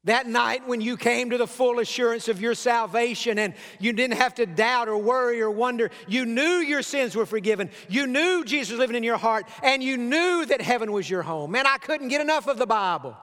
That 0.05 0.27
night 0.27 0.67
when 0.67 0.81
you 0.81 0.97
came 0.97 1.31
to 1.31 1.37
the 1.37 1.47
full 1.47 1.79
assurance 1.79 2.27
of 2.27 2.39
your 2.39 2.53
salvation 2.53 3.39
and 3.39 3.55
you 3.79 3.91
didn't 3.91 4.17
have 4.17 4.35
to 4.35 4.45
doubt 4.45 4.87
or 4.87 4.99
worry 4.99 5.41
or 5.41 5.49
wonder, 5.49 5.89
you 6.07 6.27
knew 6.27 6.59
your 6.59 6.83
sins 6.83 7.15
were 7.15 7.25
forgiven. 7.25 7.71
You 7.89 8.05
knew 8.05 8.45
Jesus 8.45 8.71
was 8.71 8.79
living 8.79 8.95
in 8.95 9.03
your 9.03 9.17
heart 9.17 9.47
and 9.63 9.83
you 9.83 9.97
knew 9.97 10.45
that 10.45 10.61
heaven 10.61 10.91
was 10.91 11.09
your 11.09 11.23
home. 11.23 11.51
Man, 11.51 11.65
I 11.65 11.79
couldn't 11.79 12.09
get 12.09 12.21
enough 12.21 12.47
of 12.47 12.59
the 12.59 12.67
Bible. 12.67 13.17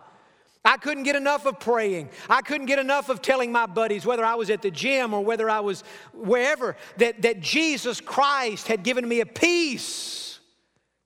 I 0.65 0.77
couldn't 0.77 1.05
get 1.05 1.15
enough 1.15 1.47
of 1.47 1.61
praying. 1.61 2.11
I 2.29 2.41
couldn't 2.43 2.67
get 2.67 2.81
enough 2.81 3.09
of 3.09 3.23
telling 3.23 3.53
my 3.53 3.67
buddies, 3.67 4.05
whether 4.05 4.25
I 4.25 4.35
was 4.35 4.51
at 4.51 4.63
the 4.63 4.71
gym 4.71 5.15
or 5.15 5.25
whether 5.25 5.49
I 5.49 5.61
was 5.61 5.83
wherever, 6.13 6.77
that, 6.99 7.23
that 7.23 7.41
Jesus 7.41 8.01
Christ 8.01 8.67
had 8.67 8.83
given 8.83 9.09
me 9.09 9.21
a 9.21 9.27
peace 9.27 10.41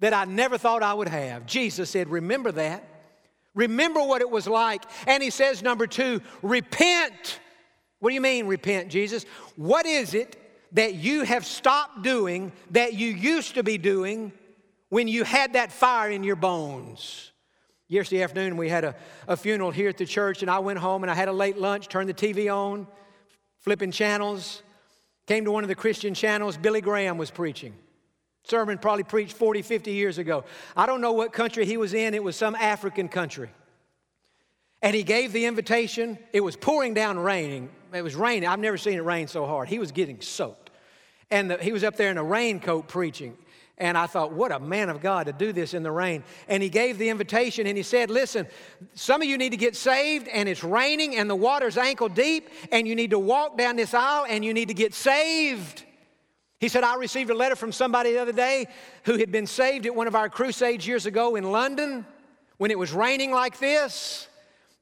that 0.01 0.15
I 0.15 0.25
never 0.25 0.57
thought 0.59 0.83
I 0.83 0.95
would 0.95 1.09
have. 1.09 1.47
Jesus 1.47 1.91
said, 1.91 2.09
Remember 2.09 2.53
that. 2.53 2.96
Remember 3.57 4.01
what 4.03 4.21
it 4.21 4.31
was 4.31 4.47
like. 4.47 4.85
And 5.09 5.21
he 5.21 5.31
says, 5.31 5.63
number 5.63 5.89
two, 5.89 6.21
repent. 6.43 7.41
What 7.99 8.11
do 8.11 8.15
you 8.15 8.21
mean, 8.21 8.47
repent, 8.47 8.91
Jesus? 8.91 9.25
What 9.57 9.87
is 9.87 10.15
it 10.15 10.41
that 10.73 10.95
you 10.95 11.25
have 11.25 11.45
stopped 11.45 12.03
doing 12.03 12.53
that 12.71 12.95
you 12.95 13.09
used 13.09 13.55
to 13.55 13.65
be 13.65 13.79
doing 13.79 14.31
when 14.91 15.09
you 15.09 15.25
had 15.25 15.55
that 15.55 15.73
fire 15.73 16.11
in 16.11 16.23
your 16.23 16.37
bones? 16.37 17.33
Yesterday 17.89 18.23
afternoon, 18.23 18.57
we 18.57 18.69
had 18.69 18.85
a, 18.85 18.95
a 19.27 19.37
funeral 19.37 19.71
here 19.71 19.89
at 19.89 19.97
the 19.97 20.07
church, 20.07 20.43
and 20.43 20.51
I 20.51 20.59
went 20.59 20.79
home 20.79 21.03
and 21.03 21.11
I 21.11 21.15
had 21.15 21.29
a 21.29 21.33
late 21.33 21.57
lunch, 21.57 21.89
turned 21.89 22.09
the 22.09 22.15
TV 22.15 22.55
on, 22.55 22.87
flipping 23.61 23.91
channels. 23.91 24.63
Came 25.27 25.45
to 25.45 25.51
one 25.51 25.65
of 25.65 25.69
the 25.69 25.75
Christian 25.75 26.15
channels, 26.15 26.57
Billy 26.57 26.81
Graham 26.81 27.19
was 27.19 27.31
preaching 27.33 27.75
sermon 28.49 28.79
probably 28.79 29.05
preached 29.05 29.37
40, 29.37 29.63
50 29.63 29.93
years 29.93 30.19
ago. 30.19 30.45
I 30.77 30.87
don't 30.87 31.01
know 31.01 31.13
what 31.13 31.33
country 31.33 31.67
he 31.67 31.77
was 31.77 31.95
in, 31.95 32.15
it 32.15 32.23
was 32.23 32.37
some 32.37 32.55
African 32.55 33.09
country. 33.09 33.51
And 34.83 34.95
he 34.95 35.03
gave 35.03 35.33
the 35.33 35.47
invitation. 35.47 36.19
It 36.33 36.41
was 36.41 36.55
pouring 36.55 36.95
down 36.95 37.19
raining. 37.19 37.71
It 37.93 38.03
was 38.03 38.15
raining. 38.15 38.49
I've 38.49 38.59
never 38.59 38.77
seen 38.77 38.99
it 38.99 39.05
rain 39.05 39.27
so 39.27 39.47
hard. 39.47 39.69
He 39.69 39.79
was 39.79 39.91
getting 39.91 40.21
soaked. 40.21 40.71
And 41.31 41.51
the, 41.51 41.57
he 41.57 41.73
was 41.73 41.83
up 41.83 41.97
there 41.97 42.11
in 42.11 42.19
a 42.19 42.23
raincoat 42.23 42.87
preaching. 42.87 43.37
And 43.79 43.99
I 43.99 44.07
thought, 44.07 44.33
what 44.33 44.53
a 44.53 44.61
man 44.61 44.89
of 44.89 45.01
God 45.01 45.27
to 45.27 45.33
do 45.33 45.53
this 45.53 45.75
in 45.75 45.83
the 45.83 45.91
rain. 45.91 46.25
And 46.49 46.63
he 46.63 46.69
gave 46.69 46.99
the 46.99 47.09
invitation 47.09 47.67
and 47.67 47.77
he 47.77 47.83
said, 47.83 48.11
Listen, 48.11 48.47
some 48.95 49.21
of 49.21 49.29
you 49.29 49.37
need 49.37 49.51
to 49.51 49.59
get 49.59 49.77
saved, 49.77 50.29
and 50.29 50.49
it's 50.49 50.65
raining, 50.65 51.17
and 51.17 51.29
the 51.29 51.37
water's 51.37 51.77
ankle 51.77 52.09
deep, 52.09 52.49
and 52.73 52.89
you 52.89 52.95
need 52.95 53.11
to 53.11 53.19
walk 53.19 53.59
down 53.59 53.77
this 53.77 53.93
aisle, 53.93 54.25
and 54.29 54.45
you 54.45 54.55
need 54.55 54.69
to 54.69 54.75
get 54.75 54.95
saved. 54.95 55.85
He 56.59 56.69
said, 56.69 56.85
I 56.85 56.97
received 56.97 57.31
a 57.31 57.35
letter 57.35 57.57
from 57.57 57.71
somebody 57.71 58.13
the 58.13 58.23
other 58.23 58.33
day 58.33 58.67
who 59.05 59.19
had 59.19 59.31
been 59.31 59.47
saved 59.47 59.85
at 59.87 59.95
one 59.95 60.07
of 60.07 60.15
our 60.15 60.29
crusades 60.29 60.87
years 60.87 61.05
ago 61.05 61.37
in 61.37 61.53
London 61.53 62.07
when 62.57 62.71
it 62.71 62.79
was 62.79 62.93
raining 62.93 63.31
like 63.31 63.59
this. 63.59 64.29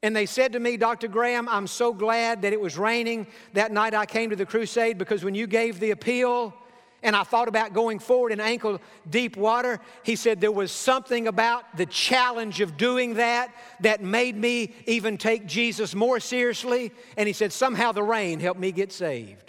And 0.02 0.14
they 0.14 0.26
said 0.26 0.52
to 0.52 0.60
me, 0.60 0.76
Dr. 0.76 1.08
Graham, 1.08 1.48
I'm 1.48 1.66
so 1.66 1.92
glad 1.92 2.42
that 2.42 2.52
it 2.52 2.60
was 2.60 2.76
raining 2.76 3.26
that 3.54 3.72
night 3.72 3.94
I 3.94 4.06
came 4.06 4.30
to 4.30 4.36
the 4.36 4.46
crusade 4.46 4.98
because 4.98 5.24
when 5.24 5.34
you 5.34 5.46
gave 5.46 5.80
the 5.80 5.90
appeal 5.90 6.54
and 7.02 7.16
I 7.16 7.22
thought 7.22 7.48
about 7.48 7.72
going 7.72 7.98
forward 7.98 8.30
in 8.30 8.38
ankle 8.38 8.80
deep 9.08 9.36
water, 9.36 9.80
he 10.02 10.14
said 10.14 10.40
there 10.40 10.52
was 10.52 10.70
something 10.70 11.26
about 11.26 11.76
the 11.76 11.86
challenge 11.86 12.60
of 12.60 12.76
doing 12.76 13.14
that 13.14 13.52
that 13.80 14.02
made 14.02 14.36
me 14.36 14.74
even 14.86 15.18
take 15.18 15.46
Jesus 15.46 15.94
more 15.94 16.20
seriously. 16.20 16.92
And 17.16 17.26
he 17.26 17.32
said, 17.32 17.52
somehow 17.52 17.92
the 17.92 18.02
rain 18.02 18.40
helped 18.40 18.60
me 18.60 18.72
get 18.72 18.92
saved. 18.92 19.43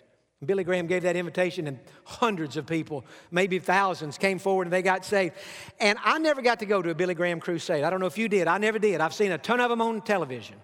Billy 0.46 0.64
Graham 0.64 0.88
gave 0.88 1.04
that 1.04 1.16
invitation, 1.16 1.68
and 1.68 1.80
hundreds 2.04 2.58
of 2.58 2.66
people, 2.66 3.06
maybe 3.32 3.60
thousands, 3.60 4.18
came 4.18 4.40
forward 4.40 4.68
and 4.68 4.74
they 4.74 4.82
got 4.82 5.06
saved. 5.06 5.36
And 5.80 5.98
I 6.04 6.20
never 6.20 6.42
got 6.42 6.60
to 6.60 6.66
go 6.66 6.82
to 6.82 6.90
a 6.90 6.96
Billy 6.96 7.14
Graham 7.14 7.40
crusade. 7.40 7.84
I 7.84 7.90
don't 7.90 8.00
know 8.00 8.06
if 8.06 8.18
you 8.18 8.30
did. 8.30 8.48
I 8.48 8.58
never 8.58 8.80
did. 8.80 9.02
I've 9.02 9.14
seen 9.14 9.32
a 9.32 9.38
ton 9.38 9.60
of 9.60 9.70
them 9.70 9.82
on 9.82 10.02
television. 10.02 10.58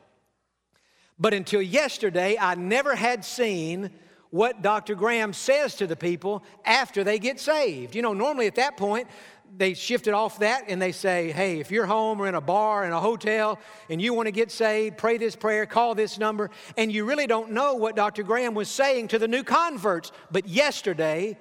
But 1.20 1.34
until 1.34 1.62
yesterday, 1.62 2.38
I 2.40 2.56
never 2.56 2.96
had 2.96 3.24
seen 3.24 3.92
what 4.32 4.62
Dr. 4.62 4.96
Graham 4.96 5.34
says 5.34 5.76
to 5.76 5.86
the 5.86 5.96
people 5.96 6.44
after 6.66 7.04
they 7.04 7.20
get 7.20 7.40
saved. 7.40 7.96
You 7.96 8.02
know, 8.02 8.14
normally 8.14 8.48
at 8.48 8.56
that 8.56 8.78
point, 8.78 9.08
they 9.58 9.74
shifted 9.74 10.14
off 10.14 10.40
that 10.40 10.66
and 10.68 10.82
they 10.82 10.92
say, 10.92 11.32
hey, 11.32 11.60
if 11.60 11.72
you're 11.72 11.86
home 11.86 12.22
or 12.22 12.28
in 12.28 12.36
a 12.36 12.42
bar, 12.42 12.86
in 12.86 12.92
a 12.92 13.00
hotel, 13.00 13.60
and 13.90 14.02
you 14.02 14.14
want 14.14 14.28
to 14.28 14.32
get 14.32 14.52
saved, 14.52 14.98
pray 14.98 15.18
this 15.18 15.36
prayer, 15.36 15.66
call 15.66 15.96
this 15.96 16.18
number. 16.18 16.50
And 16.78 16.92
you 16.92 17.06
really 17.06 17.28
don't 17.28 17.52
know 17.52 17.76
what 17.76 17.96
Dr. 17.96 18.24
Graham 18.24 18.54
was 18.54 18.70
saying 18.70 19.10
to 19.10 19.20
the 19.20 19.28
new 19.28 19.44
converts. 19.44 20.12
But 20.32 20.48
yesterday, 20.48 21.38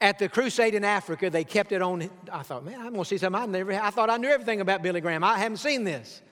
at 0.00 0.18
the 0.18 0.28
crusade 0.28 0.74
in 0.74 0.84
Africa, 0.84 1.30
they 1.30 1.44
kept 1.44 1.72
it 1.72 1.82
on. 1.82 2.10
I 2.32 2.42
thought, 2.42 2.64
man, 2.64 2.80
I'm 2.80 2.92
going 2.92 3.02
to 3.02 3.04
see 3.04 3.18
something 3.18 3.40
I 3.40 3.46
never 3.46 3.72
I 3.72 3.90
thought 3.90 4.10
I 4.10 4.16
knew 4.16 4.28
everything 4.28 4.60
about 4.60 4.82
Billy 4.82 5.00
Graham. 5.00 5.24
I 5.24 5.38
haven't 5.38 5.58
seen 5.58 5.84
this. 5.84 6.22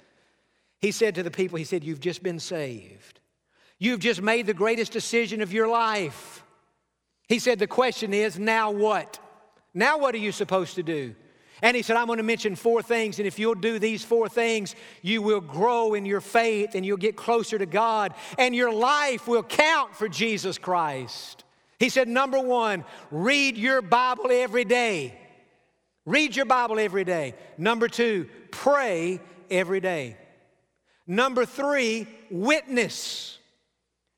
He 0.81 0.93
said 0.93 1.15
to 1.15 1.23
the 1.23 1.31
people, 1.31 1.57
he 1.57 1.65
said, 1.65 1.83
You've 1.83 2.01
just 2.01 2.23
been 2.23 2.39
saved. 2.39 3.21
You've 3.79 4.01
just 4.01 4.21
made 4.21 4.47
the 4.47 4.55
greatest 4.55 4.93
decision 4.93 5.41
of 5.41 5.53
your 5.53 5.69
life. 5.69 6.45
He 7.29 7.39
said, 7.39 7.59
The 7.59 7.67
question 7.67 8.13
is, 8.13 8.39
now 8.39 8.71
what? 8.71 9.19
Now, 9.75 9.99
what 9.99 10.15
are 10.15 10.19
you 10.19 10.33
supposed 10.33 10.77
to 10.77 10.83
do? 10.83 11.15
And 11.63 11.77
he 11.77 11.83
said, 11.83 11.97
I'm 11.97 12.07
going 12.07 12.19
to 12.19 12.23
mention 12.23 12.57
four 12.57 12.83
things, 12.83 13.19
and 13.19 13.27
if 13.27 13.39
you'll 13.39 13.55
do 13.55 13.79
these 13.79 14.05
four 14.05 14.29
things, 14.29 14.75
you 15.03 15.23
will 15.23 15.41
grow 15.41 15.95
in 15.95 16.05
your 16.05 16.21
faith 16.21 16.75
and 16.75 16.85
you'll 16.85 16.97
get 16.97 17.17
closer 17.17 17.59
to 17.59 17.67
God, 17.67 18.15
and 18.39 18.55
your 18.55 18.73
life 18.73 19.27
will 19.27 19.43
count 19.43 19.95
for 19.95 20.09
Jesus 20.09 20.59
Christ. 20.59 21.45
He 21.79 21.89
said, 21.89 22.09
Number 22.09 22.39
one, 22.39 22.85
read 23.11 23.57
your 23.57 23.83
Bible 23.83 24.31
every 24.31 24.65
day. 24.65 25.19
Read 26.07 26.37
your 26.37 26.45
Bible 26.45 26.79
every 26.79 27.05
day. 27.05 27.35
Number 27.57 27.89
two, 27.89 28.29
pray 28.51 29.21
every 29.51 29.81
day. 29.81 30.17
Number 31.07 31.47
three, 31.47 32.07
witness. 32.31 33.39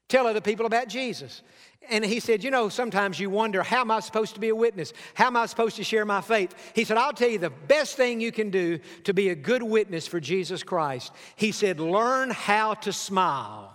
Tell 0.09 0.27
other 0.27 0.40
people 0.40 0.66
about 0.66 0.88
Jesus. 0.88 1.42
And 1.90 2.05
he 2.05 2.20
said, 2.20 2.44
You 2.44 2.51
know, 2.51 2.68
sometimes 2.68 3.18
you 3.18 3.31
wonder, 3.31 3.62
how 3.62 3.81
am 3.81 3.90
I 3.90 4.01
supposed 4.01 4.35
to 4.35 4.40
be 4.40 4.49
a 4.49 4.55
witness? 4.55 4.92
How 5.14 5.27
am 5.27 5.37
I 5.37 5.46
supposed 5.46 5.77
to 5.77 5.85
share 5.85 6.05
my 6.05 6.20
faith? 6.20 6.55
He 6.75 6.85
said, 6.85 6.96
I'll 6.96 7.12
tell 7.12 7.29
you 7.29 7.38
the 7.38 7.51
best 7.51 7.96
thing 7.96 8.20
you 8.20 8.33
can 8.33 8.51
do 8.51 8.79
to 9.05 9.14
be 9.14 9.29
a 9.31 9.35
good 9.35 9.62
witness 9.62 10.07
for 10.07 10.20
Jesus 10.20 10.62
Christ. 10.62 11.12
He 11.37 11.53
said, 11.53 11.81
Learn 11.81 12.31
how 12.31 12.75
to 12.75 12.92
smile. 12.92 13.72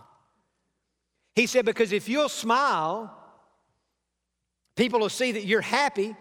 He 1.36 1.48
said, 1.48 1.66
Because 1.66 1.92
if 1.92 2.10
you'll 2.10 2.30
smile, 2.30 3.16
people 4.76 5.00
will 5.00 5.10
see 5.10 5.32
that 5.34 5.46
you're 5.46 5.62
happy 5.62 6.16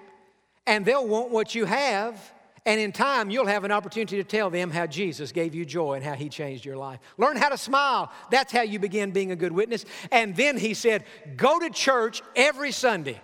and 0.67 0.85
they'll 0.85 1.07
want 1.07 1.31
what 1.31 1.55
you 1.55 1.65
have. 1.65 2.33
And 2.67 2.79
in 2.79 2.93
time, 2.93 3.31
you'll 3.31 3.47
have 3.47 3.65
an 3.65 3.73
opportunity 3.73 4.17
to 4.17 4.25
tell 4.25 4.51
them 4.51 4.71
how 4.71 4.87
Jesus 4.87 5.33
gave 5.33 5.55
you 5.55 5.65
joy 5.65 5.95
and 5.95 6.05
how 6.05 6.15
he 6.15 6.29
changed 6.29 6.65
your 6.65 6.77
life. 6.77 7.01
Learn 7.17 7.37
how 7.37 7.49
to 7.49 7.59
smile. 7.59 8.13
That's 8.31 8.53
how 8.53 8.63
you 8.63 8.79
begin 8.79 9.13
being 9.13 9.33
a 9.33 9.37
good 9.37 9.53
witness. 9.53 9.85
And 10.13 10.37
then 10.37 10.59
he 10.59 10.75
said, 10.75 11.05
Go 11.37 11.59
to 11.59 11.71
church 11.71 12.23
every 12.37 12.73
Sunday. 12.73 13.21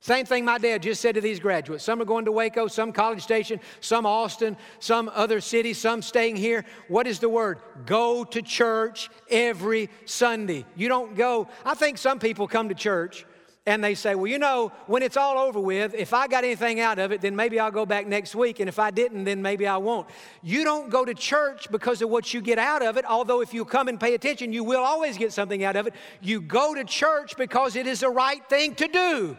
Same 0.00 0.24
thing 0.24 0.44
my 0.44 0.58
dad 0.58 0.82
just 0.84 1.00
said 1.00 1.16
to 1.16 1.20
these 1.20 1.40
graduates. 1.40 1.82
Some 1.82 2.00
are 2.00 2.04
going 2.04 2.26
to 2.26 2.32
Waco, 2.32 2.68
some 2.68 2.92
College 2.92 3.22
Station, 3.22 3.58
some 3.80 4.06
Austin, 4.06 4.56
some 4.78 5.10
other 5.12 5.40
city, 5.40 5.72
some 5.72 6.00
staying 6.00 6.36
here. 6.36 6.64
What 6.86 7.08
is 7.08 7.18
the 7.18 7.28
word? 7.28 7.58
Go 7.86 8.22
to 8.22 8.40
church 8.40 9.10
every 9.28 9.90
Sunday. 10.04 10.64
You 10.76 10.88
don't 10.88 11.16
go, 11.16 11.48
I 11.64 11.74
think 11.74 11.98
some 11.98 12.20
people 12.20 12.46
come 12.46 12.68
to 12.68 12.74
church 12.74 13.26
and 13.66 13.82
they 13.82 13.96
say, 13.96 14.14
Well, 14.14 14.28
you 14.28 14.38
know, 14.38 14.72
when 14.86 15.02
it's 15.02 15.16
all 15.16 15.38
over 15.38 15.58
with, 15.58 15.92
if 15.94 16.14
I 16.14 16.28
got 16.28 16.44
anything 16.44 16.78
out 16.78 16.98
of 16.98 17.10
it, 17.10 17.20
then 17.20 17.34
maybe 17.34 17.58
I'll 17.58 17.72
go 17.72 17.84
back 17.84 18.06
next 18.06 18.34
week. 18.34 18.60
And 18.60 18.68
if 18.68 18.78
I 18.78 18.92
didn't, 18.92 19.24
then 19.24 19.42
maybe 19.42 19.66
I 19.66 19.76
won't. 19.76 20.08
You 20.42 20.62
don't 20.62 20.88
go 20.88 21.04
to 21.04 21.12
church 21.12 21.70
because 21.70 22.00
of 22.00 22.08
what 22.08 22.32
you 22.32 22.40
get 22.40 22.58
out 22.58 22.82
of 22.82 22.96
it, 22.96 23.04
although 23.04 23.40
if 23.40 23.52
you 23.52 23.64
come 23.64 23.88
and 23.88 23.98
pay 23.98 24.14
attention, 24.14 24.52
you 24.52 24.62
will 24.62 24.82
always 24.82 25.18
get 25.18 25.32
something 25.32 25.64
out 25.64 25.74
of 25.74 25.88
it. 25.88 25.94
You 26.20 26.40
go 26.40 26.74
to 26.74 26.84
church 26.84 27.36
because 27.36 27.74
it 27.74 27.88
is 27.88 28.00
the 28.00 28.10
right 28.10 28.46
thing 28.48 28.76
to 28.76 28.86
do. 28.86 29.36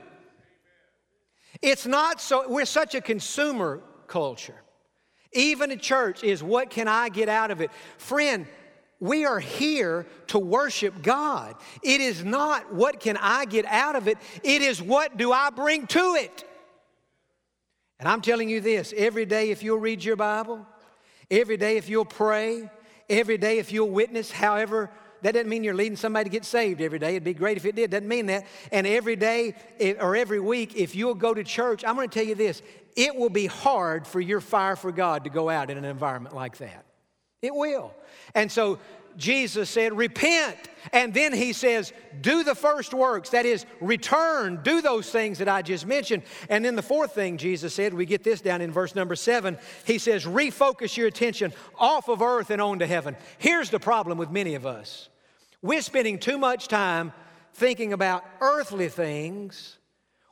It's 1.61 1.87
not 1.87 2.21
so, 2.21 2.47
we're 2.49 2.65
such 2.65 2.95
a 2.95 3.01
consumer 3.01 3.81
culture. 4.07 4.61
Even 5.31 5.71
a 5.71 5.77
church 5.77 6.23
is 6.23 6.43
what 6.43 6.69
can 6.69 6.87
I 6.87 7.09
get 7.09 7.29
out 7.29 7.51
of 7.51 7.61
it? 7.61 7.71
Friend, 7.97 8.45
we 8.99 9.25
are 9.25 9.39
here 9.39 10.05
to 10.27 10.39
worship 10.39 11.01
God. 11.01 11.55
It 11.83 12.01
is 12.01 12.23
not 12.23 12.73
what 12.73 12.99
can 12.99 13.17
I 13.17 13.45
get 13.45 13.65
out 13.65 13.95
of 13.95 14.07
it, 14.07 14.17
it 14.43 14.62
is 14.62 14.81
what 14.81 15.17
do 15.17 15.31
I 15.31 15.49
bring 15.49 15.88
to 15.88 16.15
it. 16.15 16.43
And 17.99 18.07
I'm 18.07 18.21
telling 18.21 18.49
you 18.49 18.62
this 18.62 18.93
every 18.95 19.25
day, 19.25 19.49
if 19.49 19.63
you'll 19.63 19.79
read 19.79 20.03
your 20.03 20.15
Bible, 20.15 20.65
every 21.31 21.57
day, 21.57 21.77
if 21.77 21.89
you'll 21.89 22.05
pray, 22.05 22.69
every 23.10 23.38
day, 23.38 23.57
if 23.57 23.71
you'll 23.71 23.89
witness, 23.89 24.31
however, 24.31 24.91
that 25.23 25.33
doesn't 25.33 25.49
mean 25.49 25.63
you're 25.63 25.73
leading 25.73 25.95
somebody 25.95 26.25
to 26.25 26.29
get 26.29 26.45
saved 26.45 26.79
every 26.79 27.00
day. 27.00 27.12
It'd 27.12 27.23
be 27.23 27.33
great 27.33 27.58
if 27.58 27.65
it 27.65 27.75
did. 27.75 27.89
Doesn't 27.89 28.08
mean 28.08 28.27
that. 28.27 28.45
And 28.71 28.85
every 28.85 29.15
day 29.15 29.56
or 30.00 30.15
every 30.15 30.39
week, 30.39 30.75
if 30.75 30.95
you'll 30.95 31.15
go 31.15 31.33
to 31.33 31.43
church, 31.43 31.83
I'm 31.83 31.95
going 31.95 32.08
to 32.08 32.13
tell 32.13 32.27
you 32.27 32.35
this 32.35 32.62
it 32.95 33.15
will 33.15 33.29
be 33.29 33.48
hard 33.48 34.06
for 34.06 34.19
your 34.19 34.41
fire 34.41 34.75
for 34.75 34.91
God 34.91 35.23
to 35.23 35.29
go 35.29 35.50
out 35.50 35.69
in 35.69 35.77
an 35.77 35.85
environment 35.85 36.35
like 36.35 36.58
that. 36.58 36.87
It 37.42 37.54
will. 37.54 37.94
And 38.33 38.52
so 38.52 38.79
Jesus 39.17 39.69
said, 39.69 39.98
Repent. 39.98 40.58
And 40.94 41.13
then 41.13 41.33
he 41.33 41.52
says, 41.52 41.92
Do 42.21 42.44
the 42.44 42.56
first 42.56 42.94
works. 42.94 43.31
That 43.31 43.46
is, 43.46 43.65
return, 43.81 44.62
do 44.63 44.81
those 44.81 45.10
things 45.10 45.40
that 45.40 45.50
I 45.50 45.62
just 45.62 45.85
mentioned. 45.85 46.23
And 46.50 46.63
then 46.63 46.75
the 46.75 46.81
fourth 46.81 47.13
thing 47.13 47.38
Jesus 47.38 47.73
said, 47.73 47.94
we 47.94 48.06
get 48.06 48.23
this 48.23 48.42
down 48.42 48.62
in 48.62 48.71
verse 48.71 48.96
number 48.96 49.15
seven. 49.15 49.58
He 49.85 49.98
says, 49.98 50.25
Refocus 50.25 50.96
your 50.96 51.08
attention 51.08 51.52
off 51.77 52.08
of 52.08 52.21
earth 52.21 52.52
and 52.52 52.62
on 52.62 52.79
to 52.79 52.88
heaven. 52.88 53.15
Here's 53.40 53.69
the 53.69 53.79
problem 53.79 54.17
with 54.17 54.31
many 54.31 54.56
of 54.56 54.65
us 54.65 55.10
we're 55.62 55.81
spending 55.81 56.19
too 56.19 56.38
much 56.38 56.67
time 56.67 57.12
thinking 57.54 57.92
about 57.92 58.23
earthly 58.40 58.90
things 58.90 59.77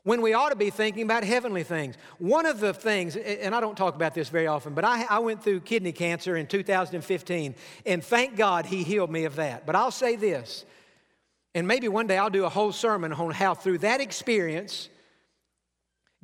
when 0.05 0.21
we 0.21 0.33
ought 0.33 0.49
to 0.49 0.55
be 0.55 0.69
thinking 0.69 1.01
about 1.01 1.23
heavenly 1.23 1.63
things. 1.63 1.95
One 2.19 2.45
of 2.45 2.59
the 2.59 2.73
things, 2.73 3.15
and 3.17 3.53
I 3.53 3.59
don't 3.59 3.75
talk 3.75 3.95
about 3.95 4.13
this 4.13 4.29
very 4.29 4.47
often, 4.47 4.73
but 4.73 4.85
I, 4.85 5.03
I, 5.09 5.19
went 5.19 5.43
through 5.43 5.61
kidney 5.61 5.91
cancer 5.91 6.37
in 6.37 6.45
2015, 6.45 7.55
and 7.87 8.03
thank 8.03 8.35
God 8.35 8.67
He 8.67 8.83
healed 8.83 9.09
me 9.09 9.25
of 9.25 9.35
that. 9.37 9.65
But 9.65 9.75
I'll 9.75 9.91
say 9.91 10.15
this, 10.15 10.63
and 11.55 11.67
maybe 11.67 11.87
one 11.87 12.05
day 12.05 12.19
I'll 12.19 12.29
do 12.29 12.45
a 12.45 12.49
whole 12.49 12.71
sermon 12.71 13.11
on 13.13 13.31
how 13.31 13.55
through 13.55 13.79
that 13.79 13.99
experience, 13.99 14.89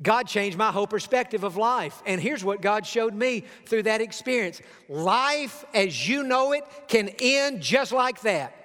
God 0.00 0.28
changed 0.28 0.56
my 0.56 0.70
whole 0.70 0.86
perspective 0.86 1.42
of 1.42 1.56
life. 1.56 2.02
And 2.06 2.20
here's 2.20 2.44
what 2.44 2.62
God 2.62 2.86
showed 2.86 3.14
me 3.14 3.44
through 3.66 3.84
that 3.84 4.00
experience 4.00 4.60
life 4.88 5.64
as 5.74 6.08
you 6.08 6.22
know 6.22 6.52
it 6.52 6.64
can 6.86 7.10
end 7.20 7.60
just 7.60 7.90
like 7.90 8.20
that. 8.22 8.61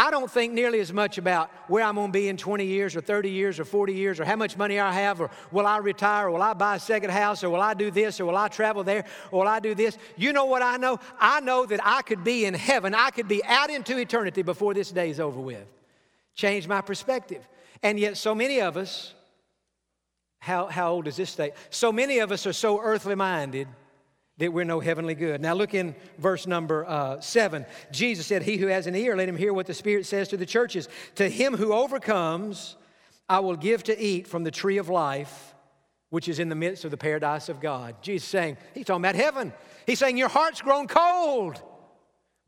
I 0.00 0.10
don't 0.10 0.30
think 0.30 0.54
nearly 0.54 0.80
as 0.80 0.94
much 0.94 1.18
about 1.18 1.50
where 1.68 1.84
I'm 1.84 1.96
going 1.96 2.06
to 2.06 2.12
be 2.12 2.28
in 2.28 2.38
20 2.38 2.64
years 2.64 2.96
or 2.96 3.02
30 3.02 3.28
years 3.28 3.60
or 3.60 3.66
40 3.66 3.92
years 3.92 4.18
or 4.18 4.24
how 4.24 4.34
much 4.34 4.56
money 4.56 4.78
I 4.78 4.92
have 4.92 5.20
or 5.20 5.30
will 5.52 5.66
I 5.66 5.76
retire 5.76 6.28
or 6.28 6.30
will 6.30 6.42
I 6.42 6.54
buy 6.54 6.76
a 6.76 6.80
second 6.80 7.10
house 7.10 7.44
or 7.44 7.50
will 7.50 7.60
I 7.60 7.74
do 7.74 7.90
this 7.90 8.18
or 8.18 8.24
will 8.24 8.38
I 8.38 8.48
travel 8.48 8.82
there 8.82 9.04
or 9.30 9.40
will 9.40 9.48
I 9.48 9.60
do 9.60 9.74
this. 9.74 9.98
You 10.16 10.32
know 10.32 10.46
what 10.46 10.62
I 10.62 10.78
know? 10.78 11.00
I 11.18 11.40
know 11.40 11.66
that 11.66 11.80
I 11.84 12.00
could 12.00 12.24
be 12.24 12.46
in 12.46 12.54
heaven. 12.54 12.94
I 12.94 13.10
could 13.10 13.28
be 13.28 13.44
out 13.44 13.68
into 13.68 13.98
eternity 13.98 14.40
before 14.40 14.72
this 14.72 14.90
day 14.90 15.10
is 15.10 15.20
over 15.20 15.38
with. 15.38 15.66
Change 16.34 16.66
my 16.66 16.80
perspective. 16.80 17.46
And 17.82 18.00
yet, 18.00 18.16
so 18.16 18.34
many 18.34 18.62
of 18.62 18.78
us, 18.78 19.12
how, 20.38 20.68
how 20.68 20.92
old 20.92 21.08
is 21.08 21.16
this 21.16 21.28
state? 21.28 21.52
So 21.68 21.92
many 21.92 22.20
of 22.20 22.32
us 22.32 22.46
are 22.46 22.54
so 22.54 22.80
earthly 22.80 23.16
minded 23.16 23.68
that 24.40 24.52
we're 24.52 24.64
no 24.64 24.80
heavenly 24.80 25.14
good. 25.14 25.40
Now, 25.40 25.52
look 25.52 25.74
in 25.74 25.94
verse 26.18 26.46
number 26.46 26.86
uh, 26.86 27.20
seven. 27.20 27.66
Jesus 27.92 28.26
said, 28.26 28.42
He 28.42 28.56
who 28.56 28.66
has 28.68 28.86
an 28.86 28.96
ear, 28.96 29.14
let 29.14 29.28
him 29.28 29.36
hear 29.36 29.52
what 29.52 29.66
the 29.66 29.74
Spirit 29.74 30.06
says 30.06 30.28
to 30.28 30.38
the 30.38 30.46
churches. 30.46 30.88
To 31.16 31.28
him 31.28 31.54
who 31.54 31.74
overcomes, 31.74 32.76
I 33.28 33.40
will 33.40 33.56
give 33.56 33.84
to 33.84 34.02
eat 34.02 34.26
from 34.26 34.42
the 34.42 34.50
tree 34.50 34.78
of 34.78 34.88
life, 34.88 35.54
which 36.08 36.26
is 36.26 36.38
in 36.38 36.48
the 36.48 36.54
midst 36.54 36.86
of 36.86 36.90
the 36.90 36.96
paradise 36.96 37.50
of 37.50 37.60
God. 37.60 37.96
Jesus 38.00 38.28
saying, 38.28 38.56
He's 38.74 38.86
talking 38.86 39.02
about 39.02 39.14
heaven. 39.14 39.52
He's 39.86 39.98
saying, 39.98 40.16
Your 40.16 40.28
heart's 40.28 40.62
grown 40.62 40.88
cold. 40.88 41.62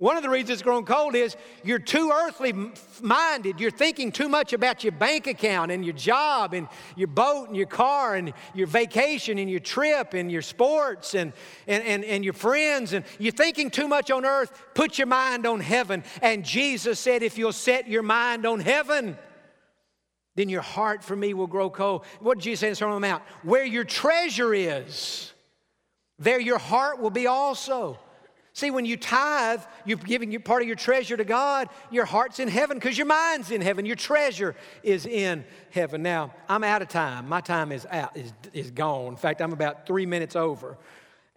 One 0.02 0.16
of 0.16 0.24
the 0.24 0.30
reasons 0.30 0.50
it's 0.50 0.62
grown 0.62 0.84
cold 0.84 1.14
is 1.14 1.36
you're 1.62 1.78
too 1.78 2.10
earthly 2.12 2.52
minded. 3.00 3.60
You're 3.60 3.70
thinking 3.70 4.10
too 4.10 4.28
much 4.28 4.52
about 4.52 4.82
your 4.82 4.90
bank 4.90 5.28
account 5.28 5.70
and 5.70 5.84
your 5.84 5.94
job 5.94 6.54
and 6.54 6.66
your 6.96 7.06
boat 7.06 7.46
and 7.46 7.56
your 7.56 7.68
car 7.68 8.16
and 8.16 8.32
your 8.52 8.66
vacation 8.66 9.38
and 9.38 9.48
your 9.48 9.60
trip 9.60 10.14
and 10.14 10.28
your 10.28 10.42
sports 10.42 11.14
and, 11.14 11.32
and, 11.68 11.84
and, 11.84 12.04
and 12.04 12.24
your 12.24 12.32
friends. 12.32 12.94
And 12.94 13.04
you're 13.20 13.30
thinking 13.30 13.70
too 13.70 13.86
much 13.86 14.10
on 14.10 14.24
earth. 14.24 14.50
Put 14.74 14.98
your 14.98 15.06
mind 15.06 15.46
on 15.46 15.60
heaven. 15.60 16.02
And 16.20 16.44
Jesus 16.44 16.98
said, 16.98 17.22
if 17.22 17.38
you'll 17.38 17.52
set 17.52 17.86
your 17.86 18.02
mind 18.02 18.44
on 18.44 18.58
heaven, 18.58 19.16
then 20.34 20.48
your 20.48 20.62
heart 20.62 21.04
for 21.04 21.14
me 21.14 21.32
will 21.32 21.46
grow 21.46 21.70
cold. 21.70 22.04
What 22.18 22.38
did 22.38 22.42
Jesus 22.42 22.58
say 22.58 22.66
in 22.66 22.72
the 22.72 22.76
Sermon 22.76 22.96
on 22.96 23.00
the 23.02 23.06
Mount? 23.06 23.22
Where 23.44 23.64
your 23.64 23.84
treasure 23.84 24.52
is, 24.52 25.32
there 26.18 26.40
your 26.40 26.58
heart 26.58 26.98
will 26.98 27.10
be 27.10 27.28
also. 27.28 28.00
See, 28.54 28.70
when 28.70 28.84
you 28.84 28.98
tithe, 28.98 29.62
you're 29.86 29.96
giving 29.96 30.38
part 30.42 30.60
of 30.60 30.68
your 30.68 30.76
treasure 30.76 31.16
to 31.16 31.24
God. 31.24 31.68
Your 31.90 32.04
heart's 32.04 32.38
in 32.38 32.48
heaven 32.48 32.76
because 32.76 32.98
your 32.98 33.06
mind's 33.06 33.50
in 33.50 33.62
heaven. 33.62 33.86
Your 33.86 33.96
treasure 33.96 34.54
is 34.82 35.06
in 35.06 35.44
heaven. 35.70 36.02
Now, 36.02 36.34
I'm 36.48 36.62
out 36.62 36.82
of 36.82 36.88
time. 36.88 37.28
My 37.28 37.40
time 37.40 37.72
is 37.72 37.86
out, 37.90 38.14
is, 38.14 38.32
is 38.52 38.70
gone. 38.70 39.08
In 39.08 39.16
fact, 39.16 39.40
I'm 39.40 39.54
about 39.54 39.86
three 39.86 40.04
minutes 40.04 40.36
over. 40.36 40.76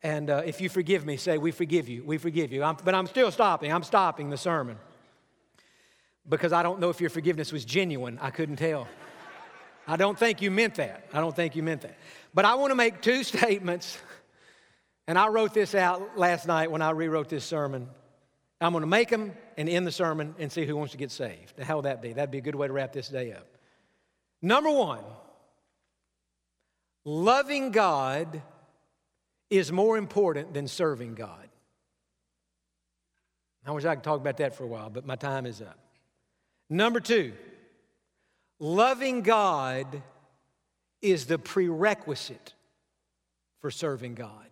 And 0.04 0.30
uh, 0.30 0.44
if 0.46 0.60
you 0.60 0.68
forgive 0.68 1.06
me, 1.06 1.16
say, 1.16 1.38
We 1.38 1.52
forgive 1.52 1.88
you. 1.88 2.04
We 2.04 2.18
forgive 2.18 2.52
you. 2.52 2.64
I'm, 2.64 2.78
but 2.84 2.94
I'm 2.94 3.08
still 3.08 3.32
stopping. 3.32 3.72
I'm 3.72 3.84
stopping 3.84 4.30
the 4.30 4.38
sermon 4.38 4.78
because 6.28 6.52
I 6.52 6.64
don't 6.64 6.82
know 6.82 6.90
if 6.90 7.00
your 7.00 7.10
forgiveness 7.10 7.54
was 7.54 7.64
genuine. 7.64 8.20
I 8.22 8.30
couldn't 8.30 8.58
tell. 8.58 8.88
I 9.88 9.96
don't 9.96 10.18
think 10.18 10.42
you 10.42 10.52
meant 10.52 10.76
that. 10.76 11.08
I 11.14 11.22
don't 11.22 11.36
think 11.36 11.56
you 11.56 11.64
meant 11.64 11.82
that. 11.82 11.98
But 12.34 12.44
I 12.44 12.56
want 12.56 12.72
to 12.72 12.76
make 12.76 13.02
two 13.02 13.24
statements 13.24 13.98
and 15.08 15.18
I 15.18 15.28
wrote 15.28 15.54
this 15.54 15.76
out 15.76 16.18
last 16.18 16.48
night 16.48 16.72
when 16.72 16.82
I 16.82 16.92
rewrote 16.92 17.30
this 17.30 17.46
sermon. 17.46 17.90
I'm 18.60 18.72
going 18.72 18.82
to 18.82 18.88
make 18.88 19.10
them 19.10 19.34
and 19.58 19.70
end 19.70 19.86
the 19.86 19.92
sermon 19.92 20.34
and 20.40 20.52
see 20.52 20.66
who 20.66 20.76
wants 20.76 20.94
to 20.94 20.98
get 20.98 21.12
saved. 21.12 21.60
How 21.60 21.76
would 21.78 21.86
that 21.86 22.02
be? 22.02 22.14
That'd 22.14 22.32
be 22.32 22.38
a 22.40 22.42
good 22.42 22.56
way 22.56 22.68
to 22.68 22.74
wrap 22.74 22.94
this 22.94 23.10
day 23.10 23.32
up. 23.34 23.48
Number 24.42 24.72
one, 24.72 25.04
loving 27.04 27.72
God 27.72 28.42
is 29.50 29.72
more 29.72 29.98
important 29.98 30.54
than 30.54 30.68
serving 30.68 31.16
God. 31.16 31.48
I 33.66 33.72
wish 33.72 33.86
I 33.86 33.96
could 33.96 34.04
talk 34.04 34.20
about 34.20 34.38
that 34.38 34.56
for 34.56 34.64
a 34.64 34.68
while, 34.68 34.90
but 34.90 35.06
my 35.06 35.16
time 35.16 35.46
is 35.46 35.62
up. 35.62 35.80
Number 36.70 37.00
two, 37.00 37.34
loving 38.60 39.22
God 39.22 40.04
is 41.02 41.26
the 41.26 41.40
prerequisite 41.40 42.54
for 43.62 43.72
serving 43.72 44.16
God. 44.16 44.48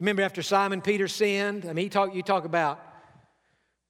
Remember 0.00 0.22
after 0.22 0.42
Simon 0.42 0.80
Peter 0.80 1.06
sinned? 1.06 1.66
I 1.66 1.74
mean, 1.74 1.84
he 1.84 1.88
talk, 1.90 2.14
you 2.14 2.22
talk 2.22 2.46
about 2.46 2.80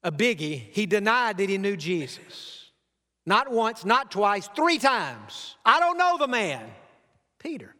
a 0.03 0.11
biggie. 0.11 0.59
He 0.71 0.85
denied 0.85 1.37
that 1.37 1.49
he 1.49 1.57
knew 1.57 1.77
Jesus. 1.77 2.71
Not 3.25 3.51
once, 3.51 3.85
not 3.85 4.11
twice, 4.11 4.49
three 4.55 4.77
times. 4.77 5.55
I 5.65 5.79
don't 5.79 5.97
know 5.97 6.17
the 6.17 6.27
man. 6.27 6.65
Peter, 7.39 7.73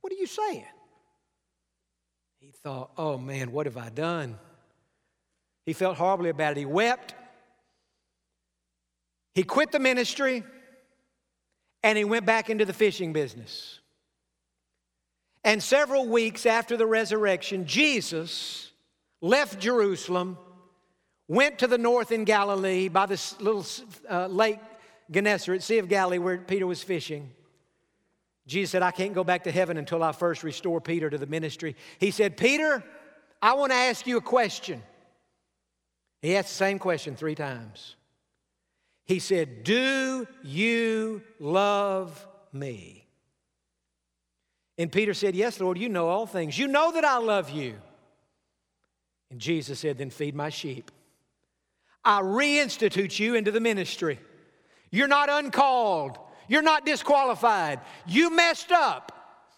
what 0.00 0.12
are 0.12 0.16
you 0.16 0.26
saying? 0.26 0.64
He 2.40 2.52
thought, 2.52 2.92
oh 2.96 3.18
man, 3.18 3.52
what 3.52 3.66
have 3.66 3.76
I 3.76 3.90
done? 3.90 4.38
He 5.66 5.72
felt 5.72 5.96
horribly 5.96 6.30
about 6.30 6.52
it. 6.52 6.58
He 6.58 6.66
wept. 6.66 7.14
He 9.34 9.42
quit 9.42 9.72
the 9.72 9.78
ministry 9.78 10.42
and 11.82 11.98
he 11.98 12.04
went 12.04 12.24
back 12.24 12.48
into 12.48 12.64
the 12.64 12.72
fishing 12.72 13.12
business. 13.12 13.80
And 15.44 15.62
several 15.62 16.08
weeks 16.08 16.46
after 16.46 16.76
the 16.76 16.86
resurrection, 16.86 17.66
Jesus 17.66 18.70
left 19.20 19.60
Jerusalem, 19.60 20.38
went 21.28 21.58
to 21.58 21.66
the 21.66 21.78
north 21.78 22.12
in 22.12 22.24
Galilee 22.24 22.88
by 22.88 23.06
this 23.06 23.38
little 23.40 23.66
uh, 24.10 24.26
lake 24.26 24.58
Gennesaret, 25.10 25.62
Sea 25.62 25.78
of 25.78 25.88
Galilee, 25.88 26.18
where 26.18 26.38
Peter 26.38 26.66
was 26.66 26.82
fishing. 26.82 27.30
Jesus 28.46 28.70
said, 28.70 28.82
I 28.82 28.90
can't 28.90 29.14
go 29.14 29.24
back 29.24 29.44
to 29.44 29.52
heaven 29.52 29.76
until 29.76 30.02
I 30.02 30.12
first 30.12 30.42
restore 30.42 30.80
Peter 30.80 31.08
to 31.08 31.18
the 31.18 31.26
ministry. 31.26 31.76
He 31.98 32.10
said, 32.10 32.36
Peter, 32.36 32.82
I 33.40 33.54
want 33.54 33.72
to 33.72 33.76
ask 33.76 34.06
you 34.06 34.16
a 34.16 34.22
question. 34.22 34.82
He 36.22 36.36
asked 36.36 36.48
the 36.48 36.54
same 36.54 36.78
question 36.78 37.16
three 37.16 37.34
times. 37.34 37.96
He 39.04 39.18
said, 39.18 39.64
Do 39.64 40.26
you 40.42 41.22
love 41.38 42.26
me? 42.52 43.03
And 44.78 44.90
Peter 44.90 45.14
said, 45.14 45.34
Yes, 45.34 45.60
Lord, 45.60 45.78
you 45.78 45.88
know 45.88 46.08
all 46.08 46.26
things. 46.26 46.58
You 46.58 46.68
know 46.68 46.92
that 46.92 47.04
I 47.04 47.18
love 47.18 47.50
you. 47.50 47.74
And 49.30 49.40
Jesus 49.40 49.80
said, 49.80 49.98
Then 49.98 50.10
feed 50.10 50.34
my 50.34 50.50
sheep. 50.50 50.90
I 52.04 52.20
reinstitute 52.20 53.18
you 53.18 53.34
into 53.34 53.50
the 53.50 53.60
ministry. 53.60 54.18
You're 54.90 55.08
not 55.08 55.30
uncalled, 55.30 56.18
you're 56.48 56.62
not 56.62 56.86
disqualified. 56.86 57.80
You 58.06 58.30
messed 58.30 58.72
up. 58.72 59.12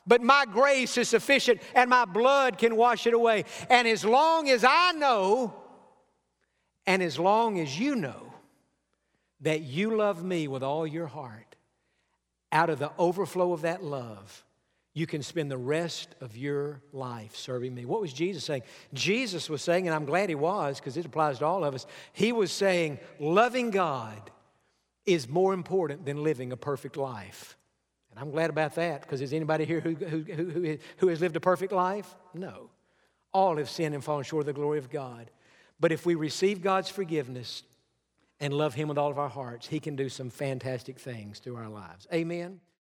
But 0.08 0.22
my 0.22 0.46
grace 0.46 0.96
is 0.98 1.08
sufficient 1.08 1.60
and 1.74 1.90
my 1.90 2.04
blood 2.04 2.58
can 2.58 2.76
wash 2.76 3.08
it 3.08 3.14
away. 3.14 3.44
And 3.68 3.88
as 3.88 4.04
long 4.04 4.48
as 4.48 4.64
I 4.64 4.92
know, 4.92 5.52
and 6.86 7.02
as 7.02 7.18
long 7.18 7.58
as 7.58 7.78
you 7.78 7.96
know 7.96 8.32
that 9.40 9.62
you 9.62 9.96
love 9.96 10.22
me 10.22 10.46
with 10.46 10.62
all 10.62 10.86
your 10.86 11.08
heart, 11.08 11.56
out 12.52 12.70
of 12.70 12.78
the 12.78 12.92
overflow 12.96 13.52
of 13.52 13.62
that 13.62 13.82
love, 13.82 14.44
you 14.96 15.06
can 15.06 15.22
spend 15.22 15.50
the 15.50 15.58
rest 15.58 16.14
of 16.22 16.38
your 16.38 16.80
life 16.90 17.36
serving 17.36 17.74
me. 17.74 17.84
What 17.84 18.00
was 18.00 18.14
Jesus 18.14 18.44
saying? 18.44 18.62
Jesus 18.94 19.50
was 19.50 19.60
saying, 19.60 19.86
and 19.86 19.94
I'm 19.94 20.06
glad 20.06 20.30
he 20.30 20.34
was 20.34 20.80
because 20.80 20.96
it 20.96 21.04
applies 21.04 21.40
to 21.40 21.44
all 21.44 21.64
of 21.64 21.74
us, 21.74 21.86
he 22.14 22.32
was 22.32 22.50
saying, 22.50 22.98
loving 23.20 23.70
God 23.70 24.30
is 25.04 25.28
more 25.28 25.52
important 25.52 26.06
than 26.06 26.22
living 26.22 26.50
a 26.50 26.56
perfect 26.56 26.96
life. 26.96 27.58
And 28.10 28.18
I'm 28.18 28.30
glad 28.30 28.48
about 28.48 28.76
that 28.76 29.02
because 29.02 29.20
is 29.20 29.34
anybody 29.34 29.66
here 29.66 29.80
who, 29.80 29.96
who, 29.96 30.22
who, 30.32 30.78
who 30.96 31.08
has 31.08 31.20
lived 31.20 31.36
a 31.36 31.40
perfect 31.40 31.74
life? 31.74 32.14
No. 32.32 32.70
All 33.34 33.58
have 33.58 33.68
sinned 33.68 33.94
and 33.94 34.02
fallen 34.02 34.24
short 34.24 34.44
of 34.44 34.46
the 34.46 34.54
glory 34.54 34.78
of 34.78 34.88
God. 34.88 35.30
But 35.78 35.92
if 35.92 36.06
we 36.06 36.14
receive 36.14 36.62
God's 36.62 36.88
forgiveness 36.88 37.64
and 38.40 38.54
love 38.54 38.72
Him 38.72 38.88
with 38.88 38.96
all 38.96 39.10
of 39.10 39.18
our 39.18 39.28
hearts, 39.28 39.66
He 39.66 39.78
can 39.78 39.94
do 39.94 40.08
some 40.08 40.30
fantastic 40.30 40.98
things 40.98 41.38
through 41.38 41.56
our 41.56 41.68
lives. 41.68 42.06
Amen. 42.14 42.60